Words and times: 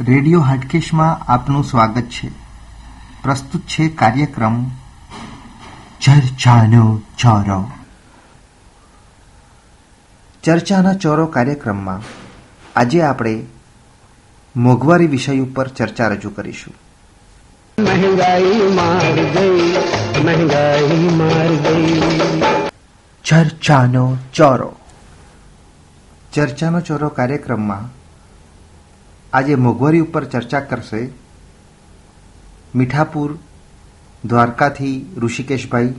Radio 0.00 0.40
હાટકેશમાં 0.40 1.32
આપનું 1.32 1.64
સ્વાગત 1.64 2.02
છે. 2.02 2.28
પ્રસ્તુત 3.22 3.60
છે 3.60 3.88
કાર્યક્રમ 3.88 4.64
ચર્ચાનો 6.00 7.00
ચોરો. 7.18 7.70
ચર્ચાના 10.42 10.94
ચોરો 10.94 11.26
કાર્યક્રમમાં 11.26 12.00
આજે 12.76 13.02
આપણે 13.02 13.42
મોંઘવારી 14.56 15.06
વિષય 15.06 15.40
ઉપર 15.40 15.68
ચર્ચા 15.68 16.08
રજૂ 16.08 16.30
કરીશું. 16.30 16.74
મહેંગાઈ 17.82 18.70
ચર્ચાનો 23.24 24.16
ચોરો. 24.34 24.74
ચર્ચાનો 26.32 26.80
ચોરો 26.80 27.08
કાર્યક્રમમાં 27.08 28.01
આજે 29.32 29.54
મોંઘવારી 29.54 30.00
ઉપર 30.00 30.24
ચર્ચા 30.24 30.60
કરશે 30.60 31.08
મીઠાપુર, 32.74 33.38
દ્વારકાથી 34.24 35.14
ઋષિકેશભાઈ, 35.18 35.94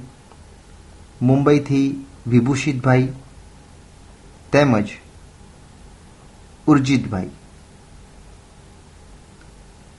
મુંબઈથી 1.22 2.06
વિભૂષિતભાઈ 2.28 3.08
તેમજ 4.52 4.90
ઉર્જિતભાઈ. 6.68 7.26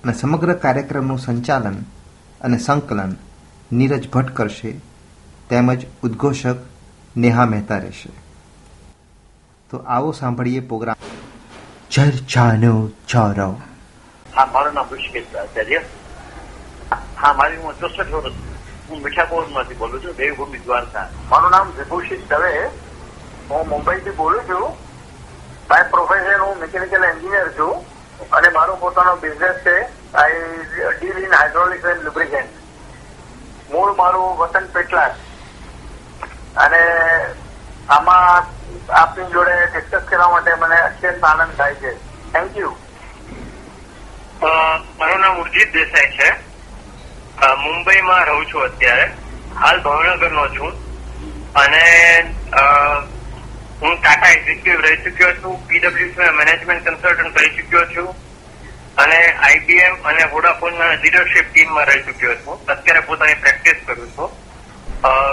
અને 0.05 0.13
સમગ્ર 0.13 0.55
કાર્યક્રમનું 0.55 1.19
સંચાલન 1.19 1.75
અને 2.41 2.59
સંકલન 2.59 3.17
નીરજ 3.73 4.11
ભટ્ટ 4.11 4.31
કરશે, 4.31 4.81
તેમજ 5.51 5.87
ઉદ્ઘોષક 6.03 6.57
નેહા 7.17 7.47
મહેતા 7.47 7.79
રહેશે. 7.79 8.11
તો 9.71 9.77
આવો 9.77 10.13
સાંભળીએ 10.13 10.61
પ્રોગ્રામ. 10.61 10.97
ચર્ચાનો 11.95 12.71
ચોરો 13.07 13.45
હા 14.27 14.45
મારું 14.49 14.73
નામ 14.75 14.89
ઋષિકેશ 14.91 15.35
આચાર્ય 15.37 15.81
હા 17.17 17.31
મારી 17.35 17.59
ઉંમર 17.59 17.75
ચોસઠ 17.77 18.01
વર્ષ 18.07 18.41
હું 18.89 19.05
મીઠાપોરમાંથી 19.05 19.77
બોલું 19.77 20.03
છું 20.03 20.17
દેવભૂમિ 20.17 20.63
દ્વારકા 20.63 21.05
મારું 21.29 21.55
નામ 21.55 21.71
વિભૂષિત 21.77 22.25
દવે 22.29 22.51
હું 23.51 23.69
મુંબઈથી 23.69 24.15
બોલું 24.15 24.49
છું 24.49 24.65
બાય 25.69 25.87
પ્રોફેશન 25.93 26.43
હું 26.43 26.59
મિકેનિકલ 26.59 27.07
એન્જિનિયર 27.11 27.53
છું 27.53 28.27
અને 28.33 28.51
મારો 28.51 28.77
પોતાનો 28.79 29.15
બિઝનેસ 29.19 29.63
છે 29.63 29.77
I 30.17 30.43
deal 30.97 31.23
in 31.23 31.39
hydraulics 31.39 31.89
and 31.93 32.09
lubricant 32.09 33.71
મૂળ 33.71 33.95
મારું 33.95 34.37
વતન 34.37 34.69
પેટલાદ 34.73 35.23
અને 36.59 36.83
આમાં 37.91 38.54
આપની 38.91 39.31
જોડે 39.33 39.55
ડિસ્કસ 39.67 40.09
કરવા 40.09 40.31
માટે 40.31 40.55
મને 40.55 40.77
અત્યંત 40.81 41.25
આનંદ 41.25 41.55
થાય 41.59 41.75
છે. 41.75 41.93
થેન્ક 42.33 42.57
યુ 42.57 42.73
મારું 44.99 45.21
નામ 45.21 45.37
ઉર્જિત 45.41 45.73
દેસાઈ 45.73 46.11
છે. 46.19 46.31
મુંબઈમાં 47.63 48.25
રહું 48.27 48.47
છું 48.47 48.63
અત્યારે. 48.63 49.07
હાલ 49.61 49.81
ભાવનગરનો 49.83 50.45
છું. 50.49 50.73
અને 51.55 51.83
હું 53.81 53.97
ટાટા 54.03 54.31
એક્ઝિક્યુટિવ 54.31 54.85
રહી 54.87 55.03
ચુક્યો 55.05 55.33
છું. 55.33 55.67
પીડબ્લ્યુસી 55.69 56.31
મેનેજમેન્ટ 56.37 56.89
કન્સલ્ટન્ટ 56.89 57.41
રહી 57.41 57.57
ચુક્યો 57.57 57.85
છું. 57.95 58.09
અને 58.97 59.19
આઈબીએમ 59.33 59.95
અને 60.05 60.25
વોડાફોનના 60.33 60.95
લીડરશિપ 60.95 61.53
ટીમમાં 61.53 61.87
રહી 61.87 62.03
ચુક્યો 62.03 62.35
છું. 62.35 62.67
અત્યારે 62.67 63.01
પોતાની 63.01 63.35
પ્રેક્ટિસ 63.35 63.77
કરું 63.87 64.09
છું. 64.09 64.31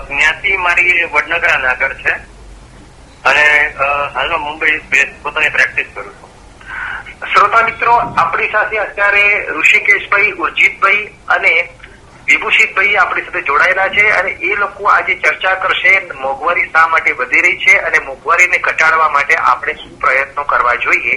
જ્ઞાતિ 0.07 0.57
મારી 0.57 1.03
વડનગરા 1.13 1.57
નાગર 1.57 1.93
છે. 1.93 2.13
અને 3.25 3.45
હાલમાં 4.15 4.41
મુંબઈ 4.41 4.79
પોતાની 5.23 5.49
પ્રેક્ટિસ 5.49 5.87
કરું 5.95 6.13
છું. 6.13 6.29
શ્રોતા 7.33 7.61
મિત્રો, 7.63 7.91
આપણી 7.91 8.51
સાથે 8.51 8.77
અત્યારે 8.77 9.23
ઋષિકેશભાઈ, 9.49 10.31
ઉર્જિતભાઈ 10.31 11.05
અને 11.29 11.51
વિભૂષિતભાઈ 12.25 12.95
આપણી 12.95 13.25
સાથે 13.25 13.41
જોડાયેલા 13.41 13.87
છે 13.87 14.09
અને 14.09 14.31
એ 14.31 14.55
લોકો 14.55 14.89
આજે 14.89 15.15
ચર્ચા 15.15 15.55
કરશે 15.55 15.93
મોંઘવારી 16.21 16.69
શા 16.73 16.87
માટે 16.87 17.11
વધી 17.11 17.41
રહી 17.41 17.57
છે 17.57 17.77
અને 17.77 17.99
મોંઘવારીને 17.99 18.57
ઘટાડવા 18.57 19.09
માટે 19.09 19.35
આપણે 19.35 19.73
શું 19.73 19.99
પ્રયત્નો 19.99 20.43
કરવા 20.43 20.75
જોઈએ. 20.75 21.15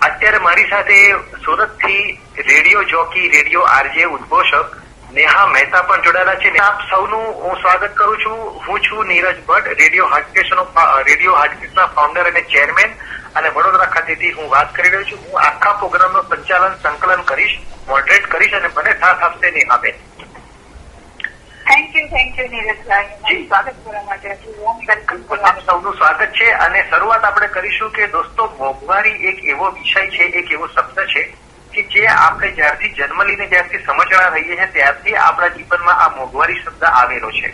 અત્યારે 0.00 0.38
મારી 0.38 0.68
સાથે 0.70 0.98
સુરતથી 1.44 2.20
રેડિયો 2.38 2.82
જોકી, 2.84 3.28
રેડિયો 3.28 3.62
આરજે 3.62 4.04
ઉદ્ઘોષક 4.04 4.76
નેહા 5.12 5.46
મહેતા 5.46 5.82
પણ 5.82 6.02
જોડાયેલા 6.02 6.34
છે. 6.34 6.56
આપ 6.58 6.80
સૌનું 6.90 7.26
હું 7.42 7.60
સ્વાગત 7.60 7.94
કરું 7.94 8.18
છું. 8.24 8.38
હું 8.66 8.80
છું 8.80 9.06
નીરજ 9.06 9.44
ભટ્ટ 9.46 9.80
રેડિયો 9.80 10.06
હાટકેશનો 10.06 10.66
રેડિયો 11.06 11.34
હાટકેશના 11.34 11.86
ફાઉન્ડર 11.86 12.30
અને 12.30 12.40
ચેરમેન 12.40 12.92
અને 13.36 13.48
વડોદરા 13.48 13.86
ખાતેથી 13.86 14.32
હું 14.32 14.50
વાત 14.50 14.74
કરી 14.74 14.88
રહ્યો 14.88 15.02
છું. 15.02 15.18
હું 15.24 15.40
આખા 15.40 15.72
પ્રોગ્રામનું 15.72 16.22
સંચાલન 16.24 16.74
સંકલન 16.82 17.22
કરીશ 17.22 17.58
મોડરેટ 17.88 18.26
કરીશ 18.26 18.52
અને 18.52 18.68
મને 18.76 18.92
સાથ 18.92 19.22
આપશે 19.22 19.50
નેહાબેન 19.50 19.96
થેન્ક 21.68 21.96
યુ 21.96 22.06
થેન્ક 22.08 22.38
યુ 22.38 22.46
નીરજભાઈ. 22.50 23.46
સ્વાગત 23.46 23.74
કરવા 23.84 24.02
માટે. 24.02 24.36
સૌનું 25.66 25.94
સ્વાગત 25.94 26.32
છે. 26.32 26.50
અને 26.50 26.84
શરૂઆત 26.90 27.24
આપણે 27.24 27.46
કરીશું 27.46 27.90
કે 27.90 28.06
દોસ્તો 28.06 28.46
મોંઘવારી 28.58 29.28
એક 29.28 29.44
એવો 29.44 29.70
વિષય 29.70 30.06
છે 30.06 30.24
એક 30.40 30.52
એવો 30.52 30.66
શબ્દ 30.66 31.00
છે 31.06 31.22
કે 31.82 32.00
જે 32.00 32.06
આપણે 32.06 32.50
જ્યારથી 32.50 32.88
જન્મ 32.88 33.22
લઈને 33.22 33.46
જ્યારથી 33.46 33.78
સમજણા 33.78 34.28
રહીએ 34.28 34.56
છીએ, 34.56 34.66
ત્યારથી 34.66 35.16
આપણા 35.16 35.48
જીવનમાં 35.48 36.00
આ 36.04 36.08
મોંઘવારી 36.08 36.60
શબ્દ 36.64 36.84
આવેલો 36.84 37.30
છે. 37.30 37.52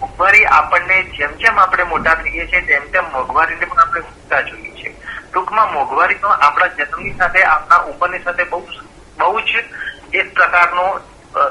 મોંઘવારી 0.00 0.44
આપણને 0.44 1.02
જેમ 1.02 1.32
જેમ 1.32 1.58
આપણે 1.58 1.82
મોટા 1.82 2.14
થઈએ 2.14 2.46
છીએ, 2.46 2.60
તેમ 2.60 2.82
તેમ 2.90 3.04
મોંઘવારીને 3.04 3.64
પણ 3.64 3.80
આપણે 3.80 4.00
ભૂલતા 4.00 4.40
જોઈએ 4.40 4.74
છીએ. 4.74 4.94
ટૂંકમાં 5.32 5.72
મોંઘવારીનો 5.72 6.28
આપણા 6.28 6.66
જન્મની 6.66 7.14
સાથે, 7.18 7.42
આપણા 7.42 7.76
ઉંમરની 7.76 8.18
સાથે 8.18 8.44
બહુ 8.44 8.66
બહુ 9.18 9.40
જ 9.40 9.64
એક 10.14 10.34
પ્રકારનો 10.34 11.00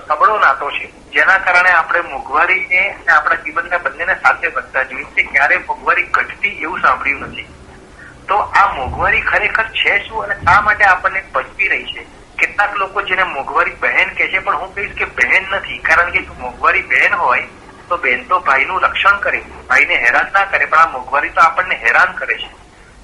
સબળો 0.08 0.40
નાતો 0.40 0.72
છે. 0.72 0.92
જેના 1.12 1.38
કારણે 1.38 1.72
આપણે 1.72 2.02
મોંઘવારીને 2.02 2.98
આપણા 3.10 3.36
જીવનના 3.36 3.78
બંનેને 3.78 4.16
સાથે 4.16 4.48
વધતા 4.48 4.84
જોઈએ 4.84 5.04
છે 5.04 5.24
ક્યારે 5.24 5.58
મોંઘવારી 5.58 6.04
ઘટતી 6.04 6.50
એવું 6.50 6.82
સાંભળ્યું 6.82 7.22
નથી. 7.22 7.48
તો 8.28 8.36
આ 8.36 8.68
મોંઘવારી 8.76 9.22
ખરેખર 9.22 9.68
છે 9.80 10.00
શું 10.08 10.24
અને 10.24 10.36
શા 10.44 10.62
માટે 10.62 10.84
આપણને 10.86 11.24
પચવી 11.34 11.68
રહી 11.68 11.86
છે? 11.94 12.06
કેટલાક 12.38 12.78
લોકો 12.78 13.02
જેને 13.02 13.24
મોંઘવારી 13.24 13.78
બહેન 13.82 14.10
કે 14.18 14.28
છે, 14.28 14.40
પણ 14.40 14.60
હું 14.62 14.76
કહીશ 14.76 14.94
કે 14.94 15.06
બહેન 15.06 15.44
નથી, 15.52 15.80
કારણ 15.88 16.12
કે 16.12 16.26
મોંઘવારી 16.40 16.82
બહેન 16.82 17.14
હોય, 17.14 17.44
તો 17.90 17.98
બહેન 17.98 18.24
તો 18.28 18.40
ભાઈનું 18.40 18.84
રક્ષણ 18.84 19.20
કરે, 19.20 19.42
ભાઈને 19.70 19.96
હેરાન 19.96 20.32
ના 20.34 20.46
કરે, 20.46 20.66
પણ 20.66 20.78
આ 20.78 20.88
મોંઘવારી 20.88 21.30
તો 21.30 21.42
આપણને 21.42 21.76
હેરાન 21.76 22.16
કરે 22.16 22.38
છે. 22.38 22.50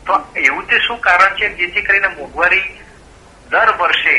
તો 0.05 0.13
એવું 0.35 0.65
તે 0.67 0.79
શું 0.79 0.99
કારણ 0.99 1.35
છે 1.35 1.49
જેથી 1.57 1.81
કરીને 1.81 2.07
મોંઘવારી 2.07 2.65
દર 3.51 3.71
વર્ષે 3.79 4.15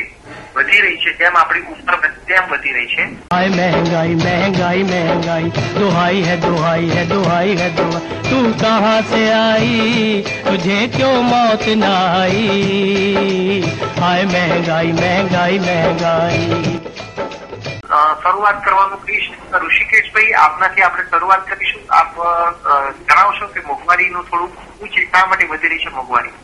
વધી 0.55 0.81
રહી 0.81 0.99
છે, 1.05 1.17
જેમ 1.19 1.37
આપણી 1.37 1.67
ઉંમર 1.75 1.97
તેમ 2.27 2.45
વધી 2.51 2.73
રહી 2.73 2.87
છે. 2.87 3.05
મહેંગાઈ 3.33 4.15
મહેંગાઈ 4.15 4.83
મહેંગાઈ, 4.83 5.53
દુહાઈ 5.79 6.23
હે 6.23 6.37
દુહાઈ 6.37 6.91
હે 6.91 7.05
દુહાઈ 7.05 7.57
હે 7.57 7.71
તું 8.31 8.59
કહા 8.59 9.03
સે 9.03 9.23
આઈ? 9.33 10.25
से 10.54 10.54
आई 10.54 10.54
तुझे 10.54 10.88
क्यों 10.88 11.22
मौत 11.24 11.64
न 11.78 11.84
आई 11.84 13.62
हाय 14.00 14.26
महंगाई 14.26 14.92
महंगाई 14.94 15.60
महंगाई 15.60 16.78
અ, 17.90 18.00
શરૂઆત 18.24 18.58
કરવાનું 18.64 18.98
કહીશ 19.00 19.28
ઋષિકેશભાઈ 19.62 20.34
આપનાથી 20.34 20.82
આપણે 20.82 21.04
શરૂઆત 21.10 21.46
કરીશું 21.46 21.82
આપ 21.90 22.20
અ, 22.20 22.74
જણાવશો 23.00 23.48
કે 23.48 23.60
મોંઘવારીનું 23.62 24.24
થોડું 24.26 24.52
શું 24.80 24.90
છે 24.90 25.02
શા 25.06 25.26
માટે 25.28 25.46
વધી 25.46 25.70
રહી 25.70 25.80
છે 25.80 25.90
મોંઘવારી 25.90 26.36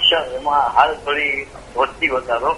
સર 0.00 0.24
એમાં 0.38 0.66
હાલ 0.72 0.94
થોડી 1.04 1.46
વધતી 1.76 2.08
વધારો 2.08 2.52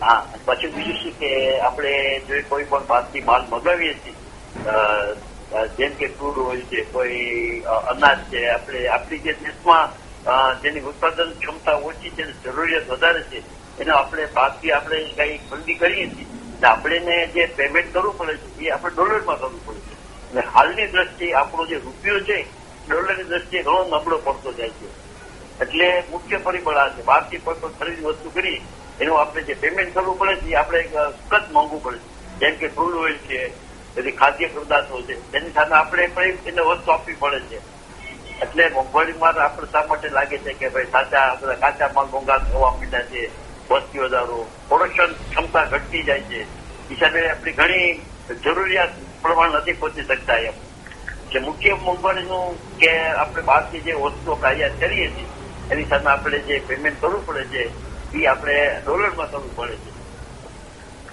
હા 0.00 0.16
પછી 0.46 0.68
બીજું 0.68 0.96
શું 1.02 1.12
કે 1.18 1.30
આપણે 1.60 1.92
જો 2.28 2.34
કોઈ 2.48 2.64
પણ 2.64 2.86
બહારથી 2.86 3.20
માલ 3.20 3.42
મગાવીએ 3.48 3.94
છીએ 3.94 4.16
અ, 4.64 4.72
અ, 4.72 5.29
જેમ 5.51 5.93
કે 5.93 6.07
ક્રૂડ 6.07 6.37
ઓઇલ 6.39 6.61
છે, 6.61 6.81
કોઈ 6.91 7.59
અનાજ 7.91 8.19
છે, 8.31 8.41
આપણે 8.49 8.87
આપણી 8.87 9.19
જે 9.19 9.33
દેશમાં 9.33 9.87
જેની 10.61 10.79
ઉત્પાદન 10.81 11.31
ક્ષમતા 11.39 11.75
ઓછી 11.87 12.09
છે 12.09 12.23
જરૂરિયાત 12.43 12.89
વધારે 12.89 13.21
છે, 13.23 13.39
એનો 13.79 13.93
આપણે 13.95 14.25
ભાગથી 14.35 14.71
આપણે 14.71 15.03
કઈ 15.17 15.37
ખરીદી 15.49 15.75
કરીએ 15.75 16.07
છીએ 16.07 16.25
આપણે 16.63 17.27
જે 17.27 17.45
પેમેન્ટ 17.55 17.93
કરવું 17.93 18.17
પડે 18.17 18.35
છે, 18.35 18.59
એ 18.59 18.69
આપણે 18.69 18.95
ડોલરમાં 18.95 19.39
કરવું 19.39 19.65
પડે 19.65 19.79
છે. 19.79 19.95
અને 20.31 20.41
હાલની 20.55 20.87
દ્રષ્ટિએ 20.87 21.33
આપણો 21.33 21.65
જે 21.65 21.77
રૂપિયો 21.77 22.19
છે 22.19 22.37
ડોલરની 22.89 23.23
દ્રષ્ટિએ 23.23 23.63
ઘણો 23.63 23.81
નબળો 23.91 24.17
પડતો 24.17 24.53
જાય 24.53 24.69
છે. 24.69 24.89
એટલે 25.61 25.87
મુખ્ય 26.11 26.37
પરિબળ 26.37 26.77
આ 26.77 26.89
છે. 26.89 27.01
બહારથી 27.03 27.37
કોઈ 27.37 27.55
પણ 27.61 27.73
ખરીદી 27.79 28.03
વસ્તુ 28.03 28.29
કરી, 28.29 28.61
એનું 28.99 29.19
આપણે 29.21 29.41
જે 29.41 29.53
પેમેન્ટ 29.53 29.93
કરવું 29.95 30.17
પડે 30.19 30.35
છે, 30.35 30.49
એ 30.49 30.55
આપણે 30.55 30.79
એક 30.79 30.93
સખત 30.93 31.51
મોંઘું 31.51 31.83
પડે 31.83 31.97
છે. 31.97 32.39
જેમ 32.39 32.55
કે 32.55 32.67
ક્રૂડ 32.67 32.95
ઓઇલ 32.95 33.17
છે 33.27 33.39
પછી 33.95 34.11
ખાદ્ય 34.11 34.47
પદાર્થો 34.47 35.01
છે. 35.01 35.31
તેની 35.31 35.49
સામે 35.49 35.75
આપણે 35.75 36.07
પણ 36.07 36.23
એને 36.23 36.61
વસ્તુ 36.61 36.91
આપવી 36.91 37.13
પડે 37.13 37.39
છે. 37.39 37.59
એટલે 38.41 38.69
મોંઘવારીમાં 38.69 39.33
આપણે 39.33 39.67
શા 39.71 39.85
માટે 39.89 40.09
લાગે 40.09 40.37
છે 40.37 40.53
કે 40.53 40.69
ભાઈ 40.69 40.85
સાચા, 40.85 41.37
બધા 41.41 41.53
કાચા 41.53 41.89
માલ 41.95 42.05
મોંઘા 42.05 42.37
થવા 42.37 42.71
માંડ્યા 42.71 43.01
છે 43.01 43.29
વસ્તી 43.69 43.99
વધારો 43.99 44.47
પ્રોડક્શન 44.67 45.13
ક્ષમતા 45.13 45.65
ઘટતી 45.65 46.03
જાય 46.03 46.21
છે. 46.21 46.41
હિસાબે 46.89 47.29
આપણી 47.29 47.51
ઘણી 47.51 48.01
જરૂરિયાત 48.43 48.89
પ્રમાણ 49.21 49.51
નથી 49.51 49.73
પહોંચી 49.73 50.01
શકતા 50.01 50.35
એમ. 50.35 50.53
જે 51.31 51.39
મુખ્ય 51.39 51.73
મોંઘવારીનું 51.73 52.77
કે 52.77 52.97
આપણે 52.97 53.43
બહારથી 53.43 53.79
જે 53.79 53.93
વસ્તુઓ 53.93 54.33
આપણે 54.33 54.49
આયાત 54.49 54.79
કરીએ 54.79 55.07
છીએ, 55.07 55.25
એની 55.71 55.83
સામે 55.83 56.11
આપણે 56.11 56.39
જે 56.39 56.59
પેમેન્ટ 56.59 57.01
કરવું 57.01 57.25
પડે 57.25 57.43
છે 57.45 57.63
એ 58.17 58.25
આપણે 58.25 58.81
ડોલરમાં 58.85 59.31
કરવું 59.31 59.55
પડે 59.55 59.75
છે. 59.75 59.90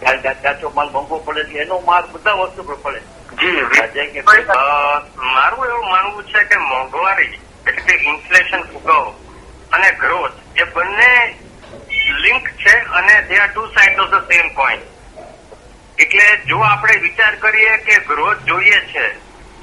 કાચો 0.03 0.71
માલ 0.71 0.91
મોંઘો 0.91 1.19
પડે 1.19 1.45
છે. 1.45 1.59
એનો 1.59 1.81
માલ 1.81 2.05
બધા 2.12 2.33
વસ્તુ 2.33 2.62
પર 2.62 2.75
પડે. 2.75 3.00
જી 3.39 3.50
જેમ 3.95 4.12
કે 4.12 4.21
અ, 4.49 5.03
મારું 5.17 5.67
એવું 5.67 5.91
માનવું 5.91 6.25
છે 6.25 6.45
કે 6.45 6.56
મોંઘવારી 6.56 7.39
એટલે 7.67 7.83
કે 7.83 7.95
ઇન્ફ્લેશન 8.05 8.62
ફુગાવો 8.62 9.15
અને 9.73 9.91
ગ્રોથ 9.91 10.33
એ 10.56 10.65
બંને 10.65 11.35
લિંક 12.23 12.49
છે 12.49 12.79
અને 12.79 13.23
they 13.23 13.39
are 13.39 13.49
two 13.49 13.67
side 13.67 14.00
of 14.00 14.11
the 14.11 14.33
same 14.33 14.49
coin 14.49 14.81
એટલે 15.99 16.37
જો 16.47 16.59
આપણે 16.59 16.97
વિચાર 16.97 17.35
કરીએ 17.35 17.77
કે 17.77 17.99
ગ્રોથ 17.99 18.39
જોઈએ 18.39 18.81
છે 18.81 19.17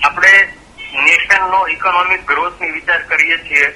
આપણે 0.04 0.54
નેશનનો 0.94 1.68
ઇકોનોમિક 1.68 2.26
ગ્રોથની 2.26 2.72
વિચાર 2.72 3.02
કરીએ 3.02 3.38
છીએ 3.38 3.76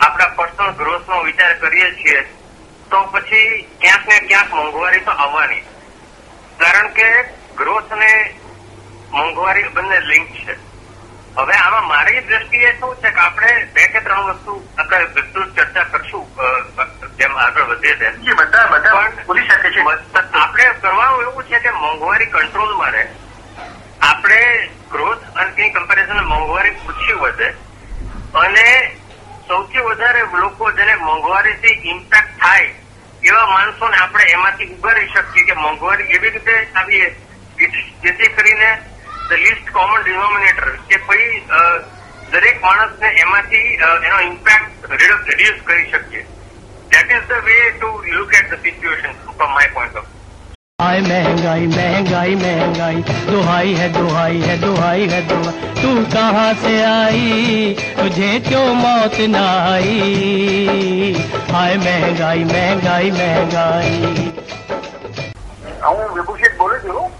આપણા 0.00 0.28
પર્સનલ 0.28 0.70
ગ્રોથનો 0.70 1.22
વિચાર 1.22 1.54
કરીએ 1.54 1.90
છીએ 1.94 2.20
તો 2.90 3.00
પછી 3.02 3.66
ક્યાંક 3.80 4.08
ને 4.08 4.18
ક્યાંક 4.20 4.54
મોંઘવારી 4.54 5.00
તો 5.00 5.10
આવવાની. 5.10 5.62
કે 6.98 7.10
ગ્રોથ 7.56 7.92
અને 7.92 8.10
મોંઘવારી 9.10 9.68
બંને 9.68 10.00
લિંક 10.00 10.28
છે. 10.44 10.54
હવે 11.36 11.54
આમાં 11.54 11.86
મારી 11.88 12.20
દ્રષ્ટિએ 12.20 12.72
શું 12.80 12.94
છે 12.96 13.10
કે 13.10 13.20
આપણે 13.20 13.52
બે 13.74 13.86
કે 13.88 14.00
ત્રણ 14.00 14.22
વસ્તુ 14.22 14.52
આપણે 14.78 15.04
વિસ્તૃત 15.14 15.54
ચર્ચા 15.56 15.84
કરશું 15.84 16.24
જેમ 17.16 17.36
આગળ 17.36 17.62
વધે 17.62 17.94
તેમ. 17.94 18.34
બધા 18.34 18.66
બધા 18.66 19.12
બોલી 19.26 19.46
શકે 19.48 19.70
છે. 19.70 19.80
આપણે 20.38 20.64
કરવાનું 20.80 21.22
એવું 21.22 21.44
છે 21.44 21.58
કે 21.58 21.70
મોંઘવારી 21.70 22.26
કંટ્રોલમાં 22.26 22.90
રહે. 22.90 23.06
આપણે 24.00 24.40
ગ્રોથ 24.90 25.22
અને 25.36 25.68
કમ્પેરિઝન 25.68 26.24
મોંઘવારી 26.24 26.70
ઓછી 26.88 27.12
વધે 27.12 27.48
અને 28.34 28.66
સૌથી 29.48 29.78
વધારે 29.78 30.22
લોકો 30.32 30.70
જેને 30.70 30.94
મોંઘવારીથી 30.94 31.80
ઇમ્પેક્ટ 31.90 32.38
થાય 32.40 32.74
એવા 33.22 33.46
માણસોને 33.46 33.96
આપણે 33.96 34.24
એમાંથી 34.32 34.72
ઉગારી 34.72 35.08
શકીએ 35.08 35.44
કે 35.44 35.54
મોંઘવારી 35.54 36.12
એવી 36.16 36.30
રીતે 36.30 36.54
આવીએ 36.74 37.16
જેથી 38.02 38.28
કરીને 38.36 38.70
ધ 39.28 39.32
લીસ્ટ 39.32 39.72
કોમન 39.72 40.02
ડિનોમિનેટર 40.02 40.68
કે 40.88 41.00
ભાઈ 41.06 41.40
દરેક 42.30 42.62
માણસને 42.62 43.08
એમાંથી 43.24 43.78
એનો 44.04 44.20
ઇમ્પેક્ટ 44.20 44.90
રિડ્યુસ 44.90 45.62
કરી 45.64 45.90
શકીએ. 45.90 46.26
That 46.90 47.10
is 47.10 47.26
the 47.28 47.42
way 47.44 47.56
to 47.70 47.90
look 48.06 48.34
at 48.34 48.50
the 48.50 48.62
situation 48.62 49.14
from 49.36 49.50
my 49.54 49.66
point 49.74 49.96
of 49.96 50.06
view. 50.77 50.77
हाय 50.79 51.01
महंगाई 51.01 51.67
महंगाई 51.67 52.35
महंगाई 52.35 53.03
दुहाई 53.31 53.73
है 53.73 53.91
दुहाई 53.93 54.39
है 54.41 54.59
दुहाई 54.61 55.07
है 55.07 55.21
दुहाई 55.27 55.73
तू 55.81 55.93
कहाँ 56.13 56.53
से 56.53 56.83
आई 56.83 57.75
तुझे 57.97 58.39
क्यों 58.39 58.73
मौत 58.73 59.15
न 59.19 59.35
आई 59.35 61.13
हाय 61.51 61.77
महंगाई 61.77 62.43
महंगाई 62.43 63.11
महंगाई 63.11 64.31
હું 65.83 66.09
વિભૂષિત 66.13 66.57
બોલું 66.57 66.79
છું 66.79 67.11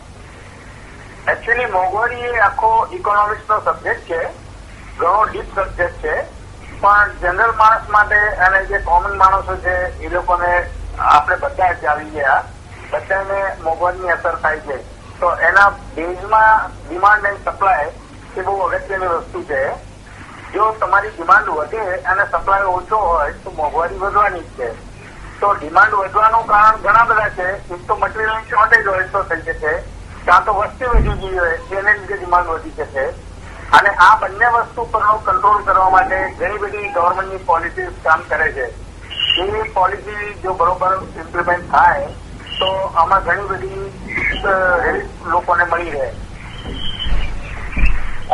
એકચ્યુઅલી 1.28 1.66
મોંઘવારી 1.68 2.24
એ 2.24 2.40
આખો 2.40 2.88
ઇકોનોમિક્સ 2.92 3.50
નો 3.50 3.58
સબ્જેક્ટ 3.60 4.08
છે 4.08 4.22
ઘણો 4.98 5.26
ડીપ 5.26 5.48
સબ્જેક્ટ 5.52 6.02
છે 6.02 6.16
પણ 6.82 7.14
જનરલ 7.22 7.54
માણસ 7.56 7.90
માટે 7.90 8.20
અને 8.40 8.66
જે 8.66 8.80
કોમન 8.82 9.16
માણસો 9.16 9.58
છે 9.62 9.76
એ 10.02 10.10
લોકોને 10.10 10.52
આપણે 10.98 11.36
બધા 11.38 11.74
જ 11.74 11.86
આવી 11.88 12.12
ગયા 12.12 12.44
બધાને 12.91 13.57
મોંઘવારીની 13.63 14.09
અસર 14.09 14.37
થાય 14.37 14.61
છે. 14.61 14.77
તો 15.21 15.35
એના 15.35 15.69
બેઝમાં 15.69 16.71
ડિમાન્ડ 16.89 17.25
એન્ડ 17.25 17.39
સપ્લાય 17.45 17.93
એ 18.37 18.43
બહુ 18.43 18.59
અગત્યની 18.59 19.07
વસ્તુ 19.07 19.43
છે. 19.43 19.75
જો 20.53 20.73
તમારી 20.73 21.09
ડિમાન્ડ 21.09 21.49
વધે 21.49 21.79
અને 21.79 22.25
સપ્લાય 22.33 22.63
ઓછો 22.63 22.97
હોય, 22.97 23.33
તો 23.33 23.51
મોંઘવારી 23.51 23.95
વધવાની 23.95 24.41
જ 24.41 24.45
છે. 24.45 24.73
તો 25.41 25.53
ડિમાન્ડ 25.53 25.95
વધવાનું 25.95 26.47
કારણ 26.47 26.77
ઘણા 26.77 27.05
બધા 27.05 27.29
છે. 27.29 27.75
એક 27.75 27.87
તો 27.89 27.97
મટીરિયલ 27.97 28.41
શોર્ટેજ 28.51 28.87
હોય 28.87 29.03
તો 29.03 29.23
થઈ 29.23 29.43
શકે. 29.43 29.79
કાં 30.27 30.45
તો 30.45 30.55
વસ્તી 30.55 30.85
વધી 30.85 31.09
ગઈ 31.09 31.39
હોય 31.39 31.57
તેને 31.57 31.93
લીધે 31.93 32.17
ડિમાન્ડ 32.17 32.49
વધી 32.49 32.71
શકે. 32.71 33.09
અને 33.73 33.89
આ 33.89 34.17
બંને 34.17 34.47
વસ્તુ 34.47 34.85
પરનો 34.85 35.19
કંટ્રોલ 35.19 35.65
કરવા 35.65 35.91
માટે 35.91 36.31
ઘણી 36.31 36.59
બધી 36.59 36.89
ગવર્મેન્ટની 36.89 37.37
પોલિસી 37.37 37.83
કામ 37.83 38.21
કરે 38.21 38.53
છે. 38.53 38.89
એ 39.41 39.63
પોલિસી 39.63 40.35
જો 40.35 40.53
બરોબર 40.53 40.99
ઇમ્પ્લિમેન્ટ 41.17 41.73
થાય 41.73 42.09
તો 42.59 42.69
આમાં 42.95 43.23
ઘણી 43.25 43.49
બધી 43.49 43.83
હેલ્પ 44.85 45.27
લોકોને 45.27 45.65
મળી 45.65 45.91
રહે. 45.93 46.09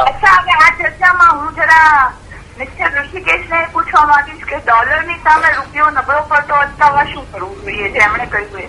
અચ્છા 0.05 0.37
હવે 0.39 0.55
આ 0.59 0.71
ચર્ચામાં 0.79 1.41
હું 1.41 1.55
જરા 1.55 2.13
મિસ્ટર 2.59 2.91
ઋષિકેશને 2.95 3.61
પૂછવા 3.73 4.07
માંગીશ 4.07 4.47
કે 4.47 4.61
ડોલરની 4.63 5.21
સામે 5.25 5.51
રૂપિયો 5.51 5.91
નબળો 5.91 6.23
પડતો 6.31 6.55
અટકાવવા 6.61 7.05
શું 7.07 7.27
કરવું 7.33 7.61
જોઈએ 7.63 7.91
જે 7.91 8.03
એમણે 8.07 8.27
કહ્યું 8.29 8.61
એ 8.61 8.67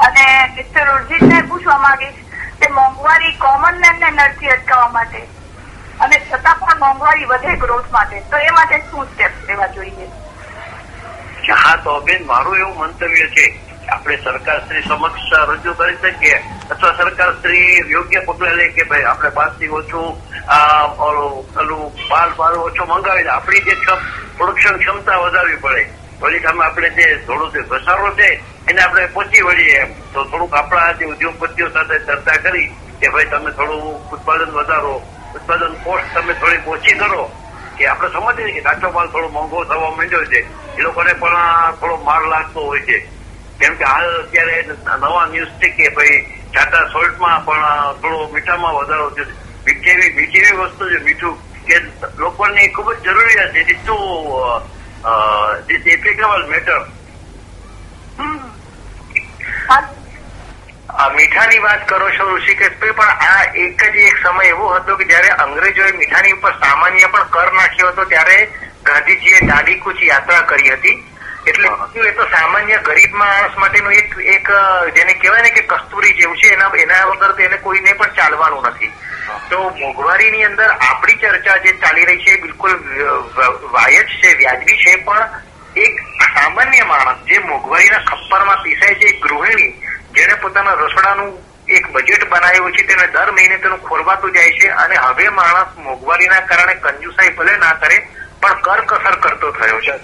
અને 0.00 0.24
મિસ્ટર 0.56 0.92
ઉર્જિતને 0.94 1.42
પૂછવા 1.44 1.78
માંગીશ 1.78 2.20
કે 2.60 2.68
મોંઘવારી 2.70 3.34
કોમન 3.38 3.80
મેનને 3.80 4.10
નડતી 4.10 4.50
અટકાવવા 4.50 4.92
માટે 4.92 5.22
અને 6.00 6.16
છતાં 6.22 6.58
પણ 6.60 6.78
મોંઘવારી 6.78 7.26
વધે 7.26 7.56
ગ્રોથ 7.56 7.90
માટે 7.90 8.22
તો 8.30 8.36
એ 8.38 8.50
માટે 8.52 8.82
શું 8.90 9.08
સ્ટેપ્સ 9.12 9.48
લેવા 9.48 9.68
જોઈએ? 9.70 10.08
હા 11.50 11.76
તો 11.78 12.00
બેન 12.00 12.26
મારું 12.26 12.58
એવું 12.58 12.76
મંતવ્ય 12.80 13.28
છે 13.30 13.46
આપણે 13.88 14.16
સરકાર 14.24 14.58
શ્રી 14.68 14.82
સમક્ષ 14.82 15.32
રજૂ 15.48 15.72
કરી 15.72 15.96
શકીએ 15.96 16.38
અથવા 16.70 16.92
સરકાર 16.92 17.32
શ્રી 17.32 17.82
યોગ્ય 17.88 18.20
પગલા 18.20 18.52
લે 18.52 18.68
કે 18.68 18.82
ભાઈ 18.82 19.02
આપણે 19.02 19.30
પાસથી 19.30 19.68
ઓછું 19.68 20.08
ઓલું 20.98 21.92
બાર 22.10 22.28
માલ 22.38 22.54
ઓછો 22.54 22.84
મંગાવીને 22.84 23.30
આપણી 23.30 23.60
જે 23.60 23.76
પ્રોડક્શન 24.36 24.76
ક્ષમતા 24.78 25.16
વધારવી 25.16 25.56
પડે. 25.56 25.84
વળી 26.20 26.40
સામે 26.40 26.64
આપણે 26.64 26.90
જે 26.90 27.06
થોડો 27.26 27.48
જે 27.50 27.62
ઘસારો 27.62 28.10
છે, 28.10 28.28
એને 28.68 28.82
આપણે 28.82 29.06
પહોંચી 29.06 29.40
વળીએ 29.40 29.78
એમ. 29.78 29.90
તો 30.12 30.24
થોડુંક 30.24 30.54
આપણા 30.54 30.92
જે 30.92 31.04
ઉદ્યોગપતિઓ 31.04 31.68
સાથે 31.68 31.98
ચર્ચા 31.98 32.36
કરી 32.36 32.68
કે 33.00 33.08
ભાઈ 33.08 33.24
તમે 33.24 33.50
થોડું 33.50 33.82
ઉત્પાદન 34.10 34.50
વધારો, 34.50 34.94
ઉત્પાદન 35.34 35.74
કોસ્ટ 35.84 36.14
તમે 36.14 36.34
થોડી 36.34 36.62
ઓછી 36.66 36.98
કરો. 36.98 37.30
કે 37.78 37.86
આપણે 37.86 38.08
સમજીએ 38.08 38.52
કે 38.52 38.60
કાચો 38.60 38.90
માલ 38.90 39.08
થોડો 39.08 39.28
મોંઘો 39.28 39.64
થવા 39.64 39.90
માંડ્યો 39.90 40.24
છે. 40.24 40.40
એ 40.78 40.82
લોકોને 40.82 41.12
પણ 41.12 41.36
થોડો 41.80 41.96
માર 41.96 42.22
લાગતો 42.26 42.60
હોય 42.60 42.80
છે. 42.80 43.15
કેમ 43.60 43.76
કે 43.76 43.84
હાલ 43.84 44.06
અત્યારે 44.20 44.58
નવા 45.00 45.26
ન્યૂઝ 45.26 45.54
છે 45.60 45.68
કે 45.76 45.90
ભાઈ 45.96 46.18
ટાટા 46.52 46.84
સોલ્ટમાં 46.92 47.44
પણ 47.44 48.00
થોડો 48.02 48.28
મીઠામાં 48.32 48.74
વધારો 48.76 49.10
છે. 49.10 49.24
મીઠી 49.66 49.90
એવી 49.90 50.12
મીઠી 50.18 50.42
એવી 50.42 50.58
વસ્તુ 50.60 50.84
છે 50.90 50.98
મીઠું 51.06 51.34
કે 51.66 51.76
લોકોની 52.18 52.68
ખૂબ 52.74 52.88
જ 52.92 52.96
જરૂરિયાત 53.08 53.52
છે. 53.52 53.60
ઇટ 53.60 53.80
ટુ 53.82 53.96
એપ્લિકેબલ 55.94 56.42
મેટર 56.52 56.80
આ 60.98 61.08
મીઠાની 61.10 61.62
વાત 61.62 61.82
કરો 61.88 62.06
છો 62.18 62.24
ઋષિકેશભાઈ 62.36 62.96
પણ 63.00 63.26
આ 63.30 63.42
એક 63.64 63.80
જ 63.94 63.96
એક 64.10 64.16
સમય 64.22 64.44
એવો 64.52 64.68
હતો 64.74 64.96
કે 64.96 65.04
જયારે 65.10 65.30
અંગ્રેજોએ 65.44 65.92
મીઠાની 65.98 66.36
ઉપર 66.38 66.54
સામાન્ય 66.62 67.08
પણ 67.08 67.28
કર 67.34 67.50
નાખ્યો 67.58 67.90
હતો 67.90 68.04
ત્યારે 68.12 68.38
ગાંધીજીએ 68.86 69.40
દાઢી 69.48 69.80
કૂચ 69.84 70.00
યાત્રા 70.02 70.42
કરી 70.52 70.70
હતી. 70.70 70.96
એટલે 71.46 71.68
એ 72.08 72.12
તો 72.12 72.24
સામાન્ય 72.30 72.78
ગરીબ 72.86 73.12
માણસ 73.14 73.56
માટેનું 73.56 73.92
એક 73.92 74.14
એક, 74.34 74.48
જેને 74.96 75.12
કહેવાય 75.20 75.42
ને 75.42 75.50
કે 75.50 75.62
કસ્તુરી 75.62 76.14
જેવું 76.18 76.36
છે, 76.36 76.48
એના 76.54 76.70
એના 76.84 77.06
વગર 77.10 77.32
તો 77.34 77.42
એને 77.42 77.58
કોઈને 77.64 77.92
પણ 77.94 78.16
ચાલવાનું 78.16 78.66
નથી. 78.70 78.92
તો 79.50 79.58
મોંઘવારીની 79.78 80.44
અંદર 80.44 80.70
આપણી 80.70 81.18
ચર્ચા 81.22 81.58
જે 81.64 81.72
ચાલી 81.82 82.04
રહી 82.04 82.24
છે 82.24 82.32
એ 82.32 82.40
બિલકુલ 82.42 82.74
વાયજ 83.72 84.08
છે, 84.20 84.34
વ્યાજબી 84.38 84.76
છે, 84.76 84.96
પણ 85.06 85.24
એક 85.76 85.94
સામાન્ય 86.34 86.84
માણસ 86.84 87.24
જે 87.26 87.38
મોંઘવારીના 87.40 88.04
ખપ્પરમાં 88.10 88.62
પીસાય 88.62 88.94
છે 88.94 89.06
એક 89.06 89.20
ગૃહિણી 89.20 89.72
જેને 90.14 90.34
પોતાના 90.42 90.74
રસોડાનું 90.74 91.30
એક 91.68 91.86
બજેટ 91.92 92.28
બનાવ્યું 92.30 92.72
છે, 92.72 92.86
તેને 92.86 93.06
દર 93.06 93.32
મહિને 93.32 93.58
તેનું 93.58 93.82
ખોરવાતું 93.82 94.32
જાય 94.32 94.50
છે 94.58 94.68
અને 94.68 94.96
હવે 94.96 95.30
માણસ 95.30 95.78
મોંઘવારીના 95.78 96.46
કારણે 96.50 96.74
કંજુસાઈ 96.74 97.36
ભલે 97.38 97.56
ના 97.56 97.74
કરે, 97.82 98.02
પણ 98.40 98.60
કરકસર 98.62 99.16
કરતો 99.20 99.50
થયો 99.52 99.80
છે. 99.80 99.94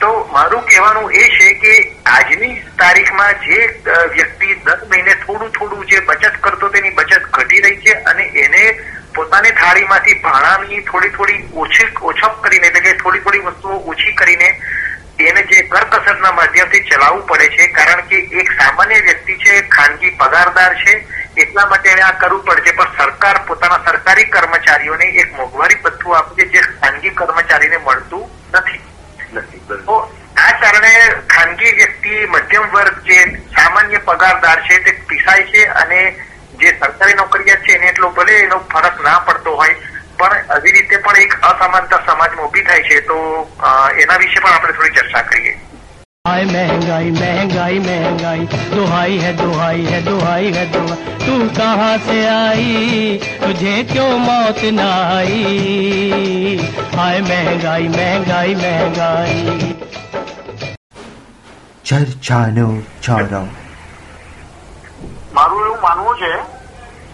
તો 0.00 0.08
મારું 0.32 0.64
કહેવાનું 0.66 1.12
એ 1.12 1.28
છે 1.36 1.48
કે 1.62 1.74
આજની 2.06 2.62
તારીખમાં 2.78 3.34
જે 3.46 3.58
વ્યક્તિ 4.14 4.54
દર 4.64 4.86
મહિને 4.90 5.14
થોડું 5.24 5.52
થોડું 5.52 5.86
જે 5.86 6.00
બચત 6.00 6.40
કરતો 6.40 6.68
તેની 6.68 6.94
બચત 6.98 7.22
ઘટી 7.30 7.60
રહી 7.60 7.80
છે 7.84 7.92
અને 8.12 8.24
એને 8.44 8.62
પોતાની 9.14 9.52
થાળીમાંથી 9.60 10.18
ભાણાની 10.24 10.82
થોડી 10.90 11.10
થોડી 11.10 11.44
ઓછી, 11.54 11.88
ઓછપ 12.02 12.42
કરીને 12.42 12.66
એટલે 12.66 12.80
કે 12.80 12.96
થોડી 13.02 13.22
થોડી 13.26 13.44
વસ્તુઓ 13.46 13.76
ઓછી 13.92 14.14
કરીને 14.14 14.48
એને 15.18 15.42
જે 15.50 15.62
કરકસરના 15.74 16.32
માધ્યમથી 16.32 16.84
ચલાવવું 16.90 17.26
પડે 17.26 17.48
છે. 17.56 17.68
કારણ 17.68 18.02
કે 18.08 18.18
એક 18.40 18.50
સામાન્ય 18.60 18.98
વ્યક્તિ 19.06 19.38
છે, 19.44 19.54
ખાનગી 19.76 20.16
પગારદાર 20.18 20.74
છે, 20.82 20.96
એટલા 21.36 21.66
માટે 21.70 21.88
એને 21.92 22.02
આ 22.02 22.18
કરવું 22.20 22.44
પડશે 22.44 22.72
પણ 22.72 22.98
સરકાર 22.98 23.40
પોતાના 23.46 23.84
સરકારી 23.86 24.28
કર્મચારીઓને 24.34 25.06
એક 25.22 25.32
મોંઘવારી 25.38 25.80
ભથ્થું 25.84 26.16
આપે 26.16 26.34
છે 26.36 26.50
જે 26.52 26.60
ખાનગી 26.82 27.14
કર્મચારીને 27.14 27.78
મળતું 27.78 28.28
નથી. 28.54 28.85
તો 29.68 29.96
આ 30.36 30.52
કારણે 30.60 30.92
ખાનગી 31.26 31.72
વ્યક્તિ, 31.72 32.26
મધ્યમ 32.26 32.70
વર્ગ 32.70 33.02
જે 33.04 33.18
સામાન્ય 33.56 33.98
પગારદાર 33.98 34.62
છે, 34.62 34.78
તે 34.78 34.92
પીસાય 35.08 35.44
છે 35.44 35.64
અને 35.66 36.00
જે 36.58 36.68
સરકારી 36.80 37.14
નોકરિયાત 37.14 37.62
છે, 37.62 37.72
એને 37.72 37.86
એટલો 37.88 38.10
ભલે 38.10 38.38
એનો 38.38 38.58
ફરક 38.72 39.00
ના 39.00 39.20
પડતો 39.20 39.56
હોય, 39.56 39.74
પણ 40.18 40.50
આવી 40.50 40.72
રીતે 40.72 40.98
પણ 40.98 41.16
એક 41.16 41.38
અસમાનતા 41.42 42.02
સમાજમાં 42.06 42.46
ઊભી 42.46 42.62
થાય 42.62 42.82
છે, 42.82 43.00
તો 43.00 43.16
એના 43.96 44.18
વિશે 44.18 44.40
પણ 44.40 44.52
આપણે 44.52 44.72
થોડી 44.72 44.94
ચર્ચા 45.00 45.22
કરીએ. 45.22 45.58
हाय 46.25 46.43
महंगाई 46.45 47.11
महंगाई 47.11 47.79
महंगाई 47.79 48.45
दुहाई 48.71 49.17
है 49.19 49.31
दुहाई 49.37 49.85
है 49.85 50.01
दुहाई 50.05 50.51
है 50.51 50.65
दुहाई 50.71 51.07
तू 51.19 51.37
कहाँ 51.57 51.97
से 52.07 52.17
आई 52.27 53.17
तुझे 53.41 53.73
क्यों 53.91 54.11
मौत 54.19 54.61
न 54.73 54.79
आई 54.79 56.57
हाय 56.95 57.21
महंगाई 57.23 57.87
महंगाई 57.89 58.55
महंगाई 58.57 59.89
ચર્ચાનો 61.85 62.67
ચોરો 63.01 63.41
મારું 65.33 65.63
એવું 65.63 65.79
માનવું 65.81 66.13
છે 66.19 66.33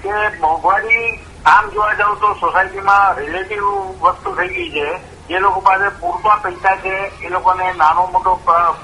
કે 0.03 0.15
મોંઘવારી 0.41 1.07
આમ 1.45 1.69
જોવા 1.71 1.93
જાવ 1.95 2.13
તો 2.21 2.29
સોસાયટીમાં 2.41 2.99
રિલેટિવ 3.17 3.63
વસ્તુ 4.01 4.35
થઈ 4.37 4.49
ગઈ 4.55 4.69
છે 4.71 4.87
જે 5.32 5.38
લોકો 5.38 5.60
પાસે 5.60 5.88
પૂરતા 5.88 6.34
પૈસા 6.36 6.76
છે, 6.76 7.24
એ 7.24 7.28
લોકોને 7.28 7.72
નાનો 7.72 8.06
મોટો 8.06 8.34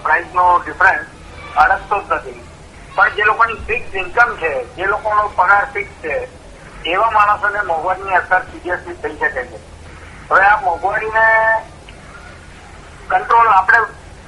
પ્રાઇસનો 0.03 0.59
ડિફરન્સ 0.67 1.07
અડકતો 1.57 2.01
જ 2.01 2.13
નથી. 2.13 2.49
પણ 2.95 3.11
જે 3.11 3.23
લોકોની 3.23 3.55
ફિક્સ 3.55 3.95
ઇન્કમ 3.95 4.37
છે, 4.37 4.75
જે 4.75 4.85
લોકોનો 4.85 5.29
પગાર 5.29 5.65
ફિક્સ 5.65 5.91
છે, 5.91 6.29
એવા 6.85 7.11
માણસોને 7.11 7.63
મોંઘવારીની 7.63 8.15
અસર 8.15 8.41
સિરિયસલી 8.41 8.95
થઈ 8.95 9.17
શકે 9.17 9.45
છે. 9.45 9.57
હવે 10.31 10.41
આ 10.41 10.61
મોંઘવારીને 10.61 11.27
કંટ્રોલ 13.09 13.49
આપણે 13.49 13.79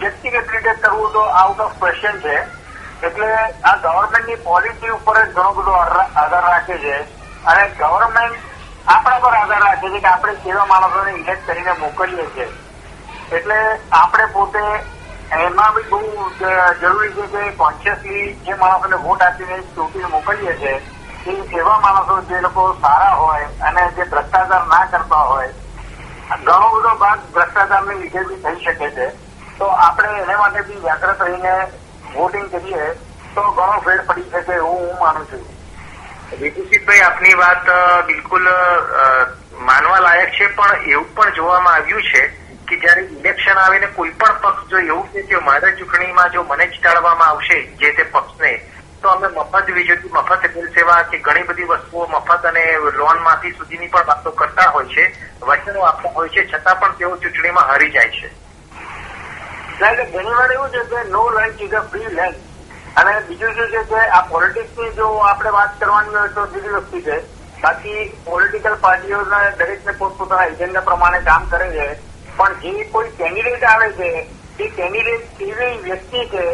વ્યક્તિગત 0.00 0.50
રીતે 0.50 0.74
કરવું 0.74 1.12
તો 1.12 1.20
આઉટ 1.20 1.60
ઓફ 1.60 1.72
ક્વેશ્ચન 1.80 2.20
છે. 2.20 2.36
એટલે 3.06 3.34
આ 3.64 3.76
ગવર્મેન્ટની 3.76 4.34
પોલિસી 4.34 4.88
ઉપર 4.88 5.24
જ 5.24 5.32
ઘણો 5.32 5.52
બધો 5.52 5.70
આધાર 5.70 6.44
રાખે 6.44 6.78
છે. 6.78 7.00
અને 7.44 7.68
ગવર્મેન્ટ 7.68 8.49
આપણા 8.86 9.18
પર 9.18 9.34
આધાર 9.34 9.60
રાખે 9.60 9.88
છે 9.90 10.00
કે 10.00 10.08
આપણે 10.08 10.34
કેવા 10.34 10.66
માણસોને 10.66 11.10
ઇલેક્ટ 11.12 11.46
કરીને 11.46 11.72
મોકલીએ 11.80 12.26
છીએ. 12.34 12.48
એટલે 13.32 13.58
આપણે 13.92 14.26
પોતે 14.26 14.62
એમાં 15.38 15.74
બી 15.74 15.88
બહુ 15.90 16.00
જરૂરી 16.80 17.12
છે 17.12 17.26
કે 17.26 17.50
કોન્શિયસલી 17.52 18.24
જે 18.46 18.54
માણસોને 18.54 18.96
વોટ 18.96 19.22
આપીને 19.22 19.58
ચૂંટીને 19.74 20.06
મોકલીએ 20.06 20.56
છીએ, 20.56 20.74
એ 21.26 21.32
એવા 21.58 21.78
માણસો 21.80 22.20
જે 22.22 22.40
લોકો 22.40 22.66
સારા 22.80 23.14
હોય 23.14 23.48
અને 23.60 23.82
જે 23.96 24.04
ભ્રષ્ટાચાર 24.04 24.66
ના 24.66 24.84
કરતા 24.86 25.24
હોય, 25.24 25.52
ઘણો 26.44 26.68
બધો 26.74 26.94
ભાગ 26.96 27.20
ભ્રષ્ટાચારને 27.34 27.94
લીધે 27.94 28.24
બી 28.24 28.42
થઈ 28.42 28.64
શકે 28.64 28.90
છે. 28.90 29.06
તો 29.58 29.66
આપણે 29.86 30.18
એને 30.22 30.36
માટે 30.36 30.60
બી 30.62 30.82
જાગૃત 30.82 31.22
રહીને 31.22 31.54
વોટિંગ 32.14 32.50
કરીએ 32.50 32.92
તો 33.34 33.42
ઘણો 33.42 33.80
ફેર 33.80 34.04
પડી 34.04 34.30
શકે 34.30 34.52
એવું 34.52 34.78
હું 34.80 35.00
માનું 35.00 35.26
છું. 35.30 35.42
વિભૂષિતભાઈ, 36.38 37.02
આપની 37.02 37.34
વાત 37.36 37.66
બિલકુલ 38.06 38.46
માનવા 39.68 40.00
લાયક 40.00 40.32
છે, 40.32 40.48
પણ 40.48 40.90
એવું 40.90 41.14
પણ 41.14 41.34
જોવામાં 41.34 41.74
આવ્યું 41.74 42.02
છે 42.02 42.22
કે 42.68 42.76
જયારે 42.82 43.02
ઇલેક્શન 43.04 43.58
આવે 43.58 43.78
ને 43.78 43.86
કોઈ 43.96 44.10
પણ 44.20 44.36
પક્ષ 44.42 44.68
જો 44.70 44.78
એવું 44.78 45.08
છે 45.12 45.22
કે 45.22 45.40
મારા 45.46 45.72
ચૂંટણીમાં 45.78 46.32
જો 46.32 46.44
મને 46.44 46.66
જીતાડવામાં 46.66 47.28
આવશે 47.28 47.56
જે 47.80 47.92
તે 47.92 48.04
પક્ષને, 48.12 48.52
તો 49.02 49.08
અમે 49.08 49.28
મફત 49.28 49.66
વીજળી, 49.76 50.12
મફત 50.12 50.42
રેલ 50.54 50.68
સેવા 50.74 51.02
કે 51.02 51.18
ઘણી 51.18 51.48
બધી 51.48 51.70
વસ્તુઓ 51.70 52.06
મફત 52.06 52.44
અને 52.44 52.62
લોનમાંથી 52.98 53.56
સુધીની 53.58 53.88
પણ 53.88 54.06
વાતો 54.06 54.30
કરતા 54.32 54.68
હોય 54.70 54.88
છે, 54.94 55.04
વચનો 55.42 55.80
આપતા 55.82 56.12
હોય 56.14 56.28
છે, 56.28 56.46
છતાં 56.52 56.80
પણ 56.80 56.94
તેઓ 56.98 57.16
ચૂંટણીમાં 57.16 57.66
હારી 57.68 57.90
જાય 57.90 58.10
છે. 58.10 58.28
ઘણી 59.80 60.38
વાર 60.38 60.52
એવું 60.52 60.70
છે 60.70 60.86
કે 60.90 61.08
no 61.10 61.28
lunch 61.30 61.60
is 61.60 61.74
a 61.74 61.82
free 61.90 62.08
lunch 62.10 62.36
અને 62.96 63.20
બીજું 63.20 63.54
શું 63.54 63.68
છે 63.70 63.82
કે 63.84 64.00
આ 64.08 64.20
પોલિટિક્સની 64.20 64.90
જો 64.90 65.06
આપણે 65.30 65.50
વાત 65.50 65.78
કરવાની 65.80 66.14
હોય 66.14 66.28
તો 66.28 66.46
બીજી 66.46 66.68
વસ્તુ 66.68 67.00
છે. 67.00 67.18
બાકી 67.62 68.04
પોલિટિકલ 68.24 68.74
પાર્ટીઓના 68.74 69.50
દરેકને 69.58 69.92
પોતપોતાના 69.92 70.44
એજન્ડા 70.44 70.80
પ્રમાણે 70.80 71.20
કામ 71.20 71.44
કરે 71.44 71.70
છે. 71.70 71.88
પણ 72.36 72.54
જે 72.54 72.84
કોઈ 72.84 73.10
કેન્ડિડેટ 73.10 73.64
આવે 73.64 73.88
છે 73.92 74.10
એ 74.60 74.68
કેન્ડિડેટ 74.68 75.24
કેવી 75.38 75.76
વ્યક્તિ 75.78 76.24
છે 76.28 76.44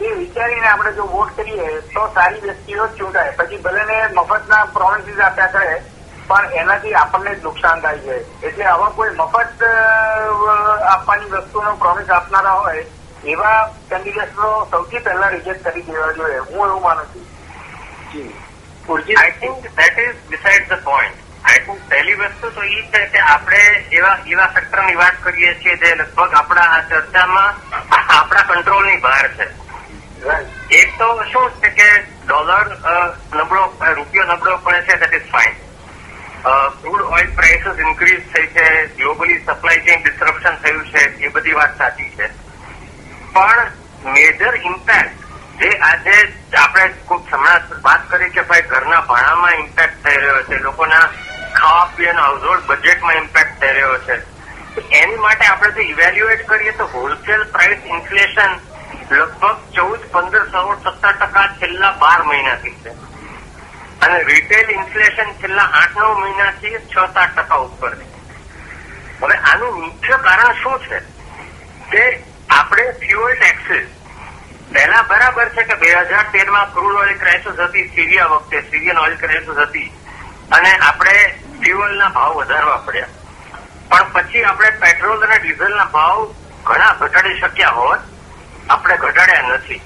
એ 0.00 0.12
વિચારીને 0.14 0.68
આપણે 0.68 0.92
જો 0.92 1.04
વોટ 1.04 1.36
કરીએ, 1.36 1.80
તો 1.80 2.06
સારી 2.14 2.40
વ્યક્તિઓ 2.40 2.86
ચૂંટાય. 2.86 3.30
પછી 3.30 3.56
ભલે 3.56 3.82
ને 3.84 3.96
મફતના 4.14 4.64
પ્રોમિસીસ 4.64 5.20
આપ્યા 5.20 5.46
કરે, 5.46 5.82
પણ 6.28 6.52
એનાથી 6.52 6.94
આપણને 6.94 7.34
જ 7.34 7.42
નુકસાન 7.42 7.80
થાય 7.80 7.98
છે. 7.98 8.16
એટલે 8.46 8.64
આવા 8.64 8.88
કોઈ 8.88 9.10
મફત 9.10 9.64
આપવાની 10.90 11.30
વસ્તુનો 11.30 11.74
પ્રોમિસ 11.74 12.10
આપનારા 12.10 12.52
હોય 12.52 12.86
એવા 13.24 13.66
કેન્ડિડેટનો 13.90 14.68
સૌથી 14.70 14.98
પહેલા 14.98 15.28
રિજેક્ટ 15.28 15.64
કરી 15.64 15.82
દેવા 15.82 16.12
જોઈએ 16.12 16.38
હું 16.38 16.68
એવું 16.68 16.82
માનું 16.82 17.06
છું. 17.06 17.26
I 19.16 19.30
think 19.30 19.62
that 19.76 19.98
is 19.98 20.14
beside 20.30 20.68
the 20.68 20.84
point 20.84 21.16
I 21.44 21.58
think 21.58 21.88
પહેલી 21.88 22.14
વસ્તુ 22.14 22.50
તો 22.50 22.62
એ 22.62 22.82
છે 22.82 23.06
કે 23.06 23.18
આપણે 23.18 23.58
એવા 23.92 24.18
એવા 24.26 24.46
સેક્ટરની 24.46 24.94
વાત 24.94 25.12
કરીએ 25.22 25.54
છીએ 25.54 25.76
જે 25.76 25.94
લગભગ 25.94 26.34
આપણા 26.34 26.62
આ 26.62 26.80
ચર્ચામાં 26.80 27.54
આપણા 28.08 28.42
કંટ્રોલની 28.42 28.96
બહાર 28.96 29.28
છે. 29.28 29.48
એક 30.70 30.98
તો 30.98 31.22
શું 31.32 31.50
છે 31.50 31.68
કે 31.68 31.88
ડોલર 32.26 32.66
અ, 32.84 33.16
નબળો 33.36 33.74
રૂપિયો 33.94 34.24
નબળો 34.26 34.56
પડે 34.56 34.82
છે 34.82 34.96
that 34.96 35.14
is 35.14 35.30
fine 35.30 35.54
crude 36.82 37.00
oil 37.02 37.30
prices 37.34 37.78
increase 37.78 38.20
થઈ 38.34 38.46
છે 38.46 38.86
ગ્લોબલી 38.86 39.38
સપ્લાય 39.38 39.78
ચેઇન 39.78 40.02
ડિસ્ટ્રપ્શન 40.02 40.56
થયું 40.56 40.84
છે 40.84 40.98
એ 41.18 41.28
બધી 41.28 41.52
વાત 41.52 41.78
સાચી 41.78 42.10
છે. 42.10 42.49
પણ 43.32 43.70
મેજર 44.12 44.54
ઇમ્પેક્ટ 44.64 45.20
જે 45.62 45.68
આજે 45.68 46.32
આપણે 46.58 46.88
ખૂબ 46.88 47.34
હમણાં 47.34 47.60
વાત 47.82 48.10
કરી 48.10 48.30
કે 48.30 48.42
ભાઈ 48.42 48.62
ઘરના 48.62 49.00
ભાણામાં 49.00 49.52
ઇમ્પેક્ટ 49.52 50.04
થઈ 50.04 50.16
રહ્યો 50.16 50.42
છે, 50.42 50.58
લોકોના 50.58 51.00
ખાવા 51.54 51.92
પીવાના 51.96 52.22
હાઉસહોલ્ડ 52.22 52.62
બજેટમાં 52.66 53.14
ઇમ્પેક્ટ 53.14 53.60
થઈ 53.60 53.72
રહ્યો 53.72 53.98
છે. 53.98 54.40
એની 54.90 55.16
માટે 55.16 55.46
આપણે 55.46 55.70
જો 55.70 55.80
ઇવેલ્યુએટ 55.80 56.48
કરીએ 56.48 56.70
તો 56.70 56.84
હોલસેલ 56.84 57.44
પ્રાઇસ 57.44 57.78
ઇન્ફ્લેશન 57.86 58.50
લગભગ 59.10 59.58
ચૌદ, 59.74 60.00
પંદર 60.12 60.44
સોળ 60.46 60.76
સત્તર 60.76 61.12
ટકા 61.12 61.46
છેલ્લા 61.46 61.92
બાર 61.92 62.22
મહિનાથી 62.22 62.70
છે. 62.70 62.90
અને 64.00 64.22
રિટેલ 64.22 64.70
ઇન્ફ્લેશન 64.70 65.32
છેલ્લા 65.32 65.62
આઠ, 65.62 65.96
નવ 65.96 66.18
મહિનાથી 66.18 66.78
છ, 66.78 66.94
સાત 67.14 67.36
ટકા 67.36 67.54
ઉપર 67.54 67.94
છે. 67.94 68.06
હવે 69.22 69.34
આનું 69.34 69.80
મુખ્ય 69.80 70.16
કારણ 70.16 70.52
શું 70.52 70.78
છે? 70.78 70.98
કે 71.90 72.29
આપણે 72.50 72.92
ફ્યુઅલ 72.92 73.34
ટેક્સીસ 73.34 73.88
પહેલા 74.72 75.02
બરાબર 75.02 75.48
છે 75.48 75.62
કે 75.62 75.74
બે 75.74 75.90
હજાર 75.90 76.26
તેરમાં 76.32 76.72
ક્રૂડ 76.72 76.94
ઓઇલ 76.94 77.14
ક્રાઇસિસ 77.18 77.60
હતી 77.60 77.88
સિરિયા 77.88 78.26
વખતે 78.26 78.60
સિરિયન 78.60 78.98
ઓઇલ 78.98 79.16
ક્રાઇસિસ 79.16 79.58
હતી. 79.58 79.92
અને 80.52 80.78
આપણે 80.78 81.14
ફ્યુઅલના 81.60 82.08
ભાવ 82.08 82.34
વધારવા 82.34 82.76
પડ્યા. 82.76 83.08
પણ 83.90 84.12
પછી 84.12 84.44
આપણે 84.44 84.70
પેટ્રોલ 84.70 85.22
અને 85.22 85.38
ડીઝલના 85.38 85.84
ભાવ 85.84 86.34
ઘણા 86.64 86.92
ઘટાડી 86.92 87.40
શક્યા 87.40 87.68
હોત. 87.68 88.00
આપણે 88.70 88.96
ઘટાડ્યા 88.96 89.48
નથી. 89.48 89.82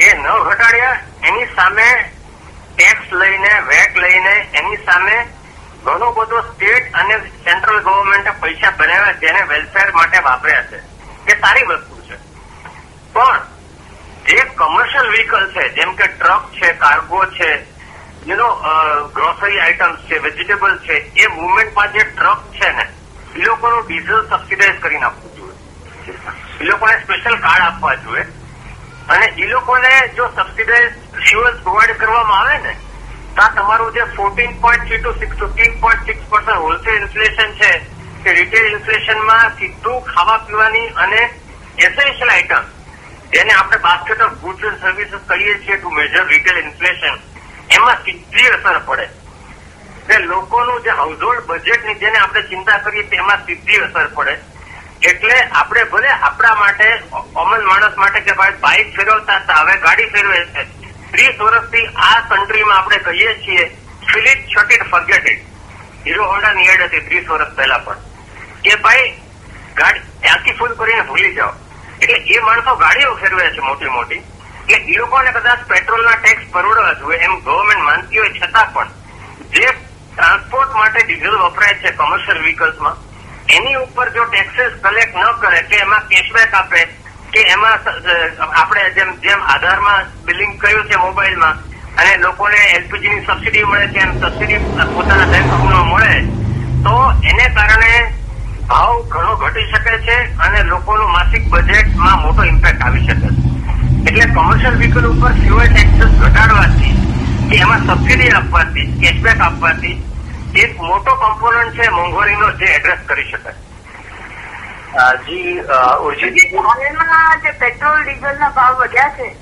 એ 0.00 0.14
ન 0.14 0.22
ઘટાડ્યા, 0.22 0.96
એની 1.22 1.46
સામે 1.56 2.10
ટેક્સ 2.76 3.12
લઈને 3.12 3.52
વેટ 3.68 3.96
લઈને, 3.96 4.34
એની 4.54 4.76
સામે 4.76 5.28
ઘણો 5.84 6.12
બધો 6.12 6.40
સ્ટેટ 6.40 6.94
અને 6.94 7.18
સેન્ટ્રલ 7.18 7.80
ગવર્મેન્ટે 7.80 8.30
પૈસા 8.30 8.70
બનાવ્યા 8.70 9.12
જેને 9.12 9.42
વેલફેર 9.42 9.92
માટે 9.92 10.18
વાપર્યા 10.18 10.62
છે. 10.62 10.93
એ 11.26 11.38
સારી 11.40 11.62
વસ્તુ 11.62 12.02
છે. 12.08 12.16
પણ 13.12 13.40
જે 14.26 14.42
કમર્શિયલ 14.58 15.08
વ્હીકલ 15.10 15.46
છે, 15.52 15.68
જેમ 15.68 15.94
કે 15.94 16.06
ટ્રક 16.06 16.42
છે 16.52 16.72
કાર્ગો 16.72 17.24
છે 17.26 17.50
યુનો 18.26 18.48
ગ્રોસરી 19.14 19.58
આઇટમ્સ 19.60 19.98
છે 20.08 20.18
વેજીટેબલ 20.18 20.78
છે, 20.78 20.96
એ 21.22 21.26
મુવમેન્ટમાં 21.28 21.92
જે 21.92 22.04
ટ્રક 22.04 22.40
છે 22.52 22.72
ને, 22.72 22.86
એ 23.36 23.42
લોકોનું 23.44 23.84
ડીઝલ 23.86 24.26
સબસિડાઇઝ 24.28 24.80
કરી 24.80 24.98
નાખવું 24.98 25.36
જોઈએ. 25.36 25.56
એ 26.60 26.64
લોકોને 26.64 27.02
સ્પેશિયલ 27.02 27.36
કાર્ડ 27.36 27.66
આપવા 27.66 27.94
જોઈએ. 27.94 28.26
અને 29.08 29.26
એ 29.26 29.46
લોકોને 29.46 30.08
જો 30.16 30.28
સબસિડાઇઝ 30.36 30.92
ફ્યુઅલ 31.12 31.58
પ્રોવાઈડ 31.62 31.96
કરવામાં 31.96 32.40
આવે 32.40 32.58
ને, 32.58 32.76
તો 33.36 33.42
તમારું 33.54 33.92
જે 33.92 34.04
fourteen 34.16 34.60
point 34.60 34.84
three 34.84 34.98
two 34.98 35.12
six 35.12 35.36
fifteen 35.36 35.80
point 35.80 36.06
six 36.06 36.28
percent 36.30 36.56
wholesale 36.56 36.94
inflation 36.94 37.52
છે 37.52 37.93
કે 38.24 38.32
રિટેલ 38.36 38.66
ઇન્ફ્લેશનમાં 38.72 39.56
સીધું 39.58 40.04
ખાવા 40.12 40.38
પીવાની 40.46 40.86
અને 41.04 41.20
એસેન્શિયલ 41.86 42.30
આઇટમ 42.34 42.64
જેને 43.34 43.52
આપણે 43.54 43.78
basket 43.86 44.22
of 44.26 44.38
goods 44.44 44.64
and 44.68 44.80
services 44.84 45.26
કહીએ 45.28 45.58
છીએ 45.64 45.76
ટુ 45.76 45.90
મેજર 45.98 46.24
રિટેલ 46.32 46.60
ઇન્ફ્લેશન 46.62 47.20
એમાં 47.76 47.98
સીધી 48.04 48.48
અસર 48.56 48.78
પડે. 48.88 49.06
એટલે 50.08 50.26
લોકોનું 50.30 50.82
જે 50.84 50.96
હાઉસહોલ્ડ 51.00 51.46
બજેટની 51.50 52.00
જેને 52.04 52.18
આપણે 52.22 52.42
ચિંતા 52.52 52.78
કરીએ 52.86 53.04
તેમાં 53.12 53.44
સીધી 53.46 53.82
અસર 53.88 54.08
પડે. 54.16 54.34
એટલે 55.10 55.38
આપણે 55.60 55.84
ભલે 55.92 56.10
આપણા 56.12 56.54
માટે 56.62 56.88
કોમન 57.10 57.68
માણસ 57.70 57.96
માટે 58.02 58.20
કે 58.20 58.38
ભાઈ 58.40 58.60
બાઇક 58.64 58.96
ફેરવતા 58.96 59.38
હતા, 59.38 59.60
હવે 59.62 59.76
ગાડી 59.84 60.10
ફેરવે 60.16 60.40
છે. 60.54 60.66
ત્રીસ 61.12 61.36
વર્ષથી 61.40 61.86
આ 62.08 62.20
કન્ટ્રીમાં 62.30 62.78
આપણે 62.78 62.98
કહીએ 63.10 63.36
છીએ 63.44 63.68
fill it 64.12 64.48
shut 64.54 64.74
it 64.78 64.88
forget 64.90 65.30
it 65.32 65.46
Hero 66.06 66.32
હોન્ડાની 66.32 66.68
ad 66.74 66.88
હતી 66.88 67.06
ત્રીસ 67.08 67.30
વર્ષ 67.30 67.56
પહેલા 67.60 67.78
પણ. 67.86 68.13
કે 68.64 68.76
ભાઈ, 68.84 69.14
ગાડી 69.78 70.04
ત્યાંથી 70.20 70.56
ફૂલ 70.58 70.74
કરીને 70.74 71.02
ભૂલી 71.08 71.34
જાઓ. 71.34 71.52
એટલે 72.02 72.18
એ 72.34 72.40
માણસો 72.40 72.76
ગાડીઓ 72.76 73.14
ફેરવે 73.22 73.50
છે 73.54 73.60
મોટી 73.60 73.94
મોટી. 73.96 74.22
એટલે 74.68 74.94
એ 74.94 74.98
લોકોને 74.98 75.32
કદાચ 75.32 75.64
પેટ્રોલના 75.70 76.16
ટેક્સ 76.20 76.44
પરવડવા 76.52 76.94
જોઈએ 77.00 77.18
એમ 77.24 77.34
ગવર્મેન્ટ 77.40 77.84
માનતી 77.88 78.18
હોય, 78.18 78.32
છતાં 78.40 78.72
પણ 78.72 78.90
જે 79.54 79.66
ટ્રાન્સપોર્ટ 80.12 80.72
માટે 80.74 81.02
ડીઝલ 81.02 81.36
વપરાય 81.42 81.74
છે 81.82 81.92
કોમર્શિયલ 81.92 82.42
વ્હીકલ્સમાં 82.44 82.96
એની 83.48 83.76
ઉપર 83.76 84.08
જો 84.14 84.24
ટેક્સીસ 84.24 84.72
કલેક્ટ 84.82 85.16
ન 85.16 85.26
કરે, 85.40 85.62
કે 85.70 85.76
એમાં 85.76 86.06
કેશબેક 86.08 86.54
આપે, 86.54 86.82
કે 87.32 87.40
એમાં 87.52 87.78
આપણે 88.60 88.90
જેમ 88.96 89.10
જેમ 89.20 89.40
આધારમાં 89.42 90.06
બિલિંગ 90.24 90.58
કર્યું 90.58 90.88
છે 90.88 90.96
મોબાઈલમાં, 90.96 91.58
અને 91.98 92.16
લોકોને 92.22 92.60
એલપીજી 92.76 93.14
ની 93.14 93.26
સબસિડી 93.26 93.64
મળે 93.64 93.88
છે, 93.88 94.00
એમ 94.00 94.12
સબસિડી 94.20 94.58
પોતાના 94.94 95.26
બેંક 95.26 95.46
અકાઉન્ટમાં 95.46 95.88
મળે, 95.92 96.14
તો 96.84 96.94
એને 97.30 97.50
કારણે 97.54 98.13
ભાવ 98.68 99.02
ઘણો 99.08 99.36
ઘટી 99.36 99.72
શકે 99.72 99.98
છે 99.98 100.38
અને 100.38 100.62
લોકોનું 100.62 101.10
માસિક 101.10 101.48
બજેટમાં 101.48 102.22
મોટો 102.22 102.44
ઇમ્પેક્ટ 102.44 102.82
આવી 102.82 103.06
શકે 103.06 103.20
છે. 103.20 103.54
એટલે 104.08 104.34
કોમર્શિયલ 104.34 104.74
વ્હીકલ 104.76 105.06
ઉપર 105.06 105.32
ફ્યુઅલ 105.32 105.66
ટેક્સીસ 105.66 106.20
ઘટાડવાથી 106.20 106.94
કે 107.50 107.56
એમાં 107.56 107.86
સબસિડી 107.86 108.28
આપવાથી 108.28 108.86
કેશબેક 109.00 109.40
આપવાથી 109.40 110.04
એક 110.56 110.80
મોટો 110.80 111.14
કોમ્પોનન્ટ 111.14 111.74
છે 111.74 111.88
મોંઘવારીનો 111.88 112.50
જે 112.52 112.64
એડ્રેસ 112.64 112.98
કરી 113.06 113.30
શકાય. 113.30 113.54
જી 115.16 115.58
અ, 115.58 115.98
ઉર્જીજી 116.00 116.56
હાલમાં 116.56 117.40
જે 117.40 117.50
પેટ્રોલ 117.50 118.02
ડીઝલના 118.04 118.48
ભાવ 118.48 118.74
વધ્યા 118.74 119.08
છે 119.08 119.36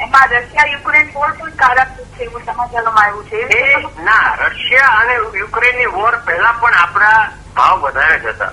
એમાં 0.00 0.28
રશિયા 0.28 0.64
યુક્રેન 0.72 1.08
વોર 1.14 1.30
પણ 1.30 1.50
કારક 1.50 1.88
છે 1.88 2.22
એવું 2.22 2.42
સમાચારોમાં 2.46 3.04
આવ્યું 3.04 3.24
છે. 3.26 3.36
એ 3.36 3.76
ના 4.04 4.34
રશિયા 4.34 4.86
અને 4.86 5.14
યુક્રેનની 5.38 5.86
વોર 5.86 6.16
પહેલા 6.16 6.52
પણ 6.52 6.74
આપણા 6.74 7.30
ભાવ 7.56 7.80
વધારે 7.80 8.18
જ 8.18 8.26
હતા. 8.26 8.50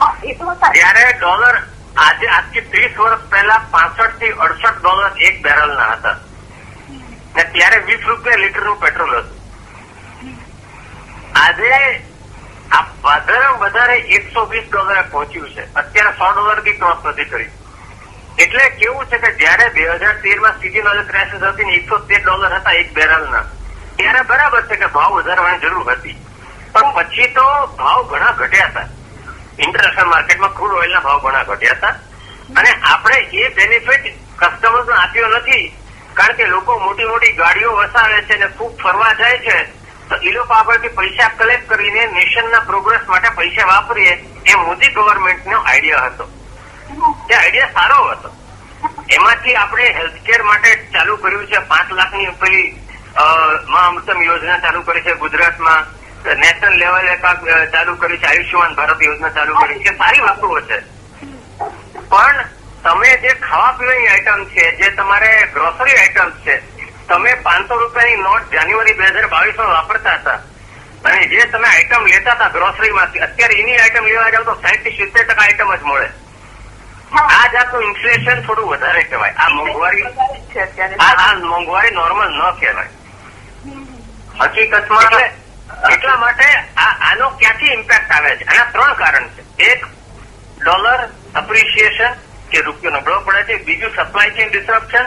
ત્યારે 0.00 1.04
ડોલર 1.20 1.56
આજે, 1.96 2.26
આજથી 2.28 2.68
ત્રીસ 2.70 2.96
વર્ષ 2.96 3.24
પહેલા 3.30 3.60
પાસઠથી 3.70 4.32
અડસઠ 4.44 4.78
ડોલર 4.80 5.12
એક 5.28 5.42
બેરલના 5.42 5.92
હતા. 5.94 6.16
ને 7.34 7.44
ત્યારે 7.44 7.80
વીસ 7.86 8.06
રૂપિયા 8.06 8.42
લીટરનું 8.42 8.78
પેટ્રોલ 8.78 9.12
હતું. 9.18 9.38
આજે 11.42 11.72
આ 12.70 12.84
વધારે 13.02 13.48
વધારે 13.62 13.96
એકસો 14.18 14.46
વીસ 14.46 14.68
ડોલરે 14.68 15.02
પહોંચ્યું 15.10 15.50
છે. 15.54 15.64
અત્યારે 15.74 16.16
સો 16.18 16.30
ડોલર 16.32 16.62
બી 16.62 16.78
ક્રોસ 16.78 17.04
નથી 17.04 17.24
કરી. 17.24 17.50
એટલે 18.38 18.70
કેવું 18.78 19.10
છે 19.10 19.18
કે 19.18 19.30
જયારે 19.42 19.66
બે 19.74 19.82
હજાર 19.82 20.16
તેરમાં 20.22 20.56
નોલેજ 20.84 21.06
ક્રાઇસિસ 21.06 21.42
હતી 21.42 21.64
ને 21.64 21.74
એકસો 21.74 21.98
તેર 21.98 22.22
ડોલર 22.22 22.56
હતા 22.60 22.72
એક 22.72 22.92
બેરલના, 22.92 23.44
ત્યારે 23.96 24.22
બરાબર 24.22 24.66
છે 24.66 24.76
કે 24.76 24.88
ભાવ 24.96 25.12
વધારવાની 25.18 25.60
જરૂર 25.60 25.92
હતી. 25.92 26.16
પણ 26.72 26.92
પછી 26.96 27.28
તો 27.34 27.46
ભાવ 27.76 28.08
ઘણા 28.10 28.32
ઘટ્યા 28.32 28.70
હતા. 28.70 28.88
ઇન્ટરનેશનલ 29.64 30.08
માર્કેટમાં 30.08 30.54
ક્રૂડ 30.56 30.78
ઓઇલના 30.78 31.00
ભાવ 31.00 31.20
ઘણા 31.20 31.42
ઘટ્યા 31.44 31.76
હતા. 31.76 31.94
અને 32.58 32.70
આપણે 32.92 33.18
એ 33.40 33.48
બેનિફિટ 33.54 34.04
કસ્ટમર્સને 34.38 34.94
આપ્યો 34.94 35.28
નથી. 35.28 35.66
કારણ 36.14 36.36
કે 36.38 36.46
લોકો 36.46 36.78
મોટી 36.78 37.04
મોટી 37.04 37.32
ગાડીઓ 37.32 37.76
વસાવે 37.76 38.22
છે 38.22 38.34
અને 38.34 38.48
ખૂબ 38.56 38.72
ફરવા 38.82 39.12
જાય 39.14 39.38
છે, 39.38 39.56
તો 40.08 40.16
એ 40.16 40.30
લોકો 40.32 40.54
આગળથી 40.54 40.96
પૈસા 40.98 41.30
કલેક્ટ 41.38 41.68
કરીને 41.68 42.06
નેશનના 42.08 42.66
પ્રોગ્રેસ 42.66 43.08
માટે 43.08 43.28
પૈસા 43.36 43.66
વાપરીએ 43.66 44.12
એ 44.46 44.54
મોદી 44.56 44.92
ગવર્મેન્ટનો 44.92 45.58
આઈડિયા 45.60 46.06
હતો. 46.06 46.24
તે 47.28 47.34
આઈડિયા 47.34 47.74
સારો 47.74 47.98
હતો. 48.04 48.28
એમાંથી 49.10 49.54
આપણે 49.54 49.86
હેલ્થકેર 49.92 50.42
માટે 50.42 50.70
ચાલુ 50.92 51.16
કર્યું 51.16 51.46
છે. 51.46 51.58
પાંચ 51.70 51.92
લાખની 51.92 52.26
પેલી 52.42 52.68
મા 53.68 53.88
યોજના 54.26 54.58
ચાલુ 54.58 54.82
કરી 54.82 55.02
છે 55.02 55.14
ગુજરાતમાં. 55.16 55.80
નેશનલ 56.24 56.74
લેવલે 56.78 57.14
ચાલુ 57.72 57.94
કરી 57.96 58.18
છે 58.18 58.26
આયુષ્યમાન 58.26 58.74
ભારત 58.74 59.02
યોજના 59.02 59.30
ચાલુ 59.36 59.54
કરી 59.54 59.84
છે. 59.84 59.96
સારી 59.96 60.20
વસ્તુઓ 60.20 60.60
છે. 60.60 60.78
પણ 62.08 62.36
તમે 62.84 63.16
જે 63.22 63.28
ખાવા 63.28 63.72
પીવાની 63.78 64.08
આઈટમ 64.08 64.44
છે 64.44 64.64
જે 64.76 64.90
તમારે 64.90 65.30
ગ્રોસરી 65.54 65.98
આઈટમ 66.02 66.30
છે 66.46 66.54
તમે 67.08 67.34
પાંચસો 67.46 67.74
રૂપિયાની 67.80 68.22
નોટ 68.22 68.44
જાન્યુઆરી 68.52 68.98
બે 69.00 69.06
હજાર 69.06 69.26
બાવીસમાં 69.34 69.68
વાપરતા 69.68 70.14
હતા 70.14 70.38
અને 71.04 71.26
જે 71.26 71.44
તમે 71.52 71.68
આઈટમ 71.68 72.06
લેતા 72.12 72.34
હતા 72.34 72.48
ગ્રોસરીમાંથી 72.56 73.24
અત્યારે 73.26 73.60
એની 73.64 73.78
આઈટમ 73.78 74.06
લેવા 74.12 74.30
જાવ 74.30 74.44
તો 74.44 74.54
સાઠથી 74.54 74.96
સિત્તેર 74.96 75.24
ટકા 75.26 75.44
આઈટમ 75.44 75.74
જ 75.74 75.82
મળે. 75.82 76.08
આ 77.18 77.46
જાતનું 77.52 77.84
ઇન્ફ્લેશન 77.84 78.42
થોડું 78.46 78.68
વધારે 78.68 79.02
કહેવાય. 79.02 79.32
આ 79.32 79.48
મોંઘવારી 79.48 80.04
આ 80.98 81.34
મોંઘવારી 81.34 81.90
નોર્મલ 81.90 82.28
ન 82.28 82.40
કહેવાય. 82.60 82.90
હકીકતમાં 84.40 85.12
એટલા 85.92 86.16
માટે 86.16 86.46
આનો 86.76 87.30
ક્યાંથી 87.30 87.72
ઇમ્પેક્ટ 87.72 88.12
આવે 88.12 88.36
છે? 88.36 88.44
આના 88.44 88.70
ત્રણ 88.72 88.94
કારણ 88.94 89.28
છે. 89.28 89.42
એક 89.64 89.84
ડોલર 90.64 91.08
અપ્રિશિએશન 91.34 92.12
કે 92.50 92.60
રૂપિયો 92.60 92.92
નબળો 92.92 93.20
પડે 93.20 93.42
છે. 93.42 93.64
બીજું 93.64 93.96
supply 93.96 94.30
chain 94.30 94.48
disruption 94.48 95.04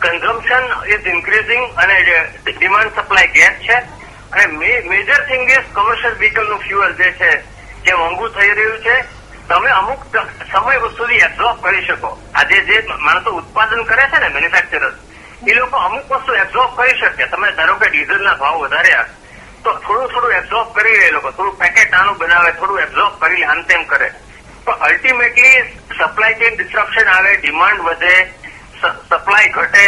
consumption 0.00 0.64
is 0.88 1.06
increasing 1.06 1.64
અને 1.74 2.02
ડિમાન્ડ 2.58 2.94
સપ્લાય 2.96 3.26
ગેપ 3.26 3.54
છે. 3.68 3.78
અને 4.32 4.46
મેજર 4.88 5.20
થિંગ 5.24 5.50
ઇઝ 5.50 5.66
કોમર્શિયલ 5.74 6.14
વ્હીકલનું 6.14 6.58
ફ્યુઅલ 6.58 6.94
જે 6.94 7.10
છે, 7.12 7.30
જે 7.84 7.92
મોંઘું 7.92 8.30
થઈ 8.30 8.50
રહ્યું 8.50 8.78
છે, 8.78 8.96
તમે 9.48 9.70
અમુક 9.70 10.00
સમય 10.52 10.78
સુધી 10.96 11.14
એબ્ઝોર્બ 11.16 11.62
કરી 11.62 11.86
શકો. 11.86 12.08
આજે 12.34 12.60
જે 12.60 12.82
માણસો 12.98 13.30
ઉત્પાદન 13.30 13.82
કરે 13.82 14.02
છે 14.02 14.18
ને 14.20 14.28
મેન્યુફેક્ચરર 14.28 14.92
એ 15.48 15.54
લોકો 15.54 15.76
અમુક 15.76 16.10
વસ્તુ 16.12 16.34
એબ્ઝોર્બ 16.34 16.76
કરી 16.76 17.00
શકે. 17.00 17.26
તમે 17.26 17.52
ધારો 17.52 17.74
કે 17.74 17.90
ડીઝલના 17.90 18.34
ભાવ 18.34 18.54
વધાર્યા 18.54 19.04
તો 19.66 19.72
થોડું 19.86 20.08
થોડું 20.08 20.32
એબ્ઝોર્બ 20.32 20.68
કરી 20.74 20.98
લે 20.98 21.10
લોકો. 21.10 21.30
થોડું 21.30 21.58
પેકેટ 21.58 21.94
આનું 21.94 22.18
બનાવે, 22.18 22.50
થોડું 22.52 22.80
એબ્ઝોર્બ 22.80 23.14
કરી 23.20 23.36
લે 23.36 23.46
આમ 23.46 23.62
કરે. 23.92 24.10
પણ 24.64 24.84
અલ્ટિમેટલી 24.88 25.62
સપ્લાય 25.98 26.34
ચેઇન 26.34 26.56
ડિસ્ટ્રપ્શન 26.56 27.08
આવે 27.08 27.36
ડિમાન્ડ 27.36 27.80
વધે 27.80 28.14
સપ્લાય 28.80 29.48
ઘટે, 29.48 29.86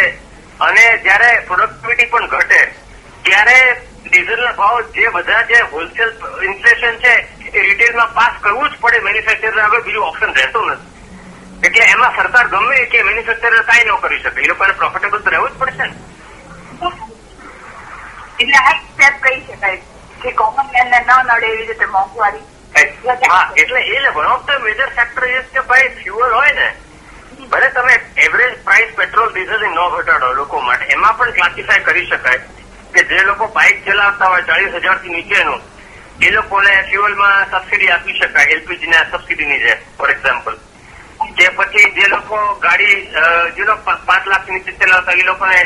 અને 0.59 0.85
જ્યારે 1.03 1.31
પ્રોડક્ટિવિટી 1.47 2.05
પણ 2.05 2.27
ઘટે, 2.27 2.61
ત્યારે 3.23 3.57
ડીઝલના 4.05 4.51
ભાવ 4.51 4.81
જે 4.95 5.09
બધા 5.09 5.41
જે 5.41 5.59
હોલસેલ 5.73 6.11
ઇન્ફ્લેશન 6.43 6.95
છે, 7.03 7.13
એ 7.53 7.59
રિટેલમાં 7.59 8.13
પાસ 8.13 8.39
કરવું 8.41 8.69
જ 8.69 8.79
પડે 8.81 8.99
મેન્યુફેક્ચરર 8.99 9.61
હવે 9.61 9.81
બીજું 9.81 10.07
ઓપ્શન 10.07 10.33
રહેતું 10.33 10.71
નથી. 10.71 10.87
એટલે 11.63 11.83
એમાં 11.85 12.15
સરકાર 12.15 12.47
ગમે 12.47 12.85
કે 12.85 13.03
મેન્યુફેક્ચરર 13.03 13.63
કાંઈ 13.63 13.83
ન 13.83 14.01
કરી 14.03 14.21
શકે. 14.23 14.41
એ 14.41 14.47
લોકોને 14.47 14.73
પ્રોફિટેબલ 14.73 15.23
તો 15.23 15.29
રહેવું 15.29 15.49
જ 15.51 15.59
પડશે 15.59 15.85
ને. 15.87 15.95
એટલે 18.39 18.57
આ 18.57 18.75
સ્ટેપ 18.81 19.15
કહી 19.23 19.39
શકાય 19.47 19.79
કે 20.21 20.31
કોમન 20.41 20.67
મેનને 20.75 20.99
ન 20.99 21.09
નડે 21.23 21.47
એવી 21.47 21.67
રીતે 21.69 21.87
મોંઘવારી. 21.95 22.45
એટલે 22.75 23.79
એ 23.95 24.11
one 24.15 24.29
of 24.33 24.45
the 24.47 24.61
major 24.67 24.89
factor 24.97 25.23
is 25.29 25.49
કે 25.53 25.61
ભાઈ 25.71 25.89
ફ્યુઅલ 25.97 26.33
હોય 26.33 26.53
ને, 26.59 26.67
ભલે 27.51 27.69
તમે 27.75 27.95
એવરેજ 28.25 28.53
પ્રાઇસ 28.67 28.93
પેટ્રોલ 28.99 29.29
ડીઝલ 29.33 29.65
ન 29.69 29.79
ઘટાડો 29.95 30.29
લોકો 30.39 30.61
માટે, 30.61 30.85
એમાં 30.93 31.17
પણ 31.17 31.35
ક્લાસિફાય 31.39 31.83
કરી 31.87 32.07
શકાય 32.11 32.39
કે 32.93 33.03
જે 33.09 33.23
લોકો 33.23 33.47
બાઇક 33.57 33.83
ચલાવતા 33.85 34.29
હોય, 34.29 34.43
ચાલીસ 34.49 34.81
હજારથી 34.83 35.13
નીચેનું, 35.15 35.61
એ 36.21 36.31
લોકોને 36.31 36.71
ફ્યુઅલમાં 36.89 37.45
સબસિડી 37.51 37.91
આપી 37.91 38.17
શકાય 38.19 38.55
એલપીજી 38.55 38.91
ના 38.93 39.05
સબસિડીની 39.11 39.59
છે 39.65 39.73
ફોર 39.97 40.09
એક્ઝામ્પલ 40.11 40.55
કે 41.37 41.49
પછી 41.57 41.91
જે 41.95 42.07
લોકો 42.07 42.37
ગાડી 42.61 42.95
જે 43.55 43.63
લોકો 43.65 43.97
પાંચ 44.07 44.25
લાખ 44.27 44.47
નીચે 44.49 44.71
ચલાવતા 44.79 45.13
એ 45.13 45.23
લોકોને 45.23 45.57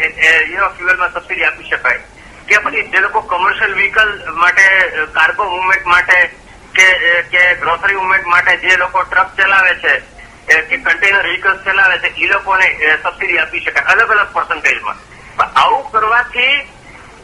ફ્યુઅલમાં 0.78 1.14
સબસિડી 1.14 1.46
આપી 1.46 1.70
શકાય. 1.70 2.02
કે 2.48 2.58
પછી 2.60 2.88
જે 2.92 3.00
લોકો 3.00 3.22
કોમર્શિયલ 3.22 3.74
વ્હીકલ 3.74 4.10
માટે 4.42 4.66
કાર્ગો 5.14 5.44
મુવમેન્ટ 5.46 5.86
માટે 5.86 6.18
કે 6.74 7.44
ગ્રોસરી 7.62 7.96
મુવમેન્ટ 7.96 8.28
માટે 8.28 8.58
જે 8.58 8.78
લોકો 8.78 9.04
ટ્રક 9.04 9.30
ચલાવે 9.38 9.74
છે 9.84 9.94
કે 10.70 10.78
કન્ટેનર 10.78 11.26
વ્હીકલ 11.28 11.58
ચલાવે 11.64 11.98
છે 11.98 12.14
એ 12.18 12.28
લોકોને 12.34 12.68
સબસિડી 13.04 13.40
આપી 13.40 13.64
શકાય 13.66 13.96
અલગ 13.96 14.12
અલગ 14.12 14.32
પર્સન્ટેજમાં 14.34 15.00
આવું 15.56 15.92
કરવાથી 15.92 16.56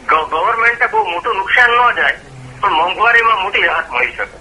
ગવર્મેન્ટને 0.09 0.87
બહુ 0.91 0.99
મોટું 1.09 1.37
નુકસાન 1.37 1.71
ન 1.71 1.95
જાય, 1.95 2.17
પણ 2.61 2.71
મોંઘવારીમાં 2.71 3.41
મોટી 3.41 3.67
રાહત 3.67 3.91
મળી 3.91 4.15
શકે. 4.15 4.38